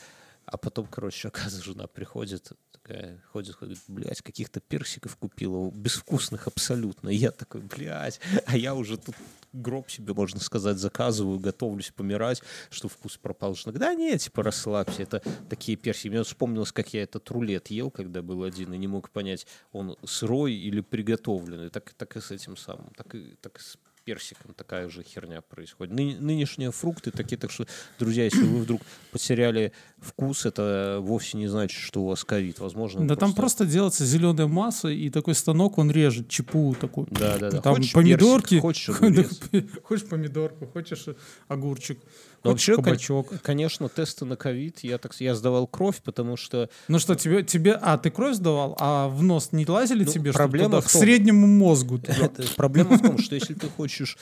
А 0.51 0.57
потом, 0.57 0.85
короче, 0.85 1.27
оказывается, 1.29 1.63
жена 1.63 1.87
приходит, 1.87 2.51
такая, 2.71 3.23
ходит, 3.31 3.55
ходит, 3.55 3.79
блядь, 3.87 4.21
каких-то 4.21 4.59
персиков 4.59 5.15
купила, 5.15 5.71
безвкусных 5.71 6.47
абсолютно. 6.47 7.09
И 7.09 7.15
я 7.15 7.31
такой, 7.31 7.61
блядь, 7.61 8.19
а 8.45 8.57
я 8.57 8.75
уже 8.75 8.97
тут 8.97 9.15
гроб 9.53 9.89
себе, 9.89 10.13
можно 10.13 10.39
сказать, 10.39 10.77
заказываю, 10.77 11.39
готовлюсь 11.39 11.91
помирать, 11.91 12.41
что 12.69 12.89
вкус 12.89 13.17
пропал. 13.17 13.55
Жена 13.55 13.77
да 13.77 13.93
нет, 13.93 14.21
типа, 14.21 14.43
расслабься, 14.43 15.03
это 15.03 15.23
такие 15.49 15.77
персики. 15.77 16.09
Мне 16.09 16.23
вспомнилось, 16.23 16.71
как 16.71 16.93
я 16.93 17.03
этот 17.03 17.29
рулет 17.29 17.69
ел, 17.69 17.89
когда 17.89 18.21
был 18.21 18.43
один, 18.43 18.73
и 18.73 18.77
не 18.77 18.87
мог 18.87 19.09
понять, 19.09 19.47
он 19.71 19.97
сырой 20.03 20.53
или 20.53 20.81
приготовленный. 20.81 21.69
Так, 21.69 21.93
так 21.93 22.17
и 22.17 22.21
с 22.21 22.31
этим 22.31 22.57
самым, 22.57 22.91
так 22.95 23.15
и, 23.15 23.35
так 23.41 23.57
и 23.57 23.61
с 23.61 23.77
персиком 24.03 24.53
такая 24.53 24.89
же 24.89 25.03
херня 25.03 25.41
происходит. 25.41 25.93
Ны- 25.93 26.17
нынешние 26.19 26.71
фрукты 26.71 27.11
такие, 27.11 27.37
так 27.37 27.51
что, 27.51 27.65
друзья, 27.99 28.23
если 28.23 28.43
вы 28.43 28.59
вдруг 28.59 28.81
потеряли 29.11 29.71
вкус, 29.99 30.45
это 30.45 30.97
вовсе 31.01 31.37
не 31.37 31.47
значит, 31.47 31.79
что 31.79 32.01
у 32.03 32.07
вас 32.07 32.23
ковид. 32.23 32.59
Возможно, 32.59 33.07
Да 33.07 33.15
там 33.15 33.33
просто 33.33 33.65
делается 33.65 34.05
зеленая 34.05 34.47
масса, 34.47 34.89
и 34.89 35.09
такой 35.09 35.35
станок, 35.35 35.77
он 35.77 35.91
режет 35.91 36.27
ЧПУ 36.29 36.75
такой. 36.79 37.05
Да, 37.11 37.37
да, 37.37 37.51
да. 37.51 37.61
Там 37.61 37.75
Хочешь 37.75 37.93
помидорки. 37.93 38.49
персик, 38.49 38.61
хочешь 38.61 38.89
огурец. 38.95 39.39
Хочешь 39.83 40.07
помидорку, 40.09 40.65
хочешь 40.67 41.05
огурчик, 41.47 41.99
Но 42.43 42.51
хочешь 42.51 42.69
вообще, 42.75 42.83
кабачок. 42.83 43.41
конечно, 43.41 43.87
тесты 43.89 44.25
на 44.25 44.35
ковид, 44.35 44.79
я 44.83 44.97
так 44.97 45.13
я 45.19 45.35
сдавал 45.35 45.67
кровь, 45.67 46.01
потому 46.03 46.37
что 46.37 46.69
Ну 46.87 46.99
что, 46.99 47.15
тебе, 47.15 47.43
тебе... 47.43 47.73
А, 47.73 47.97
ты 47.97 48.09
кровь 48.09 48.35
сдавал, 48.35 48.75
а 48.79 49.07
в 49.09 49.21
нос 49.23 49.49
не 49.51 49.65
лазили 49.65 50.03
Ну, 50.05 50.11
тебе? 50.11 50.31
проблема 50.33 50.65
туда, 50.69 50.81
в 50.81 50.87
к 50.87 50.91
том- 50.91 51.01
среднему 51.01 51.47
мозгу. 51.47 51.99
это, 52.03 52.43
проблема 52.55 52.97
в 52.97 53.01
том, 53.01 53.17
что 53.17 53.35
если 53.35 53.53
ты 53.53 53.67
хочешь, 53.67 54.17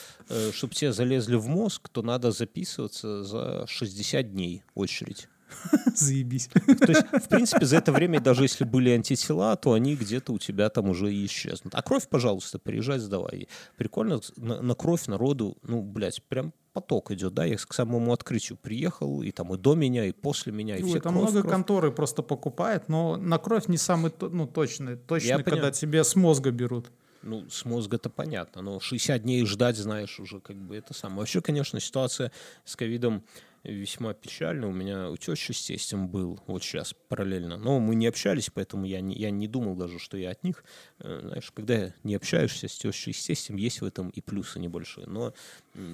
чтобы 0.53 0.74
тебе 0.74 0.91
залезли 0.91 1.36
в 1.36 1.47
мозг, 1.47 1.89
то 1.89 2.01
надо 2.01 2.32
записываться 2.32 3.24
за 3.24 3.65
60 3.67 4.32
дней 4.32 4.63
очередь. 4.76 5.28
Заебись. 5.95 6.47
То 6.53 6.91
есть, 6.91 7.07
в 7.11 7.28
принципе, 7.28 7.65
за 7.65 7.78
это 7.78 7.91
время, 7.91 8.20
даже 8.20 8.43
если 8.43 8.65
были 8.65 8.91
антитела, 8.91 9.55
то 9.55 9.74
они 9.74 9.95
где-то 9.95 10.32
у 10.34 10.38
тебя 10.38 10.70
там 10.70 10.89
уже 10.89 11.11
исчезнут. 11.26 11.74
А 11.74 11.82
кровь, 11.82 12.07
пожалуйста, 12.07 12.59
приезжай, 12.59 12.99
сдавай. 12.99 13.47
Прикольно, 13.76 14.20
на, 14.38 14.61
на 14.61 14.76
кровь 14.76 15.07
народу, 15.07 15.57
ну, 15.63 15.82
блядь, 15.82 16.22
прям 16.28 16.53
поток 16.80 17.12
идет, 17.12 17.34
да, 17.34 17.46
я 17.46 17.58
к 17.58 17.74
самому 17.74 18.14
открытию 18.14 18.58
приехал, 18.58 19.22
и 19.22 19.32
там 19.32 19.54
и 19.54 19.58
до 19.58 19.76
меня, 19.76 20.06
и 20.06 20.12
после 20.12 20.54
меня, 20.54 20.78
и 20.78 20.84
Ой, 20.84 20.90
все 20.90 21.00
там 21.02 21.14
кровь, 21.14 21.30
много 21.30 21.42
кровь. 21.42 21.54
конторы 21.54 21.92
просто 21.92 22.24
покупает, 22.24 22.88
но 22.88 23.18
на 23.18 23.38
кровь 23.38 23.68
не 23.68 23.78
самый 23.78 24.12
ну, 24.22 24.48
точный. 24.48 24.96
Точный, 24.96 25.36
когда 25.38 25.52
понимаю. 25.52 25.74
тебе 25.74 26.04
с 26.04 26.16
мозга 26.16 26.52
берут. 26.52 26.90
Ну, 27.22 27.50
с 27.50 27.66
мозга-то 27.66 28.10
понятно, 28.10 28.62
но 28.62 28.80
60 28.80 29.24
дней 29.24 29.46
ждать, 29.46 29.76
знаешь, 29.76 30.22
уже 30.22 30.40
как 30.40 30.56
бы 30.56 30.78
это 30.78 30.94
самое. 30.94 31.20
Вообще, 31.20 31.42
конечно, 31.42 31.82
ситуация 31.82 32.32
с 32.64 32.78
ковидом 32.78 33.24
весьма 33.72 34.13
печальная. 34.13 34.70
У 34.70 34.72
меня 34.72 35.09
у 35.09 35.17
тещи 35.17 35.51
с 35.51 35.65
тестем 35.65 36.07
был 36.07 36.39
вот 36.47 36.63
сейчас 36.63 36.93
параллельно. 37.07 37.57
Но 37.57 37.80
мы 37.80 37.95
не 37.95 38.07
общались, 38.07 38.49
поэтому 38.53 38.86
я 38.86 39.01
не, 39.01 39.15
я 39.15 39.32
не 39.32 39.47
думал 39.47 39.76
даже, 39.76 39.99
что 39.99 40.17
я 40.17 40.32
от 40.32 40.43
них. 40.43 40.63
Э, 40.99 41.20
Знаешь, 41.22 41.51
когда 41.51 41.93
не 42.03 42.15
общаешься 42.15 42.67
с 42.67 42.78
тещей 42.78 43.13
с 43.13 43.26
тестем, 43.26 43.55
есть 43.55 43.82
в 43.82 43.86
этом 43.86 44.09
и 44.09 44.22
плюсы 44.22 44.59
небольшие. 44.59 45.07
Но 45.07 45.34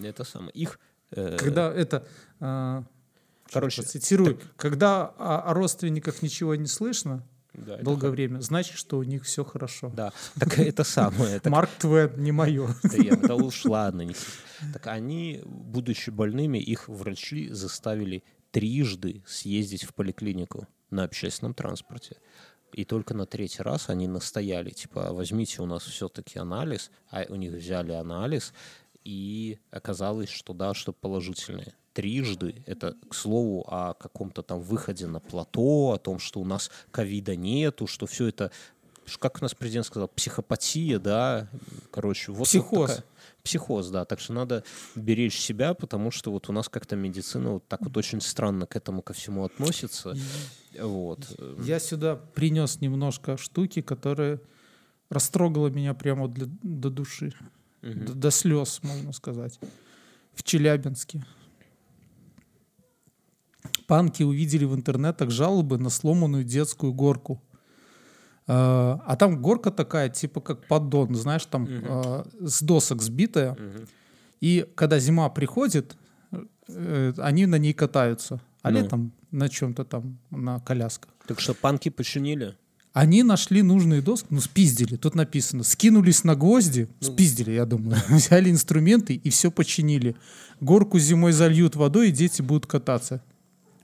это 0.04 0.24
самое. 0.24 0.52
Их... 0.52 0.80
э, 1.12 1.38
Когда 1.38 1.74
это... 1.74 2.08
а, 2.40 2.84
Короче, 3.52 3.84
цитирую, 3.84 4.40
когда 4.58 5.06
о, 5.06 5.52
о 5.52 5.54
родственниках 5.54 6.22
ничего 6.24 6.56
не 6.56 6.68
слышно 6.68 7.24
да, 7.58 7.76
это 7.76 7.84
долгое 7.84 8.08
х- 8.08 8.12
время, 8.12 8.40
значит, 8.40 8.78
что 8.78 8.98
у 8.98 9.04
них 9.04 9.24
все 9.24 9.44
хорошо. 9.44 9.92
Да, 9.96 10.12
так 10.40 10.60
это 10.60 10.84
самое. 10.84 11.40
так 11.40 11.52
Марк 11.52 11.70
Твен, 11.80 12.12
не 12.18 12.32
мое. 12.32 12.68
Да, 12.84 12.98
я, 12.98 13.16
да 13.16 13.36
уж 13.36 13.66
ладно. 13.66 14.02
не. 14.04 14.16
Так 14.74 14.88
они, 14.88 15.42
будучи 15.46 16.10
больными, 16.10 16.58
их 16.58 16.88
врачи 16.90 17.50
заставили 17.50 18.24
трижды 18.52 19.24
съездить 19.28 19.84
в 19.84 19.94
поликлинику 19.94 20.68
на 20.90 21.04
общественном 21.04 21.54
транспорте. 21.54 22.18
И 22.74 22.84
только 22.84 23.14
на 23.14 23.26
третий 23.26 23.62
раз 23.64 23.90
они 23.90 24.08
настояли, 24.08 24.70
типа, 24.70 25.14
возьмите 25.14 25.62
у 25.62 25.66
нас 25.66 25.84
все-таки 25.84 26.40
анализ, 26.40 26.92
а 27.10 27.24
у 27.30 27.36
них 27.36 27.54
взяли 27.54 27.92
анализ, 27.94 28.54
и 29.06 29.60
оказалось, 29.72 30.30
что 30.30 30.54
да, 30.54 30.74
что 30.74 30.92
положительное. 30.92 31.74
Трижды, 31.94 32.62
это, 32.66 32.96
к 33.08 33.14
слову, 33.16 33.64
о 33.70 33.94
каком-то 33.94 34.42
там 34.42 34.60
выходе 34.60 35.08
на 35.08 35.22
плато, 35.22 35.92
о 35.94 35.98
том, 35.98 36.20
что 36.20 36.42
у 36.42 36.46
нас 36.46 36.70
ковида 36.92 37.38
нету, 37.38 37.88
что 37.88 38.06
все 38.06 38.28
это, 38.28 38.52
как 39.20 39.38
у 39.40 39.42
нас 39.44 39.54
президент 39.56 39.86
сказал, 39.86 40.10
психопатия, 40.10 41.00
да, 41.00 41.48
короче, 41.92 42.34
вот 42.34 42.40
вот 42.40 42.48
Психоз. 42.50 42.90
такая- 42.90 43.06
психоз, 43.44 43.90
да, 43.92 44.04
так 44.04 44.20
что 44.20 44.34
надо 44.34 44.64
беречь 44.96 45.40
себя, 45.40 45.74
потому 45.74 46.12
что 46.12 46.32
вот 46.32 46.50
у 46.50 46.52
нас 46.52 46.68
как-то 46.68 46.98
медицина 46.98 47.52
вот 47.54 47.68
так 47.70 47.82
вот 47.82 47.96
очень 47.96 48.20
странно 48.20 48.66
к 48.68 48.76
этому 48.76 49.02
ко 49.02 49.14
всему 49.14 49.46
относится, 49.46 50.18
вот. 50.78 51.20
Я 51.64 51.80
сюда 51.80 52.18
принес 52.18 52.82
немножко 52.82 53.38
штуки, 53.38 53.82
которые 53.82 54.42
растрогала 55.10 55.68
меня 55.70 55.94
прямо 55.94 56.28
для- 56.28 56.48
до 56.64 56.90
души, 56.90 57.32
Мгм. 57.86 58.06
до, 58.06 58.14
до 58.16 58.32
слез, 58.32 58.80
можно 58.84 59.14
сказать. 59.14 59.60
В 60.34 60.44
Челябинске. 60.44 61.24
Панки 63.88 64.24
увидели 64.24 64.66
в 64.66 64.74
интернетах 64.76 65.30
жалобы 65.30 65.78
на 65.78 65.90
сломанную 65.90 66.44
детскую 66.44 66.94
горку. 66.94 67.42
А 68.48 69.02
а 69.06 69.16
там 69.16 69.42
горка 69.42 69.72
такая, 69.72 70.10
типа 70.10 70.42
как 70.42 70.68
поддон, 70.68 71.16
знаешь, 71.16 71.46
там 71.46 71.68
а, 71.70 72.28
с 72.42 72.62
досок 72.62 73.02
сбитая. 73.02 73.54
Мгм. 73.54 73.88
И 74.42 74.68
когда 74.76 75.00
зима 75.00 75.30
приходит, 75.30 75.96
э, 76.68 77.14
они 77.18 77.46
на 77.48 77.56
ней 77.58 77.74
катаются. 77.74 78.40
А 78.62 78.72
Ну. 78.72 78.80
летом 78.82 79.12
на 79.32 79.50
чем-то 79.50 79.84
там, 79.86 80.18
на 80.32 80.60
колясках. 80.60 81.12
Так 81.28 81.40
что 81.40 81.54
панки 81.54 81.90
починили? 81.90 82.56
Они 82.96 83.24
нашли 83.24 83.62
нужные 83.62 84.02
доски, 84.02 84.28
ну, 84.30 84.40
спиздили, 84.40 84.96
тут 84.96 85.16
написано, 85.16 85.64
скинулись 85.66 86.24
на 86.24 86.34
гвозди, 86.36 86.88
Ну. 87.02 87.08
спиздили, 87.12 87.52
я 87.52 87.66
думаю, 87.66 87.98
взяли 88.10 88.50
инструменты 88.50 89.16
и 89.16 89.30
все 89.30 89.52
починили. 89.52 90.16
Горку 90.62 90.98
зимой 90.98 91.34
зальют 91.34 91.76
водой, 91.76 92.08
и 92.08 92.12
дети 92.14 92.42
будут 92.42 92.68
кататься. 92.68 93.22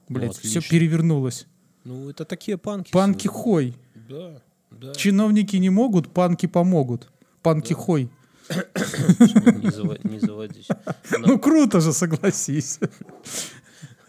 Блять, 0.07 0.32
все 0.38 0.41
Ну, 0.43 0.49
отлично. 0.59 0.72
перевернулось. 0.72 1.45
Ну, 1.84 2.09
это 2.09 2.24
такие 2.24 2.57
панки. 2.57 2.91
Панки 2.91 3.28
хой. 3.28 3.76
Да, 4.09 4.41
да. 4.72 4.93
Чиновники 4.95 5.57
не 5.57 5.70
могут, 5.70 6.07
панки 6.14 6.45
помогут. 6.45 7.09
Панки 7.41 7.74
хой. 7.74 8.09
Не, 8.49 9.72
заво- 9.72 9.99
не 10.09 10.20
заводись. 10.20 10.68
Ну 11.20 11.38
круто 11.38 11.82
же, 11.82 11.91
согласись. 11.91 12.80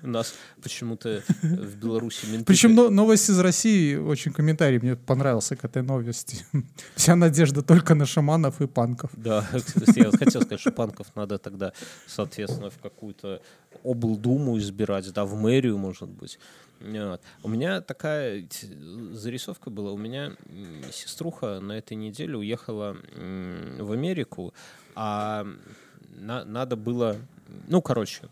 У 0.02 0.08
нас 0.08 0.34
почему-то 0.62 1.22
в 1.42 1.76
Беларуси 1.76 2.26
менты... 2.26 2.44
Причем 2.44 2.74
но- 2.74 2.90
новость 2.90 3.30
из 3.30 3.38
России, 3.38 3.94
очень 3.96 4.32
комментарий 4.32 4.78
мне 4.80 4.96
понравился 4.96 5.54
к 5.54 5.64
этой 5.64 5.82
новости. 5.82 6.44
Вся 6.96 7.14
надежда 7.14 7.62
только 7.62 7.94
на 7.94 8.04
шаманов 8.04 8.60
и 8.60 8.66
панков. 8.66 9.10
Да, 9.16 9.46
кстати, 9.54 10.00
я 10.00 10.10
хотел 10.10 10.42
сказать, 10.42 10.60
что 10.60 10.72
панков 10.72 11.06
надо 11.14 11.38
тогда, 11.38 11.72
соответственно, 12.06 12.70
в 12.70 12.78
какую-то 12.78 13.40
облдуму 13.84 14.58
избирать, 14.58 15.12
да, 15.12 15.24
в 15.24 15.34
мэрию, 15.34 15.78
может 15.78 16.08
быть. 16.08 16.38
Вот. 16.80 17.20
У 17.44 17.48
меня 17.48 17.80
такая 17.80 18.44
зарисовка 19.12 19.70
была. 19.70 19.92
У 19.92 19.96
меня 19.96 20.32
сеструха 20.90 21.60
на 21.60 21.72
этой 21.72 21.96
неделе 21.96 22.36
уехала 22.36 22.96
в 23.78 23.92
Америку, 23.92 24.52
а 24.96 25.46
на- 26.18 26.44
надо 26.44 26.74
было... 26.76 27.16
Ну, 27.68 27.82
короче, 27.82 28.22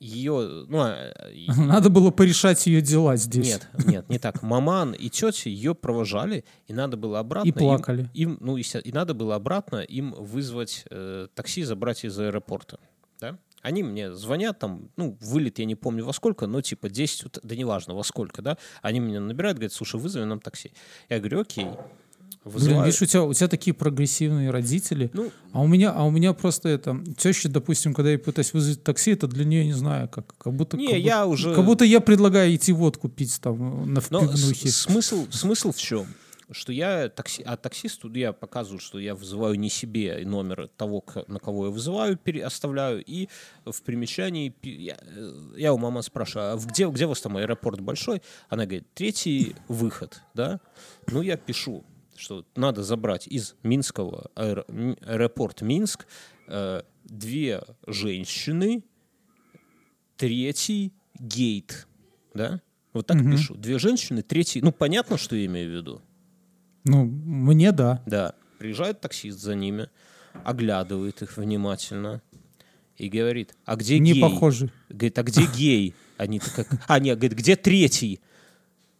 ее... 0.00 0.64
Ну, 0.68 0.78
а, 0.80 1.12
и- 1.32 1.48
Надо 1.50 1.90
было 1.90 2.10
порешать 2.10 2.66
ее 2.66 2.80
дела 2.80 3.16
здесь. 3.16 3.46
нет, 3.48 3.68
нет, 3.86 4.08
не 4.08 4.18
так. 4.18 4.42
Маман 4.42 4.92
и 4.92 5.08
тетя 5.08 5.50
ее 5.50 5.74
провожали, 5.74 6.44
и 6.66 6.72
надо 6.72 6.96
было 6.96 7.18
обратно... 7.18 7.48
И 7.48 7.50
им- 7.50 7.54
плакали. 7.58 8.10
Им, 8.14 8.38
ну, 8.40 8.56
есте- 8.56 8.80
и 8.80 8.92
надо 8.92 9.14
было 9.14 9.34
обратно 9.34 9.76
им 9.80 10.12
вызвать 10.12 10.84
э, 10.90 11.28
такси, 11.34 11.62
забрать 11.64 12.04
из 12.04 12.18
аэропорта. 12.18 12.78
Да? 13.20 13.36
Они 13.62 13.82
мне 13.82 14.14
звонят, 14.14 14.60
там, 14.60 14.88
ну, 14.96 15.18
вылет 15.20 15.58
я 15.58 15.64
не 15.64 15.74
помню 15.74 16.04
во 16.04 16.12
сколько, 16.12 16.46
но 16.46 16.60
типа 16.60 16.88
10, 16.88 17.24
ут- 17.24 17.38
да 17.42 17.56
неважно 17.56 17.94
во 17.94 18.04
сколько, 18.04 18.40
да, 18.40 18.56
они 18.82 19.00
меня 19.00 19.20
набирают, 19.20 19.58
говорят, 19.58 19.72
слушай, 19.72 19.98
вызови 20.00 20.24
нам 20.24 20.38
такси. 20.40 20.72
Я 21.08 21.18
говорю, 21.18 21.40
окей. 21.40 21.66
Блин, 22.44 22.54
Вызывают. 22.54 22.86
видишь, 22.86 23.02
у 23.02 23.06
тебя, 23.06 23.22
у 23.24 23.34
тебя 23.34 23.48
такие 23.48 23.74
прогрессивные 23.74 24.50
родители. 24.50 25.10
Ну, 25.12 25.30
А 25.52 25.60
у 25.60 25.66
меня, 25.66 25.92
а 25.92 26.04
у 26.04 26.10
меня 26.10 26.32
просто 26.32 26.68
это 26.70 26.98
теща, 27.16 27.48
допустим, 27.48 27.92
когда 27.94 28.10
я 28.10 28.18
пытаюсь 28.18 28.52
вызвать 28.54 28.82
такси, 28.82 29.10
это 29.12 29.26
для 29.26 29.44
нее 29.44 29.64
не 29.66 29.72
знаю, 29.74 30.08
как, 30.08 30.34
как 30.38 30.54
будто, 30.54 30.76
Не, 30.76 30.86
как, 30.86 30.94
будто 30.94 31.06
я 31.06 31.26
уже- 31.26 31.54
как 31.54 31.64
будто 31.64 31.84
я 31.84 32.00
предлагаю 32.00 32.54
идти 32.54 32.72
водку 32.72 33.08
пить 33.08 33.38
там 33.42 33.92
на 33.92 33.94
Но 33.94 34.00
с- 34.00 34.04
впивнухе. 34.30 34.68
смысл, 34.70 35.26
смысл 35.30 35.72
в 35.72 35.76
чем? 35.78 36.06
Что 36.50 36.72
я 36.72 37.10
такси, 37.10 37.42
а 37.42 37.58
таксисту 37.58 38.10
я 38.14 38.32
показываю, 38.32 38.80
что 38.80 38.98
я 38.98 39.14
вызываю 39.14 39.56
не 39.56 39.68
себе 39.68 40.22
номер 40.24 40.70
того, 40.78 41.04
на 41.26 41.38
кого 41.40 41.66
я 41.66 41.70
вызываю, 41.70 42.16
пере, 42.16 42.42
оставляю, 42.46 43.04
и 43.04 43.28
в 43.66 43.82
примечании 43.82 44.54
я, 44.62 44.96
э, 45.02 45.32
я 45.58 45.74
у 45.74 45.78
мамы 45.78 46.02
спрашиваю, 46.02 46.54
а 46.54 46.56
где, 46.56 46.88
где 46.88 47.04
у 47.04 47.10
вас 47.10 47.20
там 47.20 47.36
аэропорт 47.36 47.80
большой? 47.82 48.22
Она 48.48 48.64
говорит, 48.64 48.86
третий 48.94 49.56
выход, 49.68 50.22
да? 50.32 50.58
Ну, 51.08 51.20
я 51.20 51.36
пишу, 51.36 51.84
что 52.18 52.44
надо 52.56 52.82
забрать 52.82 53.26
из 53.26 53.54
Минского 53.62 54.30
аэро- 54.34 54.98
аэропорт 55.06 55.62
Минск 55.62 56.06
э, 56.48 56.82
две 57.04 57.62
женщины, 57.86 58.82
третий 60.16 60.92
гейт, 61.18 61.86
да? 62.34 62.60
Вот 62.92 63.06
так 63.06 63.18
Мгм. 63.18 63.32
пишу. 63.32 63.54
Две 63.54 63.78
женщины, 63.78 64.22
третий. 64.22 64.60
Ну, 64.62 64.72
понятно, 64.72 65.18
что 65.18 65.36
я 65.36 65.46
имею 65.46 65.70
в 65.70 65.74
виду. 65.76 66.02
Ну, 66.84 67.04
мне 67.04 67.70
да. 67.72 68.02
Да. 68.06 68.34
Приезжает 68.58 69.00
таксист 69.00 69.38
за 69.38 69.54
ними, 69.54 69.88
оглядывает 70.44 71.22
их 71.22 71.36
внимательно 71.36 72.22
и 72.96 73.08
говорит, 73.08 73.54
а 73.64 73.76
где 73.76 73.98
Не 73.98 74.14
гей? 74.14 74.22
похожи. 74.22 74.72
Говорит, 74.88 75.18
а 75.18 75.22
где 75.22 75.46
гей? 75.46 75.94
Они 76.16 76.40
как... 76.40 76.66
А, 76.88 76.98
нет, 76.98 77.18
говорит, 77.18 77.38
где 77.38 77.54
третий? 77.56 78.20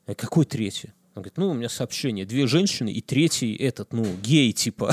Какой 0.07 0.45
третий? 0.45 0.93
Он 1.19 1.23
говорит, 1.23 1.37
ну, 1.37 1.49
у 1.49 1.55
меня 1.55 1.69
сообщение. 1.69 2.25
Две 2.25 2.47
женщины 2.47 2.93
и 2.93 3.01
третий 3.01 3.53
этот, 3.57 3.93
ну, 3.93 4.05
гей 4.23 4.53
типа. 4.53 4.93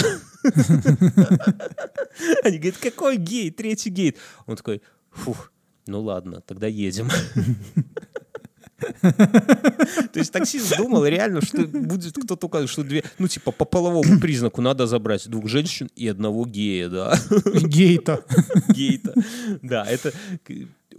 Они 2.43 2.57
говорят, 2.57 2.77
какой 2.81 3.17
гей? 3.17 3.51
Третий 3.51 3.91
гей. 3.91 4.15
Он 4.47 4.55
такой, 4.55 4.81
фух, 5.11 5.51
ну 5.85 6.01
ладно, 6.01 6.41
тогда 6.41 6.65
едем. 6.65 7.09
То 8.79 10.15
есть 10.15 10.31
таксист 10.31 10.75
думал 10.77 11.05
реально, 11.05 11.41
что 11.41 11.67
будет 11.67 12.15
кто-то 12.15 12.47
указывать, 12.47 12.71
что 12.71 12.83
две, 12.83 13.03
ну 13.19 13.27
типа 13.27 13.51
по 13.51 13.65
половому 13.65 14.19
признаку 14.19 14.61
надо 14.61 14.87
забрать 14.87 15.29
двух 15.29 15.47
женщин 15.47 15.91
и 15.95 16.07
одного 16.07 16.47
гея, 16.47 16.89
да, 16.89 17.19
Гейта. 17.53 18.25
гейта. 18.69 19.13
Да, 19.61 19.85
это... 19.85 20.11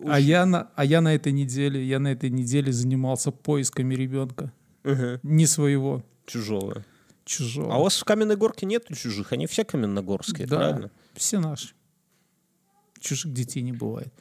А 0.06 0.20
я, 0.20 0.46
на, 0.46 0.68
а 0.76 0.84
я 0.84 1.00
на 1.00 1.14
этой 1.14 1.32
неделе, 1.32 1.84
я 1.84 1.98
на 1.98 2.12
этой 2.12 2.30
неделе 2.30 2.70
занимался 2.70 3.32
поисками 3.32 3.94
ребенка. 3.94 4.52
Не 5.22 5.46
своего, 5.46 6.02
Чужого. 6.26 6.84
чужого. 7.24 7.74
А 7.74 7.78
у 7.78 7.82
вас 7.84 7.98
в 7.98 8.04
Каменной 8.04 8.36
Горке 8.36 8.66
нет 8.66 8.86
чужих? 8.96 9.32
Они 9.32 9.46
все 9.46 9.64
каменногорские, 9.64 10.46
Да. 10.46 10.56
правильно? 10.56 10.90
Все 11.14 11.38
наши. 11.40 11.68
Чужих 13.00 13.32
детей 13.32 13.62
не 13.62 13.72
бывает. 13.72 14.12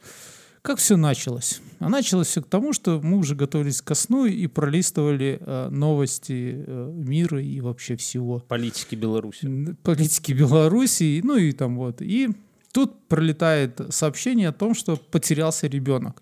Как 0.62 0.78
все 0.78 0.96
началось? 0.96 1.60
А 1.78 1.88
началось 1.88 2.26
все 2.26 2.42
к 2.42 2.48
тому, 2.48 2.72
что 2.72 3.00
мы 3.00 3.18
уже 3.18 3.36
готовились 3.36 3.80
ко 3.80 3.94
сну 3.94 4.24
и 4.26 4.48
пролистывали 4.48 5.38
э, 5.40 5.68
новости 5.70 6.64
э, 6.66 6.90
мира 6.92 7.40
и 7.40 7.60
вообще 7.60 7.96
всего. 7.96 8.40
Политики 8.40 8.96
Беларуси. 8.96 9.76
Политики 9.84 10.32
Белоруссии, 10.32 11.20
ну 11.22 11.36
и 11.36 11.52
там 11.52 11.76
вот. 11.76 12.02
И 12.02 12.30
тут 12.72 13.06
пролетает 13.06 13.80
сообщение 13.90 14.48
о 14.48 14.52
том, 14.52 14.74
что 14.74 14.96
потерялся 14.96 15.68
ребенок. 15.68 16.20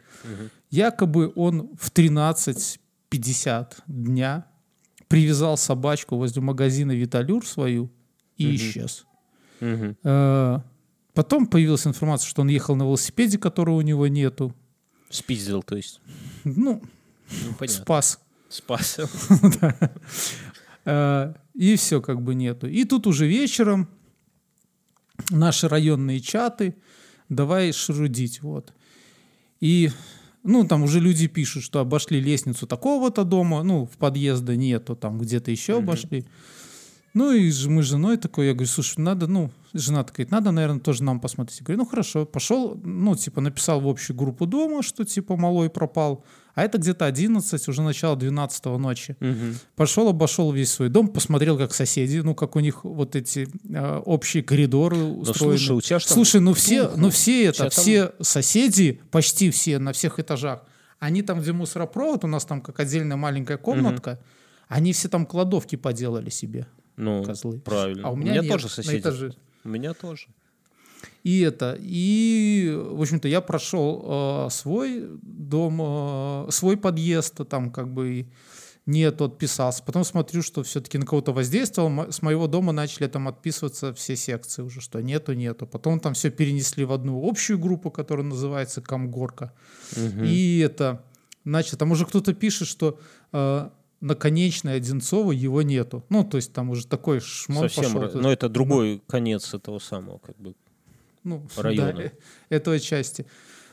Якобы 0.71 1.33
он 1.37 1.71
в 1.81 1.91
13.50 3.11 3.75
дня 3.87 4.47
привязал 5.09 5.57
собачку 5.57 6.17
возле 6.17 6.43
магазина 6.43 6.93
Виталюр 6.93 7.47
свою 7.47 7.91
и 8.37 8.47
Мгм. 8.47 8.57
исчез. 8.57 9.07
Мгм. 9.61 9.97
Э, 10.05 10.61
Потом 11.15 11.47
появилась 11.47 11.87
информация, 11.87 12.29
что 12.29 12.43
он 12.43 12.49
ехал 12.49 12.75
на 12.75 12.83
велосипеде, 12.83 13.39
которого 13.39 13.77
у 13.77 13.81
него 13.83 14.09
нету. 14.09 14.53
Спиздил, 15.11 15.63
то 15.63 15.77
есть. 15.77 16.01
Ну, 16.43 16.83
Ну, 17.31 17.55
понятно. 17.59 17.83
спас. 17.83 18.21
Спас. 18.49 18.99
Э, 20.87 21.35
И 21.55 21.77
все 21.77 22.03
как 22.03 22.21
бы 22.21 22.35
нету. 22.35 22.67
И 22.67 22.85
тут 22.85 23.07
уже 23.07 23.27
вечером 23.29 23.89
наши 25.31 25.69
районные 25.69 26.21
чаты 26.21 26.75
давай 27.29 27.73
шрудить. 27.73 28.43
Вот. 28.43 28.73
И 29.61 29.91
ну, 30.45 30.65
там 30.67 30.83
уже 30.83 31.01
люди 31.01 31.27
пишут, 31.27 31.65
что 31.65 31.81
обошли 31.81 32.21
лестницу 32.21 32.67
такого-то 32.67 33.25
дома, 33.25 33.63
ну, 33.63 33.87
в 33.87 33.97
подъезда 33.97 34.55
нету, 34.57 34.95
там 34.95 35.19
где-то 35.19 35.51
еще 35.51 35.79
обошли. 35.79 36.25
Ну, 37.15 37.33
и 37.33 37.51
мы 37.69 37.83
с 37.83 37.87
женой 37.87 38.19
такой, 38.19 38.49
я 38.49 38.53
говорю, 38.53 38.69
слушай, 38.69 38.99
надо, 38.99 39.27
ну, 39.27 39.51
жена 39.73 40.05
такая, 40.05 40.27
надо, 40.31 40.51
наверное, 40.51 40.81
тоже 40.81 41.03
нам 41.03 41.21
посмотреть. 41.21 41.61
Я 41.61 41.65
говорю, 41.65 41.83
ну, 41.83 41.87
хорошо, 41.87 42.27
пошел, 42.27 42.79
ну, 42.85 43.15
типа, 43.15 43.41
написал 43.41 43.81
в 43.81 43.89
общую 43.89 44.17
группу 44.17 44.47
дома, 44.47 44.83
что, 44.83 45.05
типа, 45.05 45.37
малой 45.37 45.71
пропал. 45.71 46.25
А 46.55 46.63
это 46.63 46.79
где-то 46.79 47.05
11, 47.07 47.69
уже 47.69 47.83
начало 47.83 48.17
12 48.17 48.79
ночи. 48.79 49.17
Мгм. 49.21 49.57
Пошел, 49.75 50.09
обошел 50.09 50.53
весь 50.53 50.71
свой 50.73 50.89
дом, 50.89 51.09
посмотрел, 51.09 51.59
как 51.59 51.75
соседи, 51.75 52.19
ну, 52.19 52.35
как 52.35 52.55
у 52.55 52.61
них 52.61 52.85
вот 52.85 53.17
эти 53.17 53.49
э, 53.69 53.99
общие 54.05 54.43
коридоры 54.43 54.97
Ну, 54.97 55.19
устроены. 55.21 55.59
слушай, 55.59 55.77
у 55.77 55.81
тебя 55.81 55.99
там 55.99 56.09
Слушай, 56.09 56.41
ну 56.41 56.55
все, 56.55 56.91
ну 56.97 57.11
все 57.11 57.47
это, 57.47 57.59
там- 57.59 57.71
все 57.71 58.13
соседи, 58.21 59.01
почти 59.11 59.51
все 59.51 59.79
на 59.81 59.93
всех 59.93 60.21
этажах, 60.21 60.63
они 61.01 61.23
там, 61.23 61.41
где 61.41 61.53
мусоропровод, 61.53 62.25
у 62.25 62.29
нас 62.29 62.45
там 62.45 62.61
как 62.61 62.79
отдельная 62.79 63.17
маленькая 63.17 63.57
комнатка, 63.57 64.21
они 64.69 64.93
все 64.93 65.09
там 65.09 65.27
кладовки 65.27 65.75
поделали 65.77 66.31
себе, 66.31 66.67
Ну, 66.97 67.25
козлы. 67.25 67.59
правильно. 67.59 68.07
А 68.09 68.11
у 68.13 68.17
меня, 68.17 68.35
нет, 68.35 68.49
тоже 68.49 68.65
на 68.65 68.71
соседи. 68.71 69.01
этаже. 69.01 69.35
У 69.65 69.69
меня 69.69 69.93
тоже. 69.93 70.29
И 71.23 71.41
это, 71.41 71.77
и, 71.81 72.73
в 72.75 73.01
общем-то, 73.01 73.29
я 73.29 73.41
прошел 73.41 74.47
э, 74.47 74.51
свой 74.51 75.09
дом, 75.23 75.79
э, 75.81 76.51
свой 76.51 76.77
подъезд, 76.77 77.41
там 77.49 77.71
как 77.71 77.93
бы 77.93 78.27
нет, 78.87 79.23
отписался. 79.23 79.83
Потом 79.83 80.05
смотрю, 80.05 80.43
что 80.43 80.63
все-таки 80.63 80.99
на 80.99 81.07
кого-то 81.07 81.33
воздействовал. 81.33 82.13
С 82.13 82.21
моего 82.21 82.47
дома 82.47 82.73
начали 82.73 83.07
там 83.07 83.29
отписываться 83.29 83.95
все 83.95 84.15
секции 84.15 84.61
уже, 84.61 84.83
что 84.83 85.01
нету, 85.01 85.33
нету. 85.33 85.67
Потом 85.67 86.01
там 86.01 86.13
все 86.13 86.31
перенесли 86.31 86.85
в 86.85 86.93
одну 86.93 87.27
общую 87.27 87.59
группу, 87.59 87.91
которая 87.91 88.27
называется 88.27 88.83
Камгорка. 88.83 89.55
Мгм. 89.97 90.25
И 90.25 90.59
это, 90.59 91.03
значит, 91.47 91.79
там 91.79 91.93
уже 91.93 92.05
кто-то 92.05 92.35
пишет, 92.35 92.69
что 92.69 92.99
э, 93.33 93.71
на 94.03 94.15
конечной 94.15 94.77
Одинцова 94.77 95.33
его 95.33 95.63
нету. 95.63 96.05
Ну, 96.11 96.23
то 96.23 96.37
есть 96.37 96.53
там 96.53 96.69
уже 96.69 96.87
такой 96.87 97.21
шмон 97.21 97.71
Совсем. 97.71 97.85
пошел. 97.85 98.03
ра- 98.03 98.21
Но 98.21 98.31
это 98.31 98.51
другой 98.51 99.03
конец 99.07 99.55
этого 99.55 99.79
самого, 99.79 100.19
как 100.19 100.37
бы. 100.37 100.55
Ну, 101.25 101.47
района. 101.57 101.93
да, 101.93 102.11
этого 102.57 102.79
части. 102.79 103.27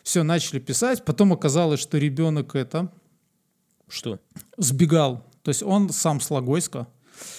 Все, 0.04 0.24
начали 0.24 0.60
писать. 0.60 1.06
Потом 1.06 1.32
оказалось, 1.34 1.80
что 1.80 1.98
ребенок 2.00 2.56
это 2.56 2.92
Что? 3.88 4.20
сбегал. 4.58 5.24
То 5.44 5.50
есть 5.50 5.64
он 5.64 5.90
сам 5.90 6.20
с 6.22 6.30
Логойска. 6.32 6.88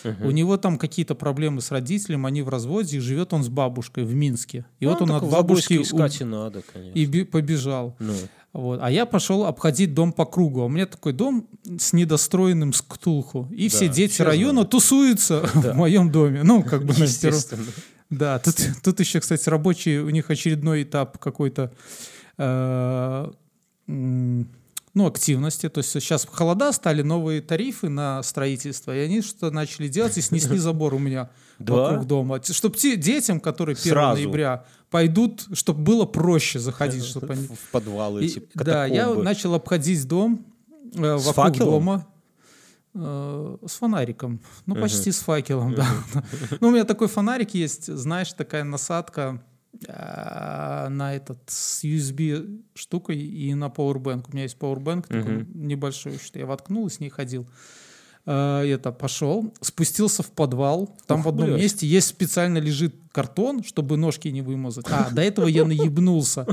Мгм. 0.04 0.26
У 0.26 0.30
него 0.30 0.56
там 0.58 0.78
какие-то 0.78 1.14
проблемы 1.16 1.60
с 1.60 1.72
родителем, 1.72 2.24
они 2.26 2.42
в 2.42 2.48
разводе, 2.48 2.98
и 2.98 3.00
живет 3.00 3.32
он 3.32 3.42
с 3.42 3.48
бабушкой 3.48 4.04
в 4.04 4.14
Минске. 4.14 4.64
И 4.78 4.86
вот 4.86 5.00
Ну, 5.00 5.06
он 5.06 5.12
так 5.12 5.22
от 5.24 5.30
бабушки 5.30 5.82
искать 5.82 6.20
у- 6.20 6.24
и 6.24 6.28
надо, 6.28 6.62
конечно. 6.72 6.96
и 6.98 7.24
побежал. 7.24 7.96
Ну, 7.98 8.14
Вот. 8.52 8.80
А 8.82 8.90
я 8.90 9.06
пошел 9.06 9.44
обходить 9.46 9.94
дом 9.94 10.12
по 10.12 10.24
кругу. 10.26 10.60
А 10.60 10.66
У 10.66 10.68
меня 10.68 10.84
такой 10.86 11.14
дом 11.14 11.48
с 11.78 11.92
недостроенным 11.94 12.72
с 12.74 12.82
ктулху. 12.82 13.48
И 13.50 13.68
все 13.68 13.88
Да, 13.88 13.94
дети 13.94 14.12
все 14.12 14.24
района 14.24 14.52
знают. 14.52 14.70
тусуются 14.70 15.40
Да. 15.54 15.72
в 15.72 15.76
моем 15.76 16.12
доме. 16.12 16.42
Ну, 16.44 16.62
как 16.62 16.84
бы 16.84 16.92
на 16.96 17.04
естественно. 17.04 17.64
Да, 18.12 18.38
тут, 18.38 18.56
тут 18.82 19.00
еще, 19.00 19.20
кстати, 19.20 19.48
рабочие, 19.48 20.02
у 20.02 20.10
них 20.10 20.28
очередной 20.30 20.82
этап 20.82 21.16
какой-то, 21.18 21.72
э, 22.38 23.30
ну, 23.86 25.06
активности. 25.06 25.68
То 25.70 25.78
есть 25.78 25.90
сейчас 25.90 26.26
холода, 26.30 26.72
стали 26.72 27.00
новые 27.02 27.40
тарифы 27.40 27.88
на 27.88 28.22
строительство, 28.22 28.94
и 28.94 29.00
они 29.00 29.22
что 29.22 29.50
начали 29.50 29.88
делать 29.88 30.18
и 30.18 30.20
снесли 30.20 30.58
забор 30.68 30.92
у 30.94 30.98
меня 30.98 31.30
Да? 31.58 31.74
вокруг 31.74 32.06
дома. 32.06 32.40
Чтобы 32.42 32.76
детям, 32.78 33.40
которые 33.40 33.74
1 33.76 33.90
Сразу. 33.92 34.20
ноября 34.20 34.64
пойдут, 34.90 35.46
чтобы 35.54 35.80
было 35.82 36.04
проще 36.04 36.58
заходить, 36.58 37.04
чтобы 37.06 37.32
они... 37.32 37.46
В 37.46 37.70
подвалы, 37.70 38.24
И- 38.24 38.28
типа, 38.28 38.64
да, 38.64 38.86
я 38.86 39.08
начал 39.14 39.54
обходить 39.54 40.06
дом 40.06 40.44
э, 40.94 41.14
вокруг 41.16 41.34
факелом? 41.34 41.70
дома. 41.70 42.06
Э, 42.94 43.56
с 43.66 43.72
фонариком. 43.76 44.40
Ну, 44.66 44.74
почти 44.74 45.10
с 45.12 45.20
факелом, 45.20 45.74
да. 45.74 45.86
Ну, 46.60 46.68
у 46.68 46.70
меня 46.70 46.84
такой 46.84 47.08
фонарик 47.08 47.54
есть, 47.54 47.86
знаешь, 47.86 48.32
такая 48.32 48.64
насадка 48.64 49.42
э, 49.86 50.88
на 50.88 51.14
этот 51.14 51.38
с 51.46 51.84
USB 51.84 52.62
штукой 52.74 53.18
и 53.18 53.54
на 53.54 53.66
Powerbank. 53.68 54.26
У 54.28 54.32
меня 54.32 54.42
есть 54.44 54.56
Powerbank 54.58 55.02
такой 55.08 55.38
Мгм. 55.38 55.66
небольшой, 55.68 56.18
что 56.18 56.38
я 56.38 56.46
воткнул 56.46 56.86
и 56.86 56.90
с 56.90 57.00
ней 57.00 57.08
ходил. 57.10 57.46
Э, 58.26 58.66
это 58.66 58.92
пошел, 58.92 59.52
спустился 59.60 60.22
в 60.22 60.30
подвал. 60.30 60.96
Там 61.06 61.20
Ух, 61.20 61.26
в 61.26 61.28
одном 61.30 61.48
блядь. 61.48 61.60
месте 61.60 61.86
есть 61.86 62.08
специально 62.08 62.58
лежит 62.58 62.94
картон, 63.12 63.62
чтобы 63.62 63.96
ножки 63.96 64.28
не 64.28 64.42
вымазать. 64.42 64.86
А, 64.90 65.10
до 65.10 65.22
этого 65.22 65.46
я 65.46 65.64
наебнулся. 65.66 66.46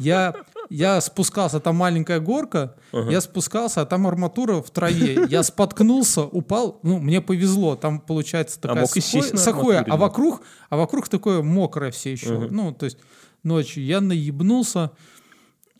Я, 0.00 0.34
я 0.70 1.00
спускался, 1.00 1.60
там 1.60 1.76
маленькая 1.76 2.20
горка, 2.20 2.76
я 2.92 3.20
спускался, 3.20 3.82
а 3.82 3.86
там 3.86 4.06
арматура 4.06 4.62
в 4.62 4.70
траве. 4.70 5.26
Я 5.28 5.42
споткнулся, 5.42 6.22
упал, 6.22 6.80
ну, 6.82 6.98
мне 6.98 7.20
повезло, 7.20 7.76
там 7.76 8.00
получается 8.00 8.60
такая 8.60 8.82
мог 8.82 8.96
и 8.96 9.00
сухое, 9.00 9.36
сухое, 9.36 9.78
а 9.80 9.96
вокруг, 9.96 10.42
а 10.70 10.76
вокруг 10.76 11.08
такое 11.08 11.42
мокрое 11.42 11.90
все 11.90 12.12
еще. 12.12 12.48
Ну, 12.50 12.72
то 12.72 12.84
есть 12.84 12.98
ночью 13.42 13.84
я 13.84 14.00
наебнулся, 14.00 14.92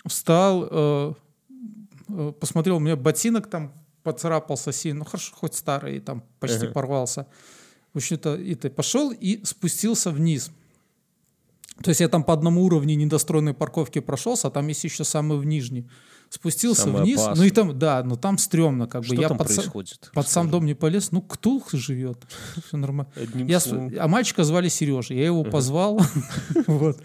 встал, 0.06 0.68
э, 0.70 1.12
э, 2.08 2.32
посмотрел, 2.38 2.76
у 2.76 2.80
меня 2.80 2.96
ботинок 2.96 3.48
там 3.48 3.72
поцарапался 4.04 4.70
сильно, 4.70 5.00
ну 5.00 5.04
хорошо, 5.04 5.34
хоть 5.34 5.54
старый, 5.54 5.98
там 5.98 6.22
почти 6.38 6.68
порвался. 6.68 7.26
В 7.92 7.96
общем-то, 7.96 8.36
это 8.36 8.70
пошел 8.70 9.10
и 9.10 9.44
спустился 9.44 10.10
вниз. 10.10 10.50
То 11.82 11.88
есть 11.90 12.00
я 12.00 12.08
там 12.08 12.22
по 12.24 12.32
одному 12.32 12.62
уровню 12.64 12.94
недостроенной 12.96 13.54
парковки 13.54 13.98
прошелся, 14.00 14.48
а 14.48 14.50
там 14.50 14.68
есть 14.68 14.84
еще 14.84 15.04
самый 15.04 15.38
в 15.38 15.44
нижний. 15.44 15.88
Спустился 16.30 16.82
Самый 16.82 17.02
вниз, 17.02 17.20
опасный. 17.20 17.42
ну 17.44 17.46
и 17.48 17.50
там, 17.50 17.78
да, 17.78 18.02
ну 18.02 18.16
там 18.16 18.38
стрёмно, 18.38 18.88
как 18.88 19.04
Что 19.04 19.14
бы. 19.14 19.20
Я 19.22 19.28
там 19.28 19.38
под, 19.38 19.46
происходит? 19.48 20.10
под 20.12 20.26
сам 20.28 20.50
дом 20.50 20.64
не 20.66 20.74
полез, 20.74 21.12
ну 21.12 21.20
ктулх 21.22 21.70
живет, 21.72 22.18
все 22.66 22.76
нормально. 22.76 23.12
Одним 23.14 23.46
Я 23.46 23.60
с- 23.60 23.64
словом. 23.64 23.92
а 24.00 24.08
мальчика 24.08 24.42
звали 24.42 24.68
Сережа, 24.68 25.14
я 25.14 25.26
его 25.26 25.44
позвал, 25.44 26.00
вот. 26.66 26.98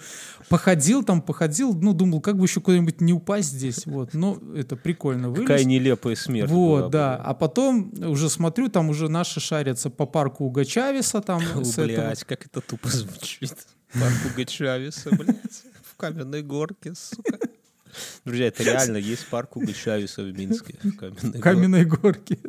Походил 0.48 1.04
там, 1.04 1.22
походил, 1.22 1.74
ну, 1.76 1.94
думал, 1.94 2.22
как 2.22 2.38
бы 2.38 2.46
еще 2.46 2.60
куда-нибудь 2.60 3.02
не 3.02 3.14
упасть 3.14 3.50
здесь, 3.50 3.86
вот. 3.86 4.14
Ну, 4.14 4.40
это 4.56 4.76
прикольно 4.76 5.30
вылез. 5.30 5.48
Какая 5.48 5.64
нелепая 5.64 6.16
смерть. 6.16 6.50
Вот, 6.50 6.90
да. 6.90 7.16
А 7.18 7.36
потом 7.36 7.92
уже 8.00 8.30
смотрю, 8.30 8.70
там 8.70 8.90
уже 8.90 9.10
наши 9.10 9.40
шарятся 9.40 9.92
по 9.92 10.08
парку 10.08 10.46
Уга 10.46 10.66
Чавеса, 10.66 11.22
там 11.22 11.42
блядь, 11.78 12.24
как 12.24 12.46
это 12.48 12.62
тупо 12.62 12.88
звучит. 12.90 13.54
Парк 13.94 14.14
Уга 14.34 14.46
Чавеса, 14.46 15.10
блядь. 15.12 15.64
В 15.84 15.96
каменной 15.98 16.44
горке, 16.44 16.94
сука. 16.96 17.38
Друзья, 18.24 18.48
это 18.48 18.62
реально 18.62 18.98
есть 18.98 19.26
парк 19.30 19.58
Уга 19.58 19.74
Чавеса 19.74 20.22
в 20.22 20.32
Минске. 20.38 20.76
в 20.84 20.96
Каменной 20.96 21.22
горке. 21.24 21.40
каменной 21.42 21.86
горки. 21.86 22.40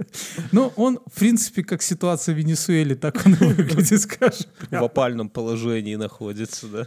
Ну, 0.53 0.71
он, 0.77 1.01
в 1.07 1.19
принципе, 1.19 1.65
как 1.65 1.81
ситуация 1.83 2.35
в 2.35 2.39
Венесуэле, 2.39 2.95
так 2.95 3.23
он 3.25 3.33
и 3.35 3.37
выглядит, 3.55 4.01
скажем. 4.03 4.47
В 4.71 4.85
опальном 4.85 5.31
положении 5.31 5.97
находится, 5.97 6.67
да? 6.69 6.87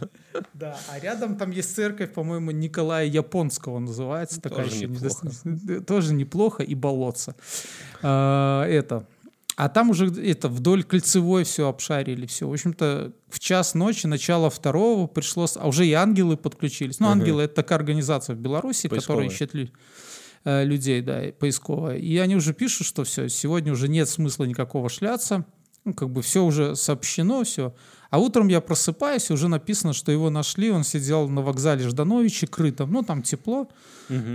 Да, 0.54 0.78
а 0.88 1.00
рядом 1.00 1.36
там 1.36 1.50
есть 1.50 1.74
церковь, 1.74 2.12
по-моему, 2.12 2.52
Николая 2.52 3.06
Японского 3.06 3.80
называется. 3.80 4.40
такая 4.40 4.64
Тоже 4.66 4.86
неплохо. 4.86 5.26
недос- 5.26 5.84
Тоже 5.84 6.14
неплохо 6.14 6.62
и 6.62 6.74
болотца. 6.76 7.34
А, 8.02 8.64
это. 8.66 9.04
А 9.56 9.68
там 9.68 9.90
уже 9.90 10.06
это 10.06 10.48
вдоль 10.48 10.82
кольцевой 10.82 11.44
все 11.44 11.68
обшарили, 11.68 12.26
все. 12.26 12.48
В 12.48 12.52
общем-то, 12.52 13.12
в 13.28 13.38
час 13.38 13.74
ночи, 13.74 14.06
начало 14.06 14.50
второго 14.50 15.06
пришло, 15.06 15.46
а 15.56 15.68
уже 15.68 15.86
и 15.86 15.92
ангелы 15.92 16.36
подключились. 16.36 16.98
Ну, 16.98 17.08
ангелы 17.08 17.42
это 17.42 17.54
такая 17.54 17.78
организация 17.78 18.34
в 18.34 18.38
Беларуси, 18.40 18.88
Поисковая. 18.88 19.28
которая 19.28 19.28
ищет 19.28 19.54
лю- 19.54 19.70
э, 20.44 20.64
людей, 20.64 21.02
да, 21.02 21.22
поисковая. 21.38 21.98
И 21.98 22.16
они 22.16 22.34
уже 22.34 22.52
пишут, 22.52 22.86
что 22.86 23.04
все, 23.04 23.28
сегодня 23.28 23.72
уже 23.72 23.88
нет 23.88 24.08
смысла 24.08 24.44
никакого 24.44 24.88
шляться. 24.88 25.44
Ну, 25.84 25.92
как 25.94 26.10
бы 26.10 26.22
все 26.22 26.42
уже 26.44 26.74
сообщено, 26.76 27.44
все. 27.44 27.74
А 28.10 28.18
утром 28.18 28.48
я 28.48 28.60
просыпаюсь, 28.60 29.30
уже 29.30 29.48
написано, 29.48 29.92
что 29.92 30.10
его 30.10 30.30
нашли. 30.30 30.70
Он 30.70 30.82
сидел 30.82 31.28
на 31.28 31.42
вокзале 31.42 31.86
Ждановича, 31.88 32.46
крытом. 32.46 32.90
Ну, 32.90 33.02
там 33.02 33.22
тепло, 33.22 33.68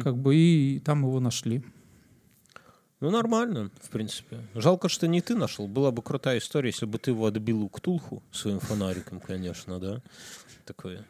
как 0.04 0.18
бы, 0.18 0.36
и 0.36 0.80
там 0.80 1.02
его 1.02 1.20
нашли. 1.20 1.64
Ну, 3.02 3.12
нормально, 3.12 3.72
в 3.82 3.90
принципе. 3.90 4.40
Жалко, 4.56 4.90
что 4.90 5.08
не 5.08 5.22
ты 5.22 5.36
нашел. 5.36 5.68
Была 5.68 5.92
бы 5.92 6.02
крутая 6.02 6.40
история, 6.40 6.70
если 6.70 6.86
бы 6.86 6.98
ты 7.00 7.12
его 7.12 7.26
отбил 7.28 7.62
у 7.64 7.70
Ктулху 7.70 8.22
своим 8.32 8.60
фонариком, 8.60 9.22
конечно, 9.22 9.80
да? 9.80 10.02
Такое. 10.66 11.06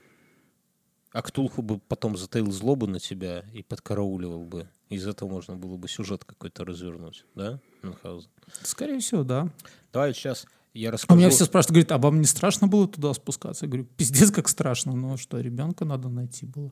А 1.12 1.24
Ктулху 1.24 1.64
бы 1.64 1.80
потом 1.80 2.16
затаил 2.16 2.52
злобу 2.52 2.86
на 2.86 3.00
тебя 3.00 3.44
и 3.54 3.64
подкарауливал 3.64 4.46
бы. 4.46 4.68
Из 4.90 5.08
этого 5.08 5.30
можно 5.30 5.56
было 5.56 5.78
бы 5.78 5.88
сюжет 5.88 6.24
какой-то 6.26 6.64
развернуть, 6.66 7.26
да, 7.36 7.60
Мюнхгаузен? 7.84 8.30
Скорее 8.64 9.00
всего, 9.00 9.24
да. 9.24 9.50
Давай 9.92 10.14
сейчас 10.14 10.46
я 10.74 10.90
А 10.90 10.92
расскажу. 10.94 11.20
меня 11.20 11.30
все 11.32 11.46
спрашивают, 11.46 11.72
говорят, 11.72 11.92
а 11.92 11.98
вам 11.98 12.20
не 12.22 12.26
страшно 12.28 12.68
было 12.68 12.88
туда 12.88 13.14
спускаться? 13.14 13.66
Я 13.66 13.70
говорю, 13.70 13.86
пиздец, 13.98 14.30
как 14.32 14.48
страшно. 14.48 14.94
Ну 14.94 15.18
что, 15.18 15.40
ребенка 15.40 15.86
надо 15.86 16.10
найти 16.10 16.46
было. 16.46 16.72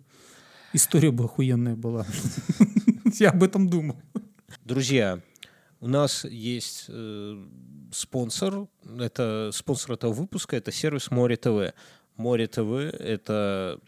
История 0.73 1.09
бы 1.11 1.23
охуенная 1.25 1.75
была. 1.75 2.05
Я 3.19 3.29
об 3.31 3.41
этом 3.43 3.69
думал. 3.69 3.97
Друзья, 4.63 5.21
у 5.81 5.87
нас 5.87 6.23
есть 6.23 6.85
э, 6.87 7.45
спонсор. 7.91 8.67
Это 8.99 9.51
спонсор 9.53 9.93
этого 9.93 10.13
выпуска. 10.13 10.55
Это 10.55 10.71
сервис 10.71 11.11
Море 11.11 11.35
ТВ. 11.35 11.73
Море 12.15 12.47
ТВ 12.47 12.71
это 12.99 13.79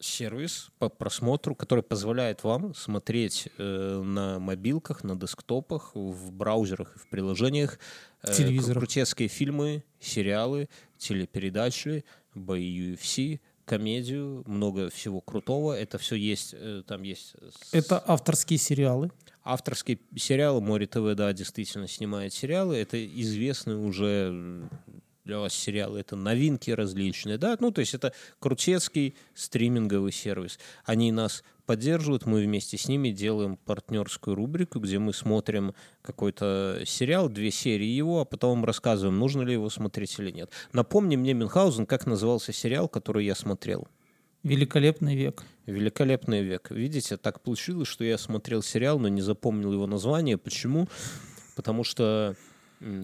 сервис 0.00 0.70
по 0.78 0.88
просмотру, 0.88 1.54
который 1.54 1.84
позволяет 1.84 2.42
вам 2.42 2.74
смотреть 2.74 3.48
э, 3.56 4.02
на 4.04 4.40
мобилках, 4.40 5.04
на 5.04 5.14
десктопах, 5.16 5.92
в 5.94 6.32
браузерах 6.32 6.96
и 6.96 6.98
в 6.98 7.08
приложениях 7.08 7.78
э, 8.22 8.58
крутецкие 8.72 9.28
фильмы, 9.28 9.84
сериалы, 10.00 10.68
телепередачи, 10.98 12.04
бои 12.34 12.94
UFC, 12.94 13.40
комедию, 13.64 14.42
много 14.46 14.90
всего 14.90 15.20
крутого. 15.20 15.72
Это 15.72 15.98
все 15.98 16.16
есть, 16.16 16.54
э, 16.56 16.82
там 16.86 17.02
есть 17.02 17.34
с- 17.62 17.74
Это 17.74 18.02
авторские 18.06 18.58
сериалы. 18.58 19.10
Авторские 19.44 19.98
сериалы 20.16 20.60
Море 20.60 20.86
ТВ, 20.86 21.14
да, 21.16 21.32
действительно 21.32 21.88
снимает 21.88 22.32
сериалы. 22.32 22.76
Это 22.76 23.04
известные 23.04 23.76
уже 23.76 24.68
для 25.24 25.38
вас 25.38 25.54
сериалы. 25.54 26.00
Это 26.00 26.16
новинки 26.16 26.70
различные, 26.70 27.38
да. 27.38 27.56
Ну, 27.60 27.70
то 27.70 27.80
есть 27.80 27.94
это 27.94 28.12
крутецкий 28.38 29.14
стриминговый 29.34 30.12
сервис. 30.12 30.58
Они 30.84 31.10
нас 31.12 31.42
поддерживают, 31.72 32.26
мы 32.26 32.42
вместе 32.42 32.76
с 32.76 32.86
ними 32.86 33.08
делаем 33.08 33.56
партнерскую 33.56 34.36
рубрику, 34.36 34.78
где 34.78 34.98
мы 34.98 35.14
смотрим 35.14 35.74
какой-то 36.02 36.82
сериал, 36.84 37.30
две 37.30 37.50
серии 37.50 37.86
его, 37.86 38.20
а 38.20 38.26
потом 38.26 38.66
рассказываем, 38.66 39.18
нужно 39.18 39.40
ли 39.40 39.54
его 39.54 39.70
смотреть 39.70 40.18
или 40.18 40.30
нет. 40.30 40.50
Напомни 40.74 41.16
мне, 41.16 41.32
Мюнхгаузен, 41.32 41.86
как 41.86 42.04
назывался 42.04 42.52
сериал, 42.52 42.90
который 42.90 43.24
я 43.24 43.34
смотрел. 43.34 43.88
Великолепный 44.42 45.16
век. 45.16 45.44
Великолепный 45.64 46.42
век. 46.42 46.70
Видите, 46.70 47.16
так 47.16 47.40
получилось, 47.40 47.88
что 47.88 48.04
я 48.04 48.18
смотрел 48.18 48.62
сериал, 48.62 48.98
но 48.98 49.08
не 49.08 49.22
запомнил 49.22 49.72
его 49.72 49.86
название. 49.86 50.36
Почему? 50.36 50.88
Потому 51.56 51.84
что 51.84 52.36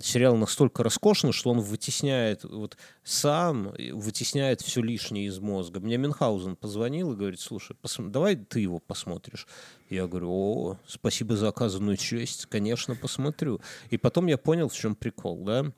сериал 0.02 0.36
настолько 0.36 0.82
роскошный, 0.82 1.32
что 1.32 1.50
он 1.50 1.60
вытесняет 1.60 2.44
вот 2.44 2.76
сам, 3.04 3.74
вытесняет 3.92 4.60
все 4.60 4.82
лишнее 4.82 5.26
из 5.26 5.38
мозга. 5.38 5.80
Мне 5.80 5.96
Мюнхгаузен 5.96 6.56
позвонил 6.56 7.12
и 7.12 7.16
говорит, 7.16 7.40
слушай, 7.40 7.76
посм- 7.80 8.10
давай 8.10 8.36
ты 8.36 8.60
его 8.60 8.78
посмотришь. 8.78 9.46
Я 9.88 10.06
говорю, 10.06 10.30
о, 10.30 10.78
спасибо 10.86 11.36
за 11.36 11.48
оказанную 11.48 11.96
честь, 11.96 12.46
конечно, 12.46 12.94
посмотрю. 12.94 13.60
И 13.90 13.96
потом 13.96 14.26
я 14.26 14.38
понял, 14.38 14.68
в 14.68 14.74
чем 14.74 14.94
прикол, 14.94 15.44
да? 15.44 15.72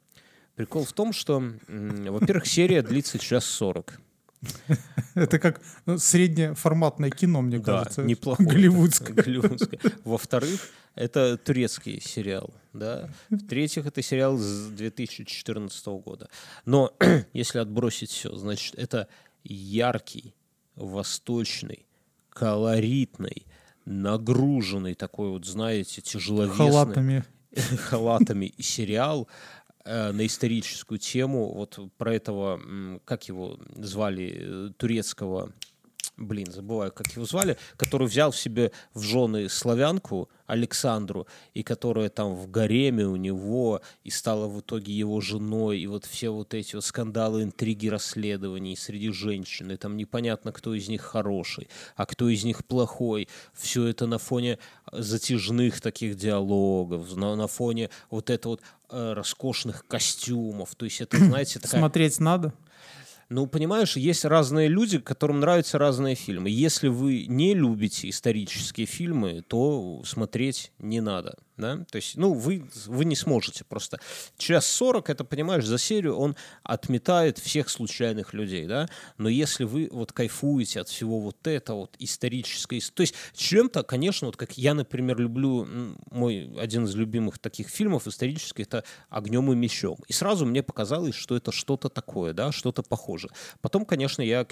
Прикол 0.56 0.84
в 0.84 0.92
том, 0.92 1.12
что, 1.12 1.42
во-первых, 1.68 2.46
серия 2.46 2.82
длится 2.82 3.18
час 3.18 3.44
сорок. 3.44 4.00
Это 5.14 5.38
как 5.38 5.60
ну, 5.86 5.98
среднеформатное 5.98 7.10
кино, 7.10 7.42
мне 7.42 7.58
Да, 7.58 7.80
кажется. 7.80 8.02
неплохое. 8.02 8.48
Голливудское. 8.48 9.14
Голливудское. 9.14 9.80
Во-вторых, 10.04 10.60
это 10.94 11.36
турецкий 11.36 12.00
сериал, 12.00 12.52
да. 12.72 13.10
В-третьих, 13.28 13.86
это 13.86 14.02
сериал 14.02 14.38
с 14.38 14.68
2014 14.68 15.86
года. 15.86 16.28
Но 16.64 16.94
если 17.32 17.58
отбросить 17.58 18.10
все, 18.10 18.34
значит, 18.34 18.74
это 18.76 19.08
яркий, 19.44 20.34
восточный, 20.74 21.86
колоритный, 22.30 23.46
нагруженный 23.84 24.94
такой 24.94 25.30
вот, 25.30 25.44
знаете, 25.44 26.00
тяжеловесный 26.00 26.56
Халатами. 26.56 27.24
халатами 27.88 28.46
и 28.46 28.62
сериал 28.62 29.28
на 29.84 30.26
историческую 30.26 30.98
тему 30.98 31.52
вот 31.54 31.78
про 31.96 32.14
этого, 32.14 33.00
как 33.04 33.28
его 33.28 33.58
звали, 33.76 34.68
э, 34.68 34.70
турецкого, 34.76 35.52
блин, 36.20 36.52
забываю, 36.52 36.92
как 36.92 37.08
его 37.12 37.24
звали, 37.24 37.56
который 37.76 38.06
взял 38.06 38.30
в 38.30 38.36
себе 38.36 38.72
в 38.94 39.02
жены 39.02 39.48
славянку 39.48 40.28
Александру, 40.46 41.26
и 41.54 41.62
которая 41.62 42.08
там 42.08 42.34
в 42.34 42.50
гареме 42.50 43.06
у 43.06 43.16
него, 43.16 43.80
и 44.04 44.10
стала 44.10 44.46
в 44.46 44.60
итоге 44.60 44.92
его 44.92 45.20
женой, 45.20 45.80
и 45.80 45.86
вот 45.86 46.04
все 46.04 46.30
вот 46.30 46.54
эти 46.54 46.74
вот 46.74 46.84
скандалы, 46.84 47.42
интриги, 47.42 47.88
расследований 47.88 48.76
среди 48.76 49.10
женщин, 49.10 49.70
и 49.70 49.76
там 49.76 49.96
непонятно, 49.96 50.52
кто 50.52 50.74
из 50.74 50.88
них 50.88 51.02
хороший, 51.02 51.68
а 51.96 52.06
кто 52.06 52.28
из 52.28 52.44
них 52.44 52.64
плохой. 52.64 53.28
Все 53.54 53.86
это 53.86 54.06
на 54.06 54.18
фоне 54.18 54.58
затяжных 54.92 55.80
таких 55.80 56.16
диалогов, 56.16 57.16
на, 57.16 57.36
на 57.36 57.46
фоне 57.46 57.90
вот 58.10 58.28
это 58.28 58.48
вот 58.50 58.60
э, 58.90 59.12
роскошных 59.14 59.86
костюмов. 59.86 60.74
То 60.74 60.84
есть 60.84 61.00
это, 61.00 61.16
знаете, 61.24 61.60
такая... 61.60 61.80
Смотреть 61.80 62.20
надо. 62.20 62.52
Ну, 63.30 63.46
понимаешь, 63.46 63.96
есть 63.96 64.24
разные 64.24 64.66
люди, 64.66 64.98
которым 64.98 65.38
нравятся 65.38 65.78
разные 65.78 66.16
фильмы. 66.16 66.50
Если 66.50 66.88
вы 66.88 67.26
не 67.28 67.54
любите 67.54 68.08
исторические 68.10 68.88
фильмы, 68.88 69.44
то 69.46 70.02
смотреть 70.04 70.72
не 70.80 71.00
надо. 71.00 71.38
Да, 71.60 71.84
то 71.90 71.96
есть, 71.96 72.16
ну, 72.16 72.32
вы, 72.32 72.68
вы 72.86 73.04
не 73.04 73.16
сможете 73.16 73.64
просто. 73.64 74.00
Час 74.36 74.66
40, 74.66 75.10
это, 75.10 75.24
понимаешь, 75.24 75.64
за 75.64 75.78
серию 75.78 76.16
он 76.16 76.36
отметает 76.62 77.38
всех 77.38 77.68
случайных 77.68 78.34
людей, 78.34 78.66
да, 78.66 78.88
но 79.18 79.28
если 79.28 79.64
вы 79.64 79.88
вот 79.92 80.12
кайфуете 80.12 80.80
от 80.80 80.88
всего 80.88 81.20
вот 81.20 81.46
этого, 81.46 81.80
вот 81.80 81.96
исторической, 81.98 82.80
то 82.80 83.02
есть 83.02 83.14
чем-то, 83.34 83.82
конечно, 83.82 84.26
вот 84.26 84.36
как 84.36 84.58
я, 84.58 84.74
например, 84.74 85.18
люблю, 85.18 85.66
мой 86.10 86.50
один 86.58 86.84
из 86.84 86.94
любимых 86.94 87.38
таких 87.38 87.68
фильмов 87.68 88.06
исторических, 88.06 88.66
это 88.66 88.84
«Огнем 89.08 89.52
и 89.52 89.56
мечом», 89.56 89.98
и 90.08 90.12
сразу 90.12 90.46
мне 90.46 90.62
показалось, 90.62 91.14
что 91.14 91.36
это 91.36 91.52
что-то 91.52 91.88
такое, 91.88 92.32
да, 92.32 92.52
что-то 92.52 92.82
похожее. 92.82 93.30
Потом, 93.60 93.84
конечно, 93.84 94.22
я 94.22 94.46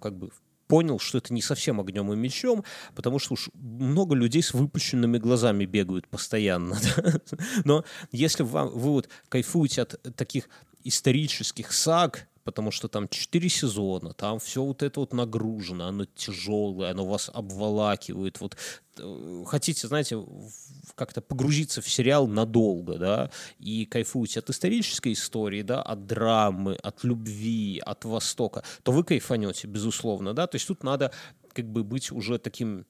как 0.00 0.16
бы 0.16 0.30
понял, 0.66 0.98
что 0.98 1.18
это 1.18 1.32
не 1.32 1.42
совсем 1.42 1.80
огнем 1.80 2.12
и 2.12 2.16
мечом, 2.16 2.64
потому 2.94 3.18
что 3.18 3.34
уж 3.34 3.50
много 3.54 4.14
людей 4.14 4.42
с 4.42 4.54
выпущенными 4.54 5.18
глазами 5.18 5.64
бегают 5.64 6.08
постоянно. 6.08 6.76
Да? 6.96 7.20
Но 7.64 7.84
если 8.12 8.42
вам, 8.42 8.68
вы 8.68 8.90
вот 8.90 9.08
кайфуете 9.28 9.82
от 9.82 10.00
таких 10.16 10.48
исторических 10.84 11.72
саг, 11.72 12.28
потому 12.46 12.70
что 12.70 12.86
там 12.86 13.08
четыре 13.08 13.48
сезона, 13.48 14.14
там 14.14 14.38
все 14.38 14.62
вот 14.62 14.84
это 14.84 15.00
вот 15.00 15.12
нагружено, 15.12 15.88
оно 15.88 16.04
тяжелое, 16.04 16.92
оно 16.92 17.04
вас 17.04 17.28
обволакивает. 17.34 18.40
Вот 18.40 18.56
э, 18.98 19.42
хотите, 19.46 19.88
знаете, 19.88 20.24
как-то 20.94 21.20
погрузиться 21.20 21.82
в 21.82 21.90
сериал 21.90 22.28
надолго, 22.28 22.98
да, 22.98 23.30
и 23.58 23.84
кайфуете 23.84 24.38
от 24.38 24.50
исторической 24.50 25.12
истории, 25.12 25.62
да, 25.62 25.82
от 25.82 26.06
драмы, 26.06 26.76
от 26.76 27.02
любви, 27.02 27.82
от 27.84 28.04
Востока, 28.04 28.62
то 28.84 28.92
вы 28.92 29.02
кайфанете, 29.02 29.66
безусловно, 29.66 30.32
да, 30.32 30.46
то 30.46 30.54
есть 30.54 30.68
тут 30.68 30.84
надо 30.84 31.10
как 31.52 31.66
бы 31.66 31.82
быть 31.82 32.12
уже 32.12 32.38
таким 32.38 32.86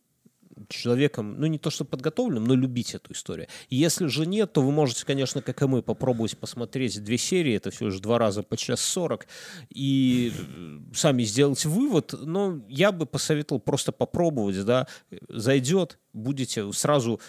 человеком, 0.69 1.39
ну 1.39 1.47
не 1.47 1.59
то 1.59 1.71
что 1.71 1.85
подготовленным, 1.85 2.45
но 2.45 2.55
любить 2.55 2.95
эту 2.95 3.13
историю. 3.13 3.49
Если 3.71 4.07
же 4.07 4.27
нет, 4.27 4.53
то 4.53 4.63
вы 4.63 4.73
можете, 4.73 5.05
конечно, 5.05 5.43
как 5.43 5.63
и 5.63 5.67
мы, 5.67 5.83
попробовать 5.83 6.37
посмотреть 6.39 7.03
две 7.03 7.19
серии, 7.19 7.55
это 7.55 7.71
всего 7.71 7.89
лишь 7.89 8.01
два 8.01 8.19
раза 8.19 8.43
по 8.43 8.57
час 8.57 8.81
сорок, 8.81 9.27
и 9.71 10.33
э, 10.37 10.79
сами 10.95 11.23
сделать 11.25 11.65
вывод, 11.65 12.15
но 12.19 12.61
я 12.69 12.93
бы 12.93 13.07
посоветовал 13.07 13.61
просто 13.61 13.93
попробовать, 13.93 14.65
да, 14.65 14.87
зайдет, 15.29 15.99
будете 16.13 16.73
сразу 16.73 17.21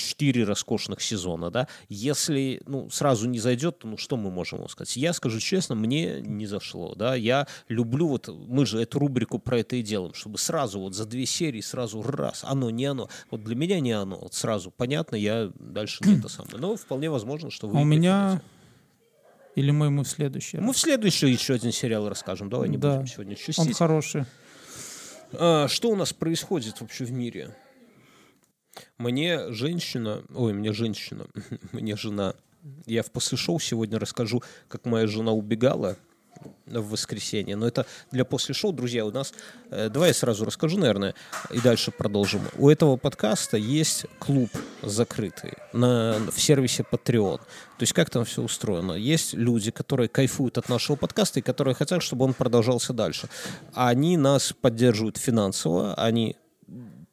четыре 0.00 0.44
роскошных 0.44 1.00
сезона, 1.00 1.50
да, 1.50 1.68
если, 1.88 2.62
ну, 2.66 2.90
сразу 2.90 3.28
не 3.28 3.38
зайдет, 3.38 3.78
то, 3.78 3.88
ну, 3.88 3.96
что 3.96 4.16
мы 4.16 4.30
можем 4.30 4.68
сказать? 4.68 4.96
Я 4.96 5.12
скажу 5.12 5.38
честно, 5.40 5.74
мне 5.74 6.20
не 6.20 6.46
зашло, 6.46 6.94
да, 6.94 7.14
я 7.14 7.46
люблю 7.68 8.08
вот, 8.08 8.28
мы 8.28 8.66
же 8.66 8.80
эту 8.80 8.98
рубрику 8.98 9.38
про 9.38 9.58
это 9.58 9.76
и 9.76 9.82
делаем, 9.82 10.14
чтобы 10.14 10.38
сразу 10.38 10.80
вот 10.80 10.94
за 10.94 11.06
две 11.06 11.26
серии 11.26 11.60
сразу 11.60 12.02
раз, 12.02 12.44
оно, 12.44 12.70
не 12.70 12.86
оно, 12.86 13.08
вот 13.30 13.44
для 13.44 13.54
меня 13.54 13.80
не 13.80 13.92
оно, 13.92 14.18
вот 14.18 14.34
сразу 14.34 14.70
понятно, 14.70 15.16
я 15.16 15.50
дальше 15.58 16.04
не 16.04 16.18
это 16.18 16.28
самое, 16.28 16.58
но 16.58 16.76
вполне 16.76 17.10
возможно, 17.10 17.50
что 17.50 17.68
вы... 17.68 17.78
А 17.78 17.82
у 17.82 17.84
меня... 17.84 18.42
Или 19.56 19.72
мы 19.72 19.86
ему 19.86 20.04
в 20.04 20.08
следующий 20.08 20.58
Мы 20.58 20.72
в 20.72 20.78
следующий 20.78 21.28
еще 21.28 21.54
один 21.54 21.72
сериал 21.72 22.08
расскажем, 22.08 22.48
давай 22.48 22.68
не 22.68 22.78
да. 22.78 22.94
будем 22.94 23.08
сегодня 23.08 23.34
чистить. 23.34 23.58
Он 23.58 23.72
хороший. 23.72 24.24
А, 25.32 25.68
что 25.68 25.90
у 25.90 25.96
нас 25.96 26.12
происходит 26.12 26.80
вообще 26.80 27.04
в 27.04 27.12
мире? 27.12 27.56
Мне 28.98 29.50
женщина, 29.52 30.22
ой, 30.34 30.52
мне 30.52 30.72
женщина, 30.72 31.26
мне 31.72 31.96
жена. 31.96 32.34
Я 32.86 33.02
в 33.02 33.10
после 33.10 33.38
шоу 33.38 33.58
сегодня 33.58 33.98
расскажу, 33.98 34.42
как 34.68 34.84
моя 34.84 35.06
жена 35.06 35.32
убегала 35.32 35.96
в 36.66 36.90
воскресенье. 36.90 37.56
Но 37.56 37.66
это 37.66 37.86
для 38.10 38.24
после 38.24 38.54
шоу, 38.54 38.72
друзья, 38.72 39.04
у 39.04 39.10
нас... 39.10 39.32
Э, 39.70 39.88
давай 39.88 40.08
я 40.08 40.14
сразу 40.14 40.44
расскажу, 40.44 40.78
наверное, 40.78 41.14
и 41.50 41.60
дальше 41.60 41.90
продолжим. 41.90 42.40
У 42.56 42.68
этого 42.68 42.96
подкаста 42.96 43.56
есть 43.56 44.06
клуб 44.18 44.50
закрытый 44.82 45.54
на, 45.72 46.18
в 46.30 46.40
сервисе 46.40 46.84
Patreon. 46.90 47.38
То 47.38 47.82
есть 47.82 47.92
как 47.92 48.10
там 48.10 48.24
все 48.24 48.42
устроено? 48.42 48.92
Есть 48.92 49.34
люди, 49.34 49.70
которые 49.70 50.08
кайфуют 50.08 50.58
от 50.58 50.68
нашего 50.68 50.96
подкаста 50.96 51.40
и 51.40 51.42
которые 51.42 51.74
хотят, 51.74 52.02
чтобы 52.02 52.24
он 52.24 52.34
продолжался 52.34 52.92
дальше. 52.92 53.28
Они 53.74 54.16
нас 54.16 54.52
поддерживают 54.52 55.16
финансово, 55.16 55.94
они 55.94 56.36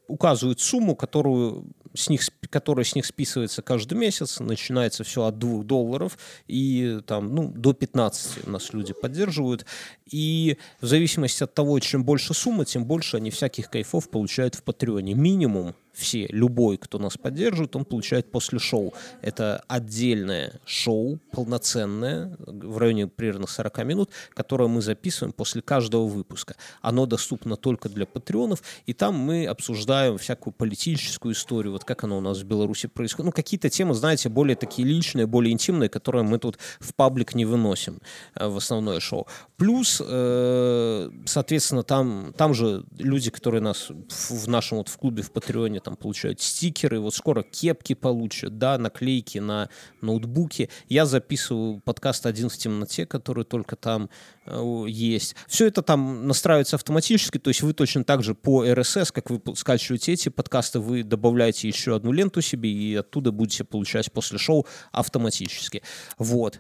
указывают 0.08 0.60
сумму, 0.60 0.96
которую 0.96 1.66
с 1.94 2.10
них, 2.10 2.22
которая 2.50 2.86
с 2.86 2.96
них 2.96 3.06
списывается 3.06 3.62
каждый 3.62 3.98
месяц, 3.98 4.40
начинается 4.40 5.04
все 5.04 5.26
от 5.26 5.38
2 5.40 5.64
долларов 5.64 6.18
и 6.48 7.00
там, 7.06 7.34
ну, 7.34 7.50
до 7.50 7.74
15 7.74 8.48
нас 8.48 8.74
люди 8.74 8.94
поддерживают. 8.94 9.66
И 10.06 10.58
в 10.80 10.86
зависимости 10.86 11.44
от 11.44 11.54
того, 11.54 11.80
чем 11.80 12.04
больше 12.04 12.34
сумма, 12.34 12.66
тем 12.66 12.86
больше 12.86 13.18
они 13.18 13.32
всяких 13.32 13.70
кайфов 13.70 14.10
получают 14.10 14.56
в 14.56 14.64
Патреоне. 14.64 15.14
Минимум 15.14 15.76
все, 15.98 16.28
любой, 16.30 16.78
кто 16.78 17.00
нас 17.00 17.18
поддерживает, 17.18 17.76
он 17.76 17.86
получает 17.86 18.32
после 18.32 18.60
шоу. 18.60 18.94
Это 19.22 19.64
отдельное 19.68 20.60
шоу, 20.66 21.20
полноценное, 21.32 22.38
в 22.40 22.78
районе 22.78 23.08
примерно 23.08 23.48
40 23.48 23.84
минут, 23.86 24.12
которое 24.34 24.70
мы 24.70 24.82
записываем 24.82 25.34
после 25.34 25.62
каждого 25.62 26.06
выпуска. 26.06 26.56
Оно 26.82 27.06
доступно 27.06 27.56
только 27.56 27.90
для 27.90 28.06
патреонов, 28.06 28.62
и 28.86 28.94
там 28.94 29.16
мы 29.16 29.48
обсуждаем 29.48 30.18
всякую 30.18 30.54
политическую 30.54 31.34
историю, 31.34 31.74
вот 31.74 31.84
как 31.84 32.04
оно 32.04 32.18
у 32.20 32.22
нас 32.22 32.40
в 32.40 32.44
Беларуси 32.44 32.88
происходит. 32.88 33.26
Ну, 33.26 33.32
какие-то 33.32 33.70
темы, 33.70 33.94
знаете, 33.94 34.30
более 34.30 34.56
такие 34.56 34.88
личные, 34.88 35.26
более 35.26 35.52
интимные, 35.52 35.90
которые 35.90 36.24
мы 36.24 36.38
тут 36.38 36.60
в 36.80 36.94
паблик 36.94 37.34
не 37.36 37.46
выносим 37.46 38.02
э, 38.36 38.48
в 38.48 38.58
основное 38.58 39.00
шоу. 39.00 39.28
Плюс, 39.58 40.02
э, 40.06 41.10
соответственно, 41.26 41.84
там, 41.84 42.34
там 42.38 42.54
же 42.54 42.84
люди, 42.98 43.32
которые 43.32 43.62
нас 43.62 43.90
в 43.90 44.48
нашем 44.48 44.78
вот 44.78 44.90
в 44.90 44.98
клубе 44.98 45.24
в 45.24 45.32
Патреоне 45.32 45.80
там 45.88 45.96
получают 45.96 46.42
стикеры, 46.42 47.00
вот 47.00 47.16
скоро 47.16 47.44
кепки 47.44 47.96
получат, 47.96 48.58
да, 48.58 48.78
наклейки 48.78 49.38
на 49.38 49.70
ноутбуки. 50.02 50.70
Я 50.90 51.06
записываю 51.06 51.80
подкаст 51.80 52.26
«Один 52.26 52.50
в 52.50 52.58
темноте», 52.58 53.06
который 53.06 53.46
только 53.46 53.78
там 53.78 54.10
э, 54.46 54.86
есть. 54.90 55.38
Все 55.48 55.66
это 55.66 55.82
там 55.82 56.28
настраивается 56.28 56.76
автоматически, 56.76 57.38
то 57.38 57.50
есть 57.50 57.62
вы 57.62 57.72
точно 57.72 58.04
так 58.04 58.22
же 58.22 58.36
по 58.36 58.66
RSS, 58.66 59.14
как 59.14 59.30
вы 59.30 59.42
скачиваете 59.56 60.12
эти 60.12 60.28
подкасты, 60.28 60.82
вы 60.82 61.04
добавляете 61.04 61.70
еще 61.70 61.96
одну 61.96 62.12
ленту 62.12 62.42
себе 62.42 62.70
и 62.70 62.94
оттуда 62.96 63.32
будете 63.32 63.64
получать 63.64 64.12
после 64.12 64.38
шоу 64.38 64.66
автоматически. 64.92 65.84
Вот. 66.18 66.60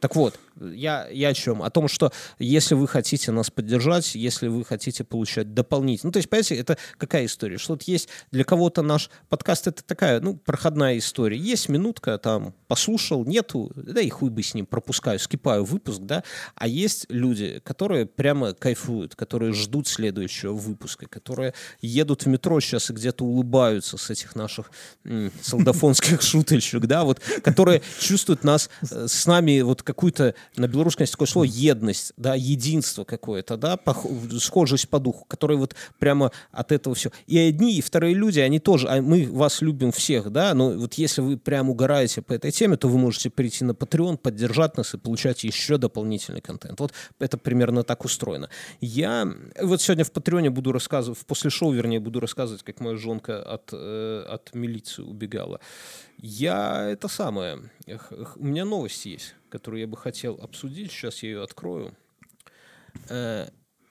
Так 0.00 0.16
вот, 0.16 0.38
я, 0.60 1.08
я 1.08 1.28
о 1.28 1.34
чем? 1.34 1.62
О 1.62 1.70
том, 1.70 1.88
что 1.88 2.12
если 2.38 2.74
вы 2.74 2.86
хотите 2.88 3.32
нас 3.32 3.50
поддержать, 3.50 4.14
если 4.14 4.48
вы 4.48 4.64
хотите 4.64 5.04
получать 5.04 5.54
дополнительно... 5.54 6.08
Ну, 6.08 6.12
то 6.12 6.18
есть, 6.18 6.28
понимаете, 6.28 6.56
это 6.56 6.78
какая 6.98 7.26
история? 7.26 7.58
Что 7.58 7.72
вот 7.72 7.82
есть 7.82 8.08
для 8.30 8.44
кого-то 8.44 8.82
наш 8.82 9.10
подкаст, 9.28 9.66
это 9.66 9.82
такая, 9.82 10.20
ну, 10.20 10.36
проходная 10.36 10.98
история. 10.98 11.36
Есть 11.36 11.68
минутка, 11.68 12.18
там, 12.18 12.54
послушал, 12.68 13.24
нету, 13.24 13.72
да 13.74 14.00
и 14.00 14.08
хуй 14.08 14.30
бы 14.30 14.42
с 14.42 14.54
ним, 14.54 14.66
пропускаю, 14.66 15.18
скипаю 15.18 15.64
выпуск, 15.64 16.00
да. 16.02 16.24
А 16.54 16.66
есть 16.66 17.06
люди, 17.08 17.60
которые 17.64 18.06
прямо 18.06 18.54
кайфуют, 18.54 19.14
которые 19.14 19.52
ждут 19.52 19.88
следующего 19.88 20.52
выпуска, 20.52 21.06
которые 21.06 21.54
едут 21.80 22.22
в 22.22 22.26
метро 22.26 22.60
сейчас 22.60 22.90
и 22.90 22.92
где-то 22.92 23.24
улыбаются 23.24 23.96
с 23.96 24.10
этих 24.10 24.34
наших 24.34 24.70
м, 25.04 25.32
солдафонских 25.42 26.22
шуточек, 26.22 26.86
да, 26.86 27.04
вот, 27.04 27.20
которые 27.42 27.82
чувствуют 27.98 28.44
нас 28.44 28.70
э, 28.90 29.06
с 29.08 29.26
нами, 29.26 29.60
вот 29.60 29.82
какую-то 29.82 30.34
на 30.56 30.68
белорусском 30.68 31.02
есть 31.02 31.12
такое 31.12 31.28
слово 31.28 31.44
едность, 31.44 32.12
да, 32.16 32.34
единство 32.34 33.04
какое-то, 33.04 33.56
да, 33.56 33.78
схожесть 34.38 34.88
по 34.88 34.98
духу, 34.98 35.24
которые 35.26 35.58
вот 35.58 35.74
прямо 35.98 36.32
от 36.52 36.72
этого 36.72 36.94
все. 36.94 37.10
И 37.26 37.38
одни, 37.38 37.76
и 37.76 37.80
вторые 37.80 38.14
люди, 38.14 38.40
они 38.40 38.58
тоже, 38.58 38.88
а 38.88 39.00
мы 39.00 39.28
вас 39.30 39.62
любим 39.62 39.92
всех, 39.92 40.30
да, 40.30 40.54
но 40.54 40.70
вот 40.70 40.94
если 40.94 41.20
вы 41.20 41.36
прям 41.36 41.70
угораете 41.70 42.22
по 42.22 42.32
этой 42.32 42.50
теме, 42.50 42.76
то 42.76 42.88
вы 42.88 42.98
можете 42.98 43.30
прийти 43.30 43.64
на 43.64 43.72
Patreon, 43.72 44.16
поддержать 44.16 44.76
нас 44.76 44.94
и 44.94 44.98
получать 44.98 45.44
еще 45.44 45.78
дополнительный 45.78 46.40
контент. 46.40 46.80
Вот 46.80 46.92
это 47.18 47.38
примерно 47.38 47.82
так 47.82 48.04
устроено. 48.04 48.48
Я 48.80 49.28
вот 49.60 49.80
сегодня 49.82 50.04
в 50.04 50.12
Патреоне 50.12 50.50
буду 50.50 50.72
рассказывать, 50.72 51.18
после 51.26 51.50
шоу, 51.50 51.72
вернее, 51.72 52.00
буду 52.00 52.20
рассказывать, 52.20 52.62
как 52.62 52.80
моя 52.80 52.96
жонка 52.96 53.42
от, 53.42 53.70
э, 53.72 54.24
от 54.28 54.54
милиции 54.54 55.02
убегала. 55.02 55.60
Я 56.26 56.88
это 56.88 57.08
самое, 57.08 57.70
у 58.36 58.44
меня 58.44 58.64
новость 58.64 59.04
есть 59.04 59.34
которую 59.54 59.82
я 59.82 59.86
бы 59.86 59.96
хотел 59.96 60.34
обсудить. 60.42 60.90
Сейчас 60.90 61.22
я 61.22 61.28
ее 61.28 61.44
открою. 61.44 61.94
Э, 63.08 63.46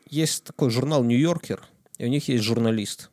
есть 0.09 0.43
такой 0.43 0.69
журнал 0.71 1.05
«Нью-Йоркер», 1.05 1.63
и 1.99 2.05
у 2.05 2.09
них 2.09 2.27
есть 2.27 2.43
журналист. 2.43 3.11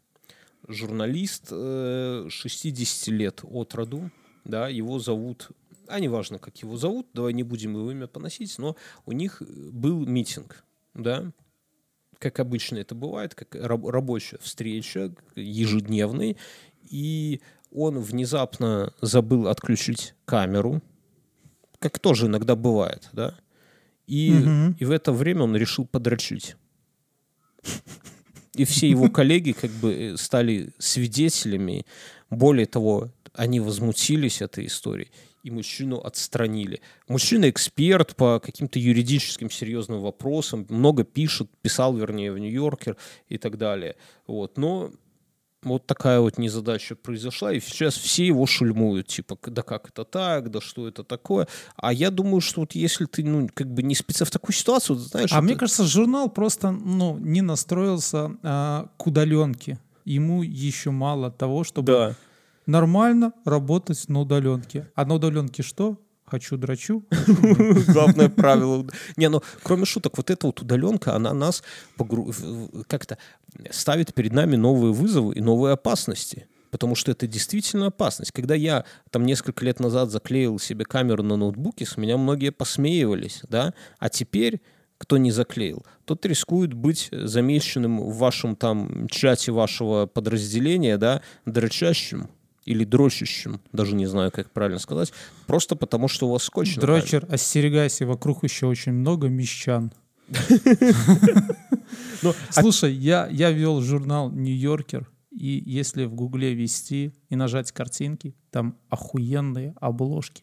Журналист 0.67 1.51
60 1.51 1.53
э, 1.53 3.11
лет 3.13 3.43
от 3.45 3.75
роду, 3.75 4.11
да, 4.45 4.69
его 4.69 4.99
зовут, 4.99 5.51
а 5.87 6.01
неважно, 6.01 6.41
как 6.41 6.57
его 6.57 6.77
зовут, 6.77 7.07
давай 7.15 7.35
не 7.35 7.45
будем 7.45 7.77
его 7.77 7.93
имя 7.93 8.09
поносить, 8.09 8.59
но 8.59 8.75
у 9.07 9.13
них 9.13 9.41
был 9.41 10.05
митинг, 10.07 10.65
да, 10.95 11.31
как 12.19 12.41
обычно 12.41 12.79
это 12.79 12.97
бывает, 12.97 13.37
как 13.37 13.55
рабочая 13.55 14.39
встреча 14.39 15.15
ежедневный, 15.37 16.37
и 16.83 17.41
он 17.71 17.99
внезапно 17.99 18.93
забыл 19.01 19.49
отключить 19.49 20.15
камеру, 20.25 20.83
как 21.79 21.99
тоже 21.99 22.27
иногда 22.27 22.57
бывает, 22.57 23.09
да. 23.13 23.35
И, 24.07 24.33
угу. 24.33 24.75
и 24.79 24.85
в 24.85 24.91
это 24.91 25.13
время 25.13 25.45
он 25.45 25.57
решил 25.57 25.87
подрочить. 25.87 26.57
И 28.55 28.65
все 28.65 28.89
его 28.89 29.09
коллеги 29.11 29.53
как 29.53 29.71
бы 29.71 29.93
э, 29.95 30.17
стали 30.17 30.73
свидетелями. 30.79 31.87
Более 32.29 32.67
того, 32.67 33.11
они 33.35 33.61
возмутились 33.61 34.43
этой 34.43 34.67
историей, 34.67 35.11
и 35.45 35.51
мужчину 35.51 35.99
отстранили. 35.99 36.81
Мужчина 37.09 37.49
эксперт 37.49 38.17
по 38.17 38.41
каким-то 38.41 38.79
юридическим 38.79 39.51
серьезным 39.51 40.01
вопросам, 40.01 40.67
много 40.69 41.05
пишет, 41.05 41.49
писал, 41.63 41.97
вернее, 41.97 42.33
в 42.33 42.39
Нью-Йоркер 42.39 42.97
и 43.29 43.39
так 43.39 43.57
далее. 43.57 43.97
Вот. 44.27 44.59
Но 44.59 44.91
вот 45.63 45.87
такая 45.87 46.21
вот 46.21 46.39
незадача 46.39 46.97
произошла, 46.97 47.53
и 47.53 47.61
сейчас 47.61 47.95
все 47.95 48.27
его 48.27 48.47
шульмуют, 48.47 49.09
типа, 49.09 49.39
да 49.47 49.63
как 49.63 49.89
это 49.89 50.05
так, 50.05 50.51
да 50.51 50.61
что 50.61 50.89
это 50.89 51.05
такое. 51.05 51.49
А 51.77 51.93
я 51.93 52.11
думаю, 52.11 52.41
что 52.41 52.61
вот 52.61 52.73
если 52.73 53.05
ты, 53.05 53.25
ну, 53.25 53.49
как 53.53 53.73
бы 53.73 53.83
не 53.83 53.95
спеца 53.95 54.25
в 54.25 54.31
такую 54.31 54.55
ситуацию, 54.55 54.97
ты 54.97 55.03
знаешь... 55.03 55.33
А 55.33 55.37
это... 55.37 55.43
мне 55.45 55.57
кажется, 55.57 55.85
журнал 55.85 56.29
просто, 56.31 56.71
ну, 56.71 57.19
не 57.19 57.43
настроился 57.43 58.31
а, 58.43 58.89
к 58.97 59.07
удаленке. 59.07 59.79
Ему 60.05 60.43
еще 60.43 60.91
мало 60.91 61.31
того, 61.31 61.63
чтобы 61.65 61.87
Да. 61.87 62.15
нормально 62.67 63.33
работать 63.45 64.09
на 64.09 64.21
удаленке. 64.21 64.91
А 64.95 65.05
на 65.05 65.15
удаленке 65.15 65.63
что? 65.63 65.99
Хочу 66.31 66.57
драчу. 66.57 67.05
Главное 67.89 68.29
правило. 68.29 68.87
Не, 69.17 69.29
ну, 69.29 69.43
кроме 69.65 69.85
шуток, 69.85 70.17
вот 70.17 70.31
эта 70.31 70.47
вот 70.47 70.61
удаленка, 70.61 71.17
она 71.17 71.35
нас 71.35 71.65
как-то 72.87 73.19
ставит 73.71 74.15
перед 74.15 74.33
нами 74.33 74.55
новые 74.55 74.93
вызовы 74.93 75.35
и 75.35 75.41
новые 75.41 75.73
опасности. 75.73 76.47
Потому 76.71 76.95
что 76.95 77.11
это 77.11 77.27
действительно 77.27 77.87
опасность. 77.87 78.31
Когда 78.31 78.55
я 78.55 78.85
там 79.11 79.27
несколько 79.27 79.65
лет 79.65 79.81
назад 79.81 80.13
заклеил 80.13 80.61
себе 80.61 80.85
камеру 80.85 81.25
на 81.25 81.37
ноутбуке, 81.37 81.85
с 81.85 81.97
меня 81.97 82.17
многие 82.17 82.53
посмеивались, 82.53 83.41
да, 83.49 83.75
а 83.99 84.09
теперь 84.09 84.61
кто 84.99 85.17
не 85.17 85.33
заклеил, 85.33 85.85
тот 86.05 86.25
рискует 86.27 86.75
быть 86.75 87.09
замеченным 87.11 88.01
в 88.03 88.19
вашем 88.19 88.55
там 88.55 89.09
чате 89.09 89.51
вашего 89.51 90.07
подразделения, 90.07 90.97
да, 90.97 91.23
дрочащим 91.45 92.29
или 92.65 92.85
дрочащим, 92.85 93.61
даже 93.73 93.95
не 93.95 94.07
знаю, 94.07 94.31
как 94.31 94.51
правильно 94.51 94.79
сказать, 94.79 95.13
просто 95.47 95.77
потому 95.77 96.09
что 96.09 96.29
у 96.29 96.33
вас 96.33 96.43
скотч. 96.45 96.77
Дрочер, 96.77 97.27
остерегайся, 97.31 98.07
вокруг 98.07 98.45
еще 98.45 98.67
очень 98.67 98.93
много 98.93 99.29
мещан. 99.29 99.93
Ну, 102.23 102.35
Слушай, 102.51 102.93
я, 102.95 103.29
вел 103.51 103.81
журнал 103.81 104.31
«Нью-Йоркер», 104.31 105.09
и 105.33 105.63
если 105.65 106.05
в 106.05 106.15
Гугле 106.15 106.55
ввести 106.55 107.13
и 107.31 107.37
нажать 107.37 107.73
картинки, 107.73 108.35
там 108.51 108.77
охуенные 108.91 109.75
обложки. 109.81 110.43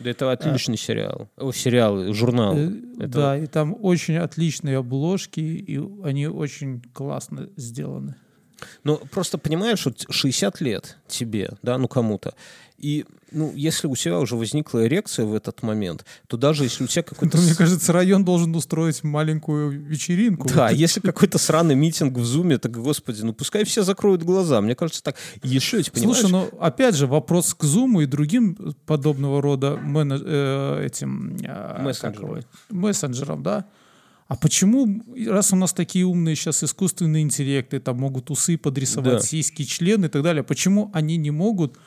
Да 0.00 0.10
это 0.10 0.30
отличный 0.32 0.76
сериал. 0.78 1.28
О, 1.36 1.52
сериал, 1.52 2.12
журнал. 2.14 2.56
Э, 2.56 2.70
Это- 2.98 3.08
Да, 3.08 3.38
и 3.38 3.46
там 3.46 3.76
очень 3.80 4.16
отличные 4.16 4.78
обложки, 4.78 5.40
и 5.40 5.78
они 6.04 6.28
очень 6.28 6.80
классно 6.92 7.50
сделаны. 7.56 8.14
Ну, 8.84 8.96
просто 9.10 9.38
понимаешь, 9.38 9.84
вот 9.84 10.04
60 10.08 10.60
лет 10.60 10.96
тебе, 11.06 11.50
да, 11.62 11.78
ну 11.78 11.88
кому-то. 11.88 12.34
И, 12.78 13.04
ну, 13.32 13.52
если 13.56 13.88
у 13.88 13.96
тебя 13.96 14.20
уже 14.20 14.36
возникла 14.36 14.86
эрекция 14.86 15.26
в 15.26 15.34
этот 15.34 15.64
момент, 15.64 16.04
то 16.28 16.36
даже 16.36 16.62
если 16.62 16.84
у 16.84 16.86
тебя 16.86 17.02
какой-то... 17.02 17.36
Это, 17.36 17.44
мне 17.44 17.54
кажется, 17.56 17.92
район 17.92 18.24
должен 18.24 18.54
устроить 18.54 19.02
маленькую 19.02 19.70
вечеринку. 19.70 20.48
Да, 20.48 20.70
если 20.70 21.00
какой-то 21.00 21.38
сраный 21.38 21.74
митинг 21.74 22.16
в 22.16 22.24
Зуме, 22.24 22.58
так, 22.58 22.80
господи, 22.80 23.22
ну 23.22 23.32
пускай 23.34 23.64
все 23.64 23.82
закроют 23.82 24.22
глаза. 24.22 24.60
Мне 24.60 24.76
кажется, 24.76 25.02
так. 25.02 25.16
Еще 25.42 25.78
ведь, 25.78 25.90
понимаешь... 25.90 26.20
Слушай, 26.20 26.30
ну 26.30 26.48
опять 26.60 26.94
же 26.94 27.08
вопрос 27.08 27.52
к 27.52 27.64
Zoom 27.64 28.00
и 28.00 28.06
другим 28.06 28.56
подобного 28.86 29.42
рода 29.42 29.76
э, 29.76 30.86
этим 30.86 31.36
э, 31.42 31.82
Мессенджерам. 31.82 32.44
мессенджерам, 32.70 33.42
да? 33.42 33.66
А 34.28 34.36
почему, 34.36 35.02
раз 35.26 35.52
у 35.54 35.56
нас 35.56 35.72
такие 35.72 36.04
умные 36.04 36.36
сейчас 36.36 36.62
искусственные 36.62 37.22
интеллекты, 37.22 37.80
там 37.80 37.96
могут 37.98 38.30
усы 38.30 38.58
подрисовать, 38.58 39.12
Да. 39.14 39.20
сиськи, 39.20 39.64
члены 39.64 40.06
и 40.06 40.08
так 40.08 40.22
далее, 40.22 40.42
почему 40.42 40.90
они 40.92 41.16
не 41.16 41.30
могут 41.30 41.78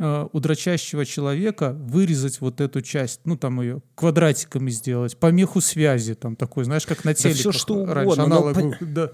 э, 0.00 0.28
у 0.32 0.38
дрочащего 0.38 1.04
человека 1.04 1.72
вырезать 1.72 2.40
вот 2.40 2.60
эту 2.60 2.82
часть, 2.82 3.22
ну 3.24 3.36
там 3.36 3.60
ее 3.60 3.82
квадратиками 3.96 4.70
сделать, 4.70 5.16
помеху 5.16 5.60
связи, 5.60 6.14
там 6.14 6.36
такой, 6.36 6.62
знаешь, 6.64 6.86
как 6.86 7.04
на 7.04 7.14
телеках 7.14 7.40
всё 7.40 7.50
что 7.52 7.84
раньше, 7.84 8.12
угодно, 8.12 8.26
но 8.28 8.36
аналоговых, 8.36 8.76
да. 8.94 9.10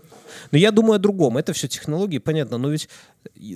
Но 0.50 0.58
я 0.58 0.70
думаю 0.70 0.96
о 0.96 0.98
другом. 0.98 1.38
Это 1.38 1.54
все 1.54 1.68
технологии, 1.68 2.18
понятно. 2.18 2.58
Но 2.58 2.68
ведь, 2.68 2.90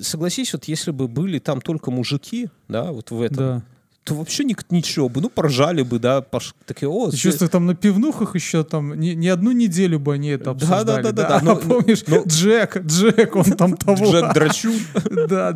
согласись, 0.00 0.54
вот 0.54 0.64
если 0.64 0.90
бы 0.90 1.06
были 1.06 1.38
там 1.38 1.60
только 1.60 1.90
мужики, 1.90 2.48
да, 2.66 2.92
вот 2.92 3.10
в 3.10 3.20
этом, 3.20 3.36
да. 3.36 3.64
То 4.08 4.14
вообще 4.14 4.44
ник- 4.44 4.64
ничего 4.70 5.08
бы, 5.08 5.20
ну, 5.20 5.28
поржали 5.28 5.82
бы, 5.82 5.98
да, 5.98 6.20
пош... 6.22 6.54
такие, 6.66 6.88
о, 6.88 7.10
Ты 7.10 7.16
чувствую, 7.16 7.48
там 7.48 7.66
на 7.66 7.74
пивнухах 7.74 8.34
еще 8.34 8.64
там 8.64 8.98
не, 8.98 9.14
не 9.14 9.28
одну 9.28 9.52
неделю 9.52 9.98
бы 9.98 10.14
они 10.14 10.28
это 10.30 10.44
Да, 10.44 10.50
обсуждали. 10.52 11.02
да, 11.02 11.02
да, 11.02 11.12
да, 11.12 11.26
А 11.26 11.40
да. 11.40 11.40
Ну, 11.42 11.56
помнишь, 11.56 12.04
ну, 12.06 12.24
Джек, 12.26 12.78
Джек, 12.84 13.36
он 13.36 13.44
там 13.44 13.76
того. 13.76 14.10
Джек 14.10 14.32
Драчун. 14.34 14.78
Да, 15.28 15.54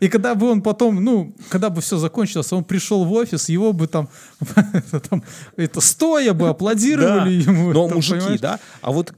и 0.00 0.08
когда 0.08 0.34
бы 0.34 0.50
он 0.50 0.62
потом, 0.62 1.02
ну, 1.04 1.34
когда 1.48 1.70
бы 1.70 1.80
все 1.80 1.98
закончилось, 1.98 2.52
он 2.52 2.64
пришел 2.64 3.04
в 3.04 3.12
офис, 3.12 3.48
его 3.48 3.72
бы 3.72 3.86
там, 3.88 4.08
это, 5.56 5.80
стоя 5.80 6.32
бы 6.34 6.48
аплодировали 6.48 7.42
Да. 7.42 7.50
ему. 7.50 7.72
Но 7.72 7.88
мужики, 7.88 8.38
да, 8.38 8.58
а 8.80 8.92
вот 8.92 9.12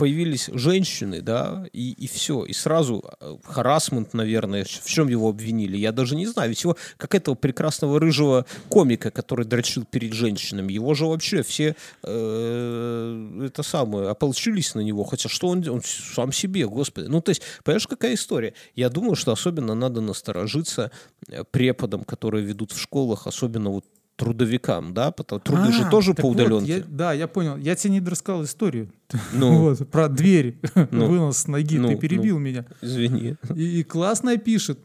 появились 0.00 0.48
женщины, 0.54 1.20
да, 1.20 1.66
и, 1.74 1.92
и 1.92 2.06
все, 2.06 2.46
и 2.46 2.54
сразу 2.54 3.04
э, 3.20 3.36
харасмент, 3.44 4.14
наверное, 4.14 4.64
в 4.64 4.86
чем 4.86 5.08
его 5.08 5.28
обвинили, 5.28 5.76
я 5.76 5.92
даже 5.92 6.16
не 6.16 6.26
знаю, 6.26 6.48
ведь 6.48 6.62
его, 6.62 6.74
как 6.96 7.14
этого 7.14 7.34
прекрасного 7.34 8.00
рыжего 8.00 8.46
комика, 8.70 9.10
который 9.10 9.44
дрочил 9.44 9.84
перед 9.84 10.14
женщинами, 10.14 10.72
его 10.72 10.94
же 10.94 11.04
вообще 11.04 11.42
все, 11.42 11.76
э, 12.02 13.42
это 13.44 13.62
самое, 13.62 14.08
ополчились 14.08 14.74
на 14.74 14.80
него, 14.80 15.04
хотя 15.04 15.28
что 15.28 15.48
он, 15.48 15.68
он 15.68 15.82
сам 15.84 16.32
себе, 16.32 16.66
господи, 16.66 17.08
ну, 17.08 17.20
то 17.20 17.28
есть, 17.28 17.42
понимаешь, 17.62 17.86
какая 17.86 18.14
история? 18.14 18.54
Я 18.74 18.88
думаю, 18.88 19.16
что 19.16 19.32
особенно 19.32 19.74
надо 19.74 20.00
насторожиться 20.00 20.92
э, 21.28 21.44
преподам, 21.50 22.04
которые 22.04 22.42
ведут 22.42 22.72
в 22.72 22.80
школах, 22.80 23.26
особенно 23.26 23.68
вот 23.68 23.84
трудовикам, 24.24 24.94
да, 24.94 25.10
потому 25.10 25.40
труды 25.40 25.72
же 25.72 25.82
А, 25.84 25.90
тоже 25.90 26.14
так 26.14 26.22
по 26.22 26.28
вот, 26.28 26.36
удаленке. 26.36 26.76
я- 26.78 26.84
да, 26.86 27.12
я 27.12 27.26
понял. 27.26 27.56
Я 27.56 27.74
тебе 27.74 27.94
не 27.94 28.00
рассказал 28.00 28.44
историю. 28.44 28.92
Ну. 29.32 29.58
Вот, 29.60 29.88
про 29.90 30.08
дверь. 30.08 30.58
Ну. 30.90 31.06
Вынос 31.06 31.38
с 31.38 31.46
ноги. 31.48 31.78
Ну, 31.78 31.88
Ты 31.88 31.96
перебил 31.96 32.38
меня. 32.38 32.64
Извини. 32.82 33.36
И, 33.54 33.80
и 33.80 33.82
классно 33.82 34.36
пишет. 34.36 34.78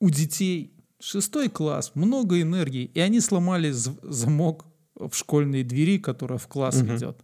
У 0.00 0.10
детей 0.10 0.72
шестой 1.00 1.48
класс, 1.48 1.92
много 1.94 2.40
энергии, 2.40 2.90
и 2.94 3.00
они 3.00 3.20
сломали 3.20 3.70
замок 3.70 4.64
в 4.94 5.14
школьной 5.14 5.62
двери, 5.64 5.98
которая 5.98 6.38
в 6.38 6.46
класс 6.46 6.80
ведет. 6.82 7.16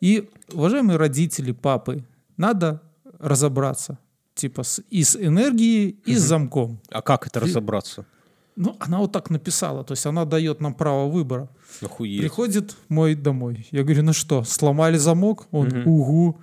И, 0.00 0.28
уважаемые 0.52 0.96
родители, 0.96 1.52
папы, 1.52 2.04
надо 2.36 2.80
разобраться. 3.18 3.98
Типа 4.34 4.62
с, 4.62 4.80
и 4.90 5.02
с 5.02 5.16
энергией, 5.16 5.98
и 6.06 6.14
с 6.14 6.20
замком. 6.22 6.78
А 6.90 7.02
как 7.02 7.26
это 7.26 7.40
разобраться? 7.40 8.06
Ну, 8.60 8.76
она 8.80 8.98
вот 8.98 9.12
так 9.12 9.30
написала, 9.30 9.84
то 9.84 9.92
есть 9.92 10.04
она 10.04 10.24
дает 10.24 10.60
нам 10.60 10.74
право 10.74 11.08
выбора. 11.08 11.48
Охуеть. 11.80 12.20
Приходит 12.20 12.74
мой 12.88 13.14
домой. 13.14 13.68
Я 13.70 13.84
говорю, 13.84 14.02
ну 14.02 14.12
что, 14.12 14.42
сломали 14.42 14.96
замок? 14.98 15.46
Он, 15.52 15.68
угу. 15.86 16.40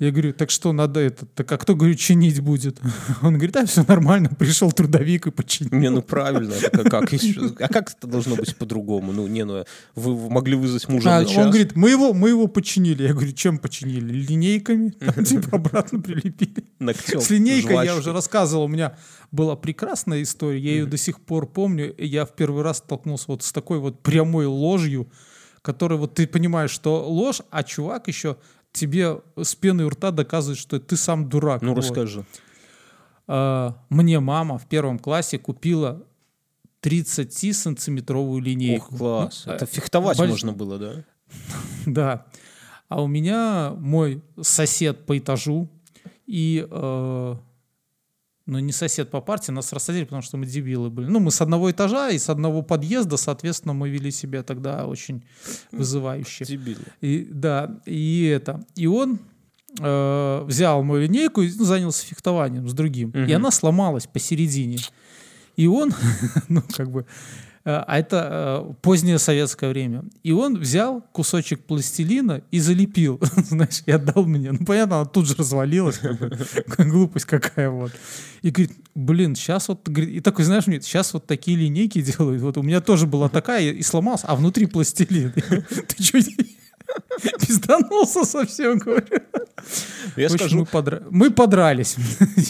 Я 0.00 0.10
говорю, 0.10 0.34
так 0.34 0.50
что 0.50 0.72
надо 0.72 1.00
это? 1.00 1.24
Так 1.24 1.50
а 1.52 1.56
кто, 1.56 1.74
говорю, 1.74 1.94
чинить 1.94 2.40
будет? 2.40 2.78
Он 3.22 3.34
говорит, 3.34 3.52
да, 3.52 3.64
все 3.64 3.84
нормально, 3.88 4.28
пришел 4.38 4.70
трудовик 4.70 5.28
и 5.28 5.30
починил. 5.30 5.70
Не, 5.72 5.88
ну 5.88 6.02
правильно. 6.02 6.52
так 6.52 6.86
А 6.86 6.90
как, 7.00 7.12
еще- 7.14 7.54
а 7.58 7.68
как 7.68 7.92
это 7.92 8.06
должно 8.06 8.36
быть 8.36 8.54
по-другому? 8.56 9.12
Ну, 9.12 9.26
не, 9.26 9.44
ну, 9.46 9.64
вы 9.94 10.28
могли 10.28 10.56
вызвать 10.56 10.86
мужа 10.90 11.16
А, 11.16 11.20
на 11.20 11.24
час. 11.26 11.38
он 11.38 11.46
говорит, 11.48 11.74
мы 11.74 11.88
его, 11.88 12.12
мы 12.12 12.28
его 12.28 12.46
починили. 12.48 13.04
Я 13.04 13.14
говорю, 13.14 13.32
чем 13.32 13.56
починили? 13.58 14.12
Линейками? 14.12 14.90
Там, 14.90 15.24
типа 15.24 15.56
обратно 15.56 16.00
прилепили. 16.02 16.64
Ногтем, 16.80 17.20
С 17.20 17.30
линейкой 17.30 17.70
я 17.76 17.82
жвачкой. 17.84 17.98
уже 18.00 18.12
рассказывал, 18.12 18.64
у 18.64 18.68
меня 18.68 18.98
была 19.32 19.56
прекрасная 19.56 20.22
история, 20.22 20.58
я 20.60 20.70
ее 20.72 20.86
до 20.86 20.96
сих 20.98 21.20
пор 21.20 21.45
помню, 21.46 21.94
я 21.98 22.24
в 22.26 22.34
первый 22.34 22.62
раз 22.62 22.78
столкнулся 22.78 23.24
вот 23.28 23.42
с 23.42 23.52
такой 23.52 23.78
вот 23.78 24.02
прямой 24.02 24.46
ложью, 24.46 25.08
которая 25.62 25.98
вот 25.98 26.14
ты 26.14 26.26
понимаешь, 26.26 26.70
что 26.70 27.08
ложь, 27.08 27.40
а 27.50 27.62
чувак 27.62 28.08
еще 28.08 28.36
тебе 28.72 29.20
с 29.42 29.54
пеной 29.54 29.86
у 29.86 29.88
рта 29.90 30.10
доказывает, 30.10 30.58
что 30.58 30.78
ты 30.78 30.96
сам 30.96 31.28
дурак. 31.28 31.62
Ну, 31.62 31.74
Вот. 31.74 31.78
расскажи. 31.78 32.24
А, 33.26 33.76
Мне 33.88 34.20
мама 34.20 34.58
в 34.58 34.66
первом 34.68 34.98
классе 34.98 35.38
купила 35.38 36.02
30-сантиметровую 36.82 38.40
линейку. 38.40 38.86
Ох, 38.94 38.98
класс. 38.98 39.42
Ну, 39.46 39.52
Это 39.52 39.64
э, 39.64 39.68
фехтовать 39.68 40.18
больш- 40.18 40.28
можно 40.28 40.52
было, 40.52 40.78
да? 40.78 41.04
Да. 41.86 42.26
А 42.88 43.02
у 43.02 43.08
меня 43.08 43.72
мой 43.76 44.22
сосед 44.40 45.06
по 45.06 45.18
этажу 45.18 45.68
и... 46.26 46.66
ну, 48.46 48.58
не 48.60 48.72
сосед 48.72 49.10
по 49.10 49.20
партии, 49.20 49.50
нас 49.50 49.72
рассадили, 49.72 50.04
потому 50.04 50.22
что 50.22 50.36
мы 50.36 50.46
дебилы 50.46 50.88
были. 50.88 51.06
Ну, 51.06 51.18
мы 51.18 51.30
с 51.32 51.40
одного 51.40 51.70
этажа 51.70 52.10
и 52.10 52.18
с 52.18 52.28
одного 52.30 52.62
подъезда, 52.62 53.16
соответственно, 53.16 53.74
мы 53.74 53.88
вели 53.90 54.10
себя 54.12 54.42
тогда 54.42 54.86
очень 54.86 55.24
вызывающе. 55.72 56.44
Дебилы. 56.44 56.84
И, 57.00 57.26
да, 57.30 57.80
и 57.86 58.24
это. 58.26 58.64
И 58.76 58.86
он 58.86 59.18
э, 59.80 60.44
взял 60.46 60.82
мою 60.84 61.02
линейку 61.02 61.42
и 61.42 61.52
ну, 61.56 61.64
занялся 61.64 62.06
фехтованием 62.06 62.68
с 62.68 62.72
другим. 62.72 63.10
И 63.10 63.18
Мгм. 63.18 63.34
она 63.36 63.50
сломалась 63.50 64.06
посередине. 64.06 64.78
И 65.56 65.66
он, 65.66 65.92
ну, 66.48 66.62
как 66.76 66.90
бы, 66.90 67.04
А 67.68 67.98
это 67.98 68.64
э, 68.70 68.74
позднее 68.80 69.18
советское 69.18 69.68
время. 69.70 70.04
И 70.22 70.30
он 70.30 70.56
взял 70.56 71.00
кусочек 71.10 71.64
пластилина 71.64 72.42
и 72.52 72.60
залепил, 72.60 73.20
знаешь, 73.36 73.82
и 73.86 73.90
отдал 73.90 74.24
мне. 74.24 74.52
Ну, 74.52 74.64
понятно, 74.64 75.00
она 75.00 75.04
тут 75.04 75.26
же 75.26 75.34
развалилась, 75.34 75.98
как 75.98 76.16
бы, 76.16 76.30
глупость 76.84 77.26
какая 77.26 77.68
вот. 77.68 77.90
И 78.42 78.50
говорит, 78.50 78.72
блин, 78.94 79.34
сейчас 79.34 79.66
вот, 79.66 79.88
и 79.88 80.20
такой, 80.20 80.44
знаешь, 80.44 80.68
мне, 80.68 80.80
сейчас 80.80 81.12
вот 81.12 81.26
такие 81.26 81.56
линейки 81.56 82.00
делают. 82.00 82.40
Вот 82.40 82.56
у 82.56 82.62
меня 82.62 82.80
тоже 82.80 83.08
была 83.08 83.28
такая, 83.28 83.72
и 83.72 83.82
сломался, 83.82 84.28
а 84.28 84.36
внутри 84.36 84.66
пластилин. 84.66 85.32
Ты 85.88 86.02
что, 86.04 86.18
пизданулся 87.46 88.24
совсем, 88.24 88.78
говорю. 88.78 89.06
Я 90.16 90.26
общем, 90.26 90.38
скажу, 90.38 90.58
мы, 90.58 90.64
подра- 90.64 91.06
мы 91.10 91.30
подрались. 91.30 91.96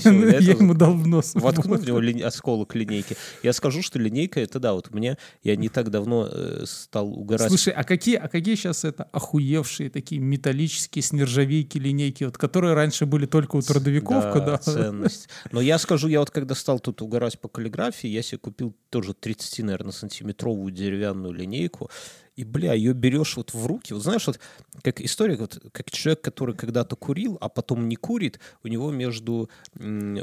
Я 0.04 0.38
ему 0.54 0.74
дал 0.74 0.92
в 0.94 1.06
нос. 1.06 1.34
в 1.34 1.86
него 1.86 2.26
осколок 2.26 2.74
линейки. 2.74 3.16
Я 3.42 3.52
скажу, 3.52 3.82
что 3.82 3.98
линейка 3.98 4.40
это 4.40 4.58
да, 4.60 4.74
вот 4.74 4.90
мне 4.92 5.16
я 5.42 5.56
не 5.56 5.68
так 5.68 5.90
давно 5.90 6.28
э, 6.30 6.64
стал 6.66 7.08
угорать. 7.08 7.48
Слушай, 7.48 7.72
а 7.72 7.84
какие, 7.84 8.16
а 8.16 8.28
какие 8.28 8.54
сейчас 8.54 8.84
это 8.84 9.04
охуевшие 9.04 9.90
такие 9.90 10.20
металлические 10.20 11.02
с 11.02 11.12
нержавейки 11.12 11.78
линейки, 11.78 12.24
вот, 12.24 12.38
которые 12.38 12.74
раньше 12.74 13.06
были 13.06 13.26
только 13.26 13.56
у 13.56 13.62
трудовиков, 13.62 14.24
Да, 14.24 14.32
когда... 14.32 14.58
ценность. 14.58 15.28
Но 15.52 15.60
я 15.60 15.78
скажу, 15.78 16.08
я 16.08 16.20
вот 16.20 16.30
когда 16.30 16.54
стал 16.54 16.80
тут 16.80 17.02
угорать 17.02 17.40
по 17.40 17.48
каллиграфии, 17.48 18.08
я 18.08 18.22
себе 18.22 18.38
купил 18.38 18.74
тоже 18.90 19.14
30, 19.14 19.64
наверное, 19.64 19.92
сантиметровую 19.92 20.70
деревянную 20.72 21.32
линейку. 21.32 21.90
И, 22.36 22.44
бля, 22.44 22.74
ее 22.74 22.92
берешь 22.92 23.36
вот 23.38 23.54
в 23.54 23.66
руки. 23.66 23.94
Вот 23.94 24.02
знаешь, 24.02 24.26
вот 24.26 24.38
как 24.82 25.00
история, 25.00 25.36
вот 25.36 25.58
как 25.72 25.90
человек, 25.90 26.20
который 26.20 26.54
когда-то 26.54 26.94
курил, 26.94 27.38
а 27.40 27.48
потом 27.48 27.88
не 27.88 27.96
курит, 27.96 28.38
у 28.62 28.68
него 28.68 28.90
между 28.92 29.48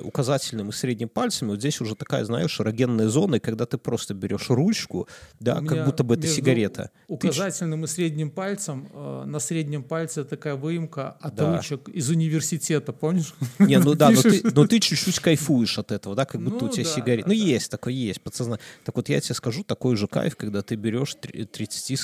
указательным 0.03 0.69
и 0.69 0.72
средним 0.72 1.10
пальцами 1.10 1.49
вот 1.49 1.60
здесь 1.60 1.81
уже 1.81 1.95
такая, 1.95 2.23
знаешь, 2.26 2.60
эрогенная 2.60 3.07
зона, 3.10 3.35
и 3.35 3.40
когда 3.40 3.65
ты 3.65 3.77
просто 3.77 4.14
берешь 4.14 4.49
ручку, 4.49 5.07
да, 5.40 5.61
как 5.61 5.85
будто 5.85 6.03
бы 6.03 6.15
это 6.15 6.27
сигарета. 6.27 6.91
Ты 7.07 7.14
Указательным 7.14 7.84
и 7.84 7.88
средним 7.88 8.30
пальцем, 8.30 8.90
э, 8.94 9.23
на 9.26 9.40
среднем 9.40 9.84
пальце 9.84 10.23
такая 10.23 10.56
выемка 10.56 11.11
от 11.19 11.35
Да. 11.35 11.56
ручек 11.56 11.90
из 11.90 12.10
университета, 12.10 12.94
помнишь? 12.94 13.34
Не, 13.60 13.80
ну 13.80 13.95
да, 13.95 14.10
но 14.11 14.22
ты, 14.22 14.41
но 14.53 14.68
ты 14.68 14.80
чуть-чуть 14.80 15.19
кайфуешь 15.19 15.77
от 15.80 15.91
этого, 15.91 16.15
да, 16.15 16.26
как 16.26 16.41
будто 16.44 16.65
Ну 16.65 16.69
у 16.69 16.69
тебя 16.73 16.84
да, 16.84 16.90
сигарет. 16.90 17.26
да, 17.26 17.31
ну, 17.31 17.38
да. 17.40 17.44
есть 17.44 17.72
такое, 17.72 17.94
есть, 17.94 18.22
подсознание. 18.22 18.61
Так 18.84 18.95
вот, 18.95 19.10
я 19.10 19.19
тебе 19.19 19.35
скажу, 19.35 19.64
такой 19.64 19.95
же 19.95 20.07
кайф, 20.07 20.35
когда 20.35 20.61
ты 20.61 20.76
берешь 20.76 21.15
три- 21.15 21.45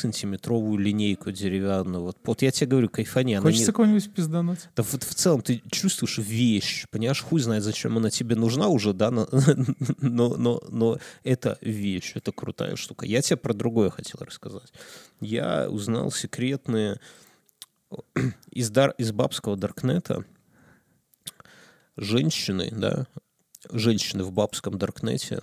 30-сантиметровую 0.03 0.77
линейку 0.77 1.31
деревянную. 1.31 2.03
Вот, 2.03 2.17
вот 2.23 2.41
я 2.41 2.51
тебе 2.51 2.67
говорю, 2.67 2.89
кайфани. 2.89 3.33
она 3.33 3.45
не- 3.47 3.51
Хочется 3.53 3.73
кого-нибудь 3.73 4.13
пиздануть? 4.13 4.59
Да 4.75 4.83
вот 4.83 5.03
в 5.03 5.13
целом 5.15 5.41
ты 5.41 5.61
чувствуешь 5.71 6.17
вещь, 6.17 6.85
понимаешь, 6.91 7.21
хуй 7.21 7.39
знает, 7.41 7.63
зачем 7.63 7.97
она 7.97 8.09
тебе 8.09 8.35
нужна 8.35 8.67
уже, 8.67 8.93
да, 8.93 9.11
но, 9.11 9.27
но, 10.01 10.35
но, 10.35 10.61
но 10.69 10.97
это 11.23 11.57
вещь, 11.61 12.13
это 12.15 12.31
крутая 12.31 12.75
штука. 12.75 13.05
Я 13.05 13.21
тебе 13.21 13.37
про 13.37 13.53
другое 13.53 13.89
хотел 13.89 14.19
рассказать. 14.21 14.71
Я 15.21 15.69
узнал 15.69 16.11
секретные 16.11 16.99
из, 18.51 18.69
дар, 18.69 18.93
из 18.97 19.11
бабского 19.11 19.55
даркнета 19.57 20.23
женщины, 21.97 22.69
да, 22.71 23.07
женщины 23.71 24.23
в 24.23 24.31
бабском 24.31 24.77
даркнете, 24.77 25.41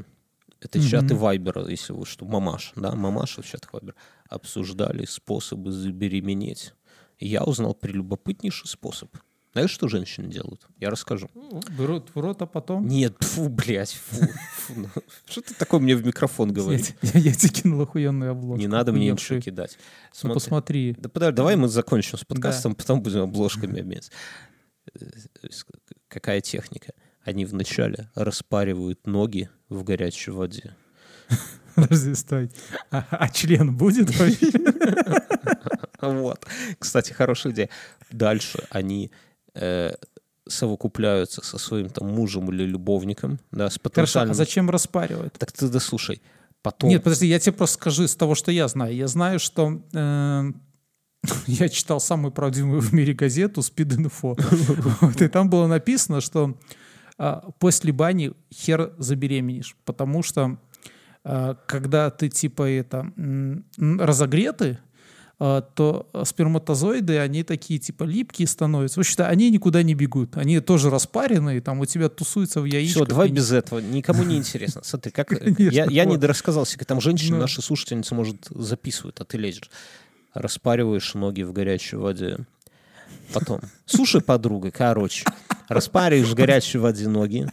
это 0.61 0.79
Мгм. 0.79 0.89
чаты 0.89 1.15
Вайбера, 1.15 1.69
если 1.69 1.93
вы 1.93 2.07
что, 2.07 2.25
мамаш, 2.25 2.73
да, 2.77 2.93
мамаша 2.93 3.43
в 3.43 3.47
чатах 3.47 3.73
Вайбера, 3.75 3.95
обсуждали 4.29 5.05
способы 5.05 5.73
забеременеть. 5.73 6.75
Я 7.19 7.45
узнал 7.45 7.75
прелюбопытнейший 7.75 8.69
способ. 8.69 9.17
Знаешь, 9.57 9.71
что 9.71 9.89
женщины 9.89 10.29
делают? 10.29 10.67
Я 10.79 10.91
расскажу. 10.91 11.31
Берут 11.79 12.11
в 12.15 12.21
рот, 12.21 12.43
а 12.43 12.47
потом... 12.47 12.87
Нет, 12.87 13.17
фу, 13.21 13.49
блядь, 13.49 13.95
фу. 13.95 14.27
фу, 14.53 14.75
ну, 14.77 14.89
Что 15.27 15.41
ты 15.41 15.55
такое 15.55 15.81
мне 15.81 15.97
в 15.97 16.05
микрофон 16.05 16.53
говоришь? 16.53 16.89
Нет, 17.01 17.15
я, 17.15 17.21
я 17.21 17.33
тебе 17.33 17.49
кинул 17.49 17.81
охуенную 17.81 18.33
обложку. 18.33 18.61
Не 18.61 18.67
надо 18.67 18.93
мне 18.93 19.11
ничего 19.11 19.41
кидать. 19.41 19.79
Ну, 19.79 20.13
Смотри. 20.13 20.35
посмотри. 20.35 20.97
Да 20.99 21.09
подожди, 21.09 21.37
давай 21.37 21.57
мы 21.57 21.69
закончим 21.69 22.19
с 22.19 22.25
подкастом, 22.25 22.75
потом 22.75 23.01
будем 23.01 23.23
обложками 23.23 23.81
обменяться. 23.81 24.13
Какая 26.09 26.43
техника? 26.43 26.93
Они 27.25 27.47
вначале 27.47 28.11
распаривают 28.15 29.07
ноги 29.07 29.49
в 29.71 29.83
горячей 29.85 30.33
воде. 30.33 30.77
Подожди, 31.89 32.15
стой. 32.15 32.51
А, 32.91 33.05
а 33.11 33.29
член 33.29 33.77
будет 33.77 34.11
вообще? 34.19 34.51
Вот. 35.99 36.47
Кстати, 36.79 37.13
хорошая 37.13 37.53
идея. 37.55 37.69
Дальше 38.13 38.65
они 38.71 39.11
э, 39.55 39.95
совокупляются 40.47 41.43
со 41.43 41.59
своим 41.59 41.89
там 41.89 42.09
мужем 42.09 42.51
или 42.53 42.65
любовником, 42.65 43.41
да, 43.51 43.71
с 43.71 43.79
Хорошо, 43.79 43.81
потенциальным... 43.83 44.33
а 44.33 44.35
зачем 44.35 44.71
распаривают? 44.71 45.35
Так 45.39 45.53
ты 45.53 45.69
дослушай. 45.69 46.21
Потом... 46.63 46.91
Нет, 46.91 47.03
подожди, 47.03 47.27
я 47.27 47.41
тебе 47.41 47.55
просто 47.55 47.75
скажу 47.75 48.05
из 48.05 48.15
того, 48.15 48.35
что 48.35 48.53
я 48.53 48.69
знаю. 48.69 48.95
Я 48.95 49.09
знаю, 49.09 49.39
что 49.39 49.83
э, 49.93 50.45
я 51.47 51.69
читал 51.69 51.99
самую 51.99 52.31
правдивую 52.31 52.81
в 52.81 52.93
мире 52.93 53.15
газету 53.15 53.63
«Спид-инфо». 53.63 54.37
Вот, 55.01 55.23
и 55.23 55.29
там 55.29 55.49
было 55.51 55.67
написано, 55.67 56.21
что 56.21 56.57
а, 57.19 57.51
после 57.59 57.93
бани 57.93 58.33
хер 58.53 58.93
забеременеешь, 58.99 59.77
потому 59.85 60.23
что 60.23 60.59
когда 61.67 62.11
ты 62.11 62.29
типа 62.29 62.71
это 62.71 63.11
разогретый, 63.79 64.79
а, 65.39 65.61
то 65.61 66.09
сперматозоиды, 66.25 67.19
они 67.19 67.43
такие 67.43 67.79
типа 67.79 68.05
липкие 68.05 68.49
становятся. 68.49 69.01
В 69.01 69.03
общем-то, 69.03 69.29
они 69.29 69.51
никуда 69.51 69.83
не 69.83 69.95
бегут. 69.95 70.37
Они 70.39 70.61
тоже 70.61 70.89
распаренные, 70.89 71.61
там 71.61 71.81
у 71.81 71.85
тебя 71.85 72.09
тусуются 72.09 72.63
в 72.63 72.65
яичках. 72.65 73.03
Все, 73.03 73.07
давай 73.07 73.29
и- 73.29 73.33
без 73.33 73.53
этого. 73.53 73.81
Никому 73.81 74.23
не 74.23 74.37
интересно. 74.39 74.81
Смотри, 74.83 75.11
как 75.13 75.29
Конечно, 75.39 75.63
я, 75.75 75.85
я 75.91 76.05
не 76.07 76.17
дорассказал 76.17 76.65
себе. 76.65 76.87
Там 76.87 77.01
женщины, 77.03 77.37
Ну. 77.37 77.43
наши 77.43 77.61
слушательницы, 77.61 78.15
может, 78.15 78.47
записывают, 78.49 79.21
а 79.21 79.25
ты 79.25 79.37
лезешь. 79.37 79.69
Распариваешь 80.33 81.13
ноги 81.15 81.43
в 81.43 81.53
горячей 81.53 81.97
воде. 81.97 82.39
Потом. 83.35 83.61
Слушай, 83.85 84.23
подруга, 84.23 84.71
короче. 84.71 85.27
Распариваешь 85.69 86.29
в 86.29 86.35
горячей 86.35 86.79
воде 86.79 87.09
ноги. 87.09 87.47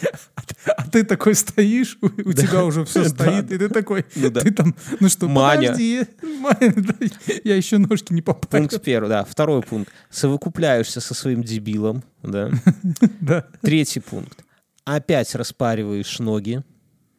А 0.94 0.98
ты 0.98 1.04
такой 1.04 1.34
стоишь, 1.34 1.98
у, 2.00 2.32
тебя 2.32 2.64
уже 2.64 2.84
все 2.84 3.04
стоит, 3.08 3.50
и 3.50 3.58
ты 3.58 3.68
такой, 3.68 4.04
Ну 4.14 4.30
ты 4.30 4.52
там, 4.52 4.76
ну 5.00 5.08
что, 5.08 5.26
Маня. 5.28 5.72
подожди, 5.72 6.04
я 7.44 7.56
еще 7.56 7.78
ножки 7.78 8.12
не 8.12 8.22
попал. 8.22 8.48
Пункт 8.60 8.80
первый, 8.80 9.08
да. 9.08 9.24
Второй 9.24 9.62
пункт. 9.62 9.92
Совокупляешься 10.08 11.00
со 11.00 11.14
своим 11.14 11.42
дебилом, 11.42 12.04
да. 12.22 12.50
Да. 13.20 13.44
Третий 13.60 13.98
пункт. 14.00 14.44
Опять 14.84 15.34
распариваешь 15.34 16.20
ноги. 16.20 16.62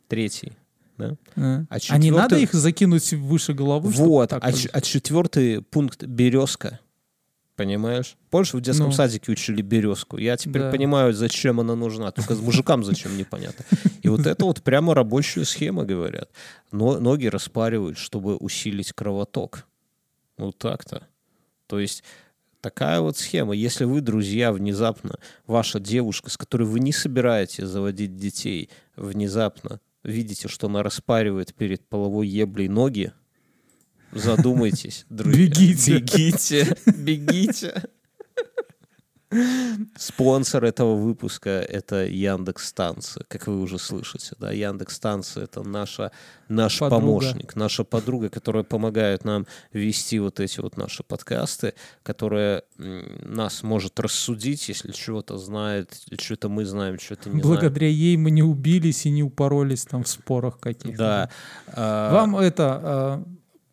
Третий, 0.07 0.53
да. 0.97 1.15
А, 1.35 1.65
А 1.69 1.75
а 1.89 1.97
не 1.97 2.07
четвертый- 2.07 2.11
надо 2.11 2.37
их 2.37 2.53
закинуть 2.53 3.11
выше 3.11 3.53
головы? 3.53 3.89
Вот. 3.89 4.31
А, 4.31 4.39
а 4.41 4.81
четвертый 4.81 5.61
пункт 5.63 6.03
березка. 6.05 6.79
Понимаешь? 7.55 8.17
Помнишь, 8.31 8.53
в 8.53 8.59
детском 8.59 8.87
Ну. 8.87 8.91
садике 8.91 9.31
учили 9.31 9.61
березку? 9.61 10.17
Я 10.17 10.35
теперь 10.35 10.63
Да. 10.63 10.71
понимаю, 10.71 11.13
зачем 11.13 11.59
она 11.61 11.75
нужна. 11.75 12.11
Только 12.11 12.35
мужикам 12.35 12.83
зачем 12.83 13.17
непонятно. 13.17 13.63
И 14.01 14.09
вот 14.09 14.25
это 14.27 14.43
вот 14.45 14.61
прямо 14.61 14.93
рабочая 14.93 15.45
схема, 15.45 15.85
говорят. 15.85 16.29
Но 16.71 16.99
ноги 16.99 17.27
распаривают, 17.27 17.97
чтобы 17.97 18.35
усилить 18.35 18.91
кровоток. 18.91 19.65
Вот 20.37 20.57
так-то. 20.57 21.07
То 21.67 21.79
есть 21.79 22.03
такая 22.59 22.99
вот 22.99 23.17
схема. 23.17 23.53
Если 23.55 23.85
вы, 23.85 24.01
друзья, 24.01 24.51
внезапно, 24.51 25.17
ваша 25.47 25.79
девушка, 25.79 26.29
с 26.29 26.35
которой 26.37 26.63
вы 26.63 26.81
не 26.81 26.91
собираетесь 26.91 27.63
заводить 27.63 28.17
детей, 28.17 28.69
внезапно 28.97 29.79
видите, 30.03 30.47
что 30.49 30.67
она 30.67 30.83
распаривает 30.83 31.53
перед 31.55 31.87
половой 31.87 32.27
еблей 32.27 32.67
ноги, 32.67 33.13
задумайтесь, 34.15 35.05
друзья. 35.09 35.45
Бегите. 35.45 35.99
Бегите. 35.99 36.77
Бегите. 36.85 37.83
Спонсор 39.97 40.63
этого 40.63 40.95
выпуска— 40.95 41.49
это 41.69 42.05
Яндекс 42.05 42.67
Станция, 42.67 43.25
как 43.27 43.47
вы 43.47 43.59
уже 43.59 43.79
слышите. 43.79 44.35
Да? 44.39 44.51
Яндекс 44.51 44.95
Станция— 44.95 45.43
это 45.45 45.63
наша, 45.63 46.11
наш 46.47 46.79
Подруга. 46.79 47.01
помощник, 47.01 47.55
наша 47.55 47.83
подруга, 47.83 48.29
которая 48.29 48.63
помогает 48.63 49.25
нам 49.25 49.45
вести 49.73 50.19
вот 50.19 50.39
эти 50.39 50.59
вот 50.59 50.77
наши 50.77 51.03
подкасты, 51.03 51.73
которая 52.03 52.63
нас 52.77 53.63
может 53.63 53.99
рассудить, 53.99 54.69
если 54.69 54.91
чего-то 54.91 55.37
знает, 55.37 55.97
что-то 56.19 56.47
мы 56.47 56.65
знаем, 56.65 56.99
что-то 56.99 57.29
не 57.29 57.41
знаем. 57.41 57.47
Благодаря 57.47 57.87
ей 57.89 58.17
мы 58.17 58.31
не 58.31 58.43
убились 58.43 59.05
и 59.05 59.09
не 59.09 59.23
упоролись 59.23 59.85
там 59.85 60.03
в 60.03 60.07
спорах 60.07 60.59
каких-то. 60.59 60.97
Да. 60.97 61.29
А, 61.67 62.13
Вам 62.13 62.37
это... 62.37 63.25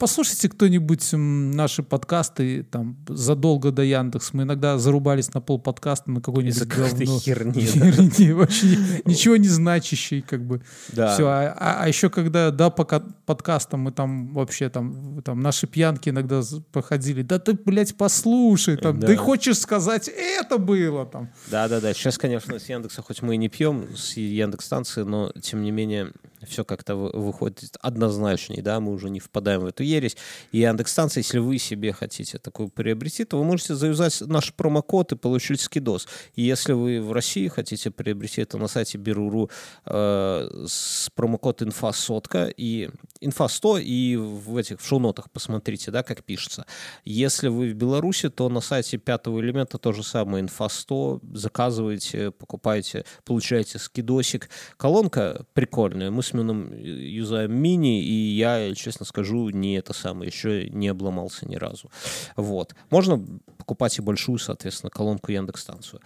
Послушайте 0.02 0.48
кто-нибудь 0.48 1.10
наши 1.12 1.84
подкасты 1.84 2.64
там 2.64 2.96
задолго 3.06 3.70
до 3.70 3.82
Яндекс. 3.84 4.32
Мы 4.32 4.42
иногда 4.42 4.76
зарубались 4.76 5.32
на 5.32 5.40
пол 5.40 5.60
подкаста 5.60 6.10
на 6.10 6.20
какой-нибудь 6.20 6.56
Из-за 6.56 6.66
говно. 6.66 7.20
херни, 7.20 7.54
да. 7.76 7.92
Херни, 7.92 8.32
вообще 8.32 8.66
ни- 8.66 9.02
ничего 9.08 9.36
не 9.36 9.46
значащей, 9.46 10.20
как 10.20 10.44
бы. 10.44 10.60
Да. 10.88 11.14
Все, 11.14 11.24
а, 11.28 11.54
а- 11.56 11.84
а 11.84 11.86
еще 11.86 12.10
когда, 12.10 12.50
да, 12.50 12.70
по 12.70 12.84
ка- 12.84 13.04
подкастам 13.26 13.82
мы 13.82 13.92
там 13.92 14.34
вообще 14.34 14.68
там, 14.70 15.22
там 15.22 15.38
наши 15.38 15.68
пьянки 15.68 16.08
иногда 16.08 16.42
проходили, 16.72 17.22
да 17.22 17.38
ты, 17.38 17.52
блядь, 17.52 17.96
послушай, 17.96 18.78
там, 18.78 18.98
Да. 18.98 19.06
ты 19.06 19.14
хочешь 19.14 19.60
сказать, 19.60 20.08
это 20.12 20.58
было 20.58 21.06
там. 21.06 21.30
Да, 21.48 21.68
да, 21.68 21.80
да. 21.80 21.94
Сейчас, 21.94 22.18
конечно, 22.18 22.58
с 22.58 22.68
Яндекса, 22.68 23.02
хоть 23.02 23.22
мы 23.22 23.36
и 23.36 23.38
не 23.38 23.48
пьем 23.48 23.86
с 23.96 24.16
Яндекс 24.16 24.64
станции, 24.66 25.02
но 25.02 25.30
тем 25.40 25.62
не 25.62 25.70
менее 25.70 26.10
все 26.46 26.64
как-то 26.64 26.96
выходит 26.96 27.76
однозначнее, 27.80 28.62
да, 28.62 28.80
мы 28.80 28.92
уже 28.92 29.10
не 29.10 29.20
впадаем 29.20 29.60
в 29.60 29.66
эту 29.66 29.82
ересь. 29.82 30.16
И 30.52 30.58
Яндекс-станция, 30.58 31.22
если 31.22 31.38
вы 31.38 31.58
себе 31.58 31.92
хотите 31.92 32.38
такую 32.38 32.68
приобрести, 32.68 33.24
то 33.24 33.38
вы 33.38 33.44
можете 33.44 33.74
завязать 33.74 34.20
наш 34.22 34.52
промокод 34.54 35.12
и 35.12 35.16
получить 35.16 35.60
скидос. 35.60 36.08
И 36.34 36.42
если 36.42 36.72
вы 36.72 37.00
в 37.00 37.12
России 37.12 37.48
хотите 37.48 37.90
приобрести 37.90 38.42
это 38.42 38.58
на 38.58 38.68
сайте 38.68 38.98
Беруру 38.98 39.50
э, 39.86 40.64
с 40.66 41.10
промокод 41.14 41.62
инфа 41.62 41.92
сотка 41.92 42.52
и 42.56 42.90
инфа 43.20 43.48
100 43.48 43.78
и 43.78 44.16
в 44.16 44.56
этих 44.56 44.80
в 44.80 44.86
шоу-нотах 44.86 45.30
посмотрите, 45.30 45.90
да, 45.90 46.02
как 46.02 46.24
пишется. 46.24 46.66
Если 47.04 47.48
вы 47.48 47.70
в 47.70 47.74
Беларуси, 47.74 48.28
то 48.28 48.48
на 48.48 48.60
сайте 48.60 48.98
пятого 48.98 49.40
элемента 49.40 49.78
то 49.78 49.92
же 49.92 50.02
самое, 50.02 50.42
инфа 50.42 50.68
100, 50.68 51.20
заказывайте, 51.34 52.30
покупайте, 52.30 53.04
получаете 53.24 53.78
скидосик. 53.78 54.48
Колонка 54.76 55.46
прикольная, 55.54 56.10
мы 56.10 56.22
с 56.22 56.31
Мином 56.32 56.72
юзаем 56.74 57.54
мини, 57.54 58.02
и 58.02 58.34
я, 58.34 58.74
честно 58.74 59.06
скажу, 59.06 59.50
не 59.50 59.76
это 59.76 59.92
самое, 59.92 60.30
еще 60.30 60.68
не 60.70 60.88
обломался 60.88 61.48
ни 61.48 61.56
разу. 61.56 61.90
Вот. 62.36 62.74
Можно 62.90 63.24
покупать 63.58 63.98
и 63.98 64.02
большую, 64.02 64.38
соответственно, 64.38 64.90
колонку 64.90 65.32
Яндекс-станцию. 65.32 66.00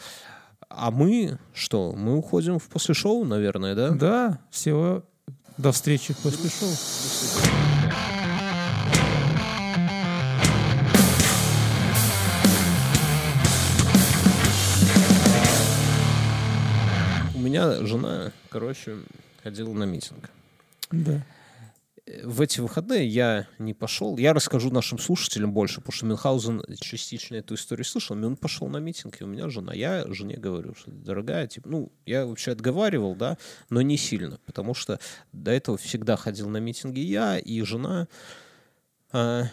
А 0.69 0.91
мы 0.91 1.39
что? 1.53 1.93
Мы 1.93 2.17
уходим 2.17 2.59
в 2.59 2.69
после 2.69 2.95
шоу, 2.95 3.25
наверное, 3.25 3.75
да? 3.75 3.91
Да, 3.91 4.41
всего 4.51 5.05
до 5.59 5.73
встречи 5.73 6.15
после 6.23 6.51
шоу. 6.51 6.69
У 17.35 17.39
меня 17.39 17.87
жена, 17.87 18.33
короче, 18.51 18.97
ходила 19.47 19.73
на 19.73 19.85
митинг. 19.85 20.29
Да. 20.91 21.23
В 22.25 22.41
эти 22.41 22.61
выходные 22.61 23.07
я 23.07 23.47
не 23.61 23.75
пошел. 23.75 24.17
Я 24.17 24.33
расскажу 24.33 24.73
нашим 24.73 24.99
слушателям 24.99 25.53
больше, 25.53 25.77
потому 25.77 25.93
что 25.93 26.07
Мюнхгаузен 26.07 26.63
частично 26.81 27.37
эту 27.37 27.55
историю 27.55 27.85
слышал. 27.85 28.17
Он 28.17 28.37
пошел 28.37 28.67
на 28.67 28.79
митинг, 28.79 29.21
и 29.21 29.25
у 29.25 29.29
меня 29.29 29.49
жена. 29.49 29.73
Я 29.73 30.05
жене 30.13 30.37
говорю, 30.37 30.75
что, 30.75 30.91
дорогая, 30.91 31.47
типа, 31.47 31.69
ну, 31.69 31.93
я 32.07 32.27
вообще 32.27 32.53
отговаривал, 32.53 33.15
да, 33.15 33.39
но 33.71 33.83
не 33.83 33.97
сильно, 33.97 34.41
потому 34.47 34.75
что 34.75 34.99
до 35.33 35.53
этого 35.53 35.79
всегда 35.79 36.17
ходил 36.17 36.49
на 36.49 36.59
митинги 36.59 37.01
я 37.01 37.39
и 37.39 37.63
жена. 37.63 38.09
А, 39.13 39.45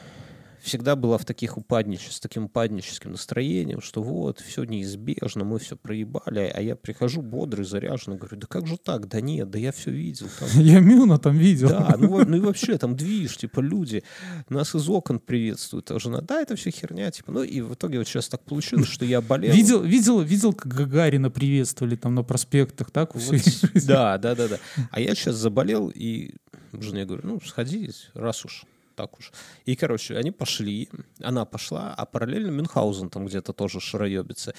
всегда 0.63 0.95
была 0.95 1.17
в 1.17 1.25
таких 1.25 1.57
упаднич... 1.57 2.09
с 2.09 2.19
таким 2.19 2.45
упадническим 2.45 3.11
настроением, 3.11 3.81
что 3.81 4.01
вот, 4.01 4.39
все 4.39 4.63
неизбежно, 4.63 5.43
мы 5.43 5.59
все 5.59 5.75
проебали, 5.75 6.51
а 6.53 6.61
я 6.61 6.75
прихожу 6.75 7.21
бодрый, 7.21 7.65
заряженный, 7.65 8.17
говорю, 8.17 8.37
да 8.37 8.47
как 8.47 8.65
же 8.65 8.77
так, 8.77 9.07
да 9.07 9.19
нет, 9.21 9.49
да 9.49 9.59
я 9.59 9.71
все 9.71 9.91
видел. 9.91 10.27
Там... 10.39 10.49
Я 10.63 10.79
Мюна 10.79 11.19
там 11.19 11.37
видел. 11.37 11.69
Да, 11.69 11.95
ну, 11.97 12.23
ну 12.25 12.37
и 12.37 12.39
вообще 12.39 12.77
там 12.77 12.95
движ, 12.95 13.37
типа 13.37 13.59
люди 13.59 14.03
нас 14.49 14.73
из 14.73 14.89
окон 14.89 15.19
приветствуют, 15.19 15.91
а 15.91 15.99
жена, 15.99 16.21
да, 16.21 16.41
это 16.41 16.55
все 16.55 16.71
херня, 16.71 17.11
типа, 17.11 17.31
ну 17.31 17.43
и 17.43 17.61
в 17.61 17.73
итоге 17.73 17.97
вот 17.97 18.07
сейчас 18.07 18.29
так 18.29 18.43
получилось, 18.43 18.87
что 18.87 19.05
я 19.05 19.21
болел. 19.21 19.53
Видел, 19.53 19.83
видел, 19.83 20.21
видел, 20.21 20.53
как 20.53 20.73
Гагарина 20.73 21.29
приветствовали 21.29 21.95
там 21.95 22.15
на 22.15 22.23
проспектах, 22.23 22.89
так? 22.91 23.13
Вот, 23.15 23.41
да, 23.85 24.17
да, 24.17 24.35
да, 24.35 24.47
да. 24.47 24.59
А 24.91 24.99
я 24.99 25.13
сейчас 25.13 25.35
заболел, 25.35 25.91
и 25.93 26.35
жене 26.71 27.05
говорю, 27.05 27.27
ну, 27.27 27.41
сходи, 27.41 27.91
раз 28.13 28.45
уж 28.45 28.65
так 28.95 29.19
уж. 29.19 29.31
И, 29.65 29.75
короче, 29.75 30.17
они 30.17 30.31
пошли, 30.31 30.89
она 31.21 31.45
пошла, 31.45 31.93
а 31.93 32.05
параллельно 32.05 32.51
Мюнхгаузен 32.51 33.09
там 33.09 33.25
где-то 33.25 33.53
тоже 33.53 33.79
шароебится. 33.79 34.53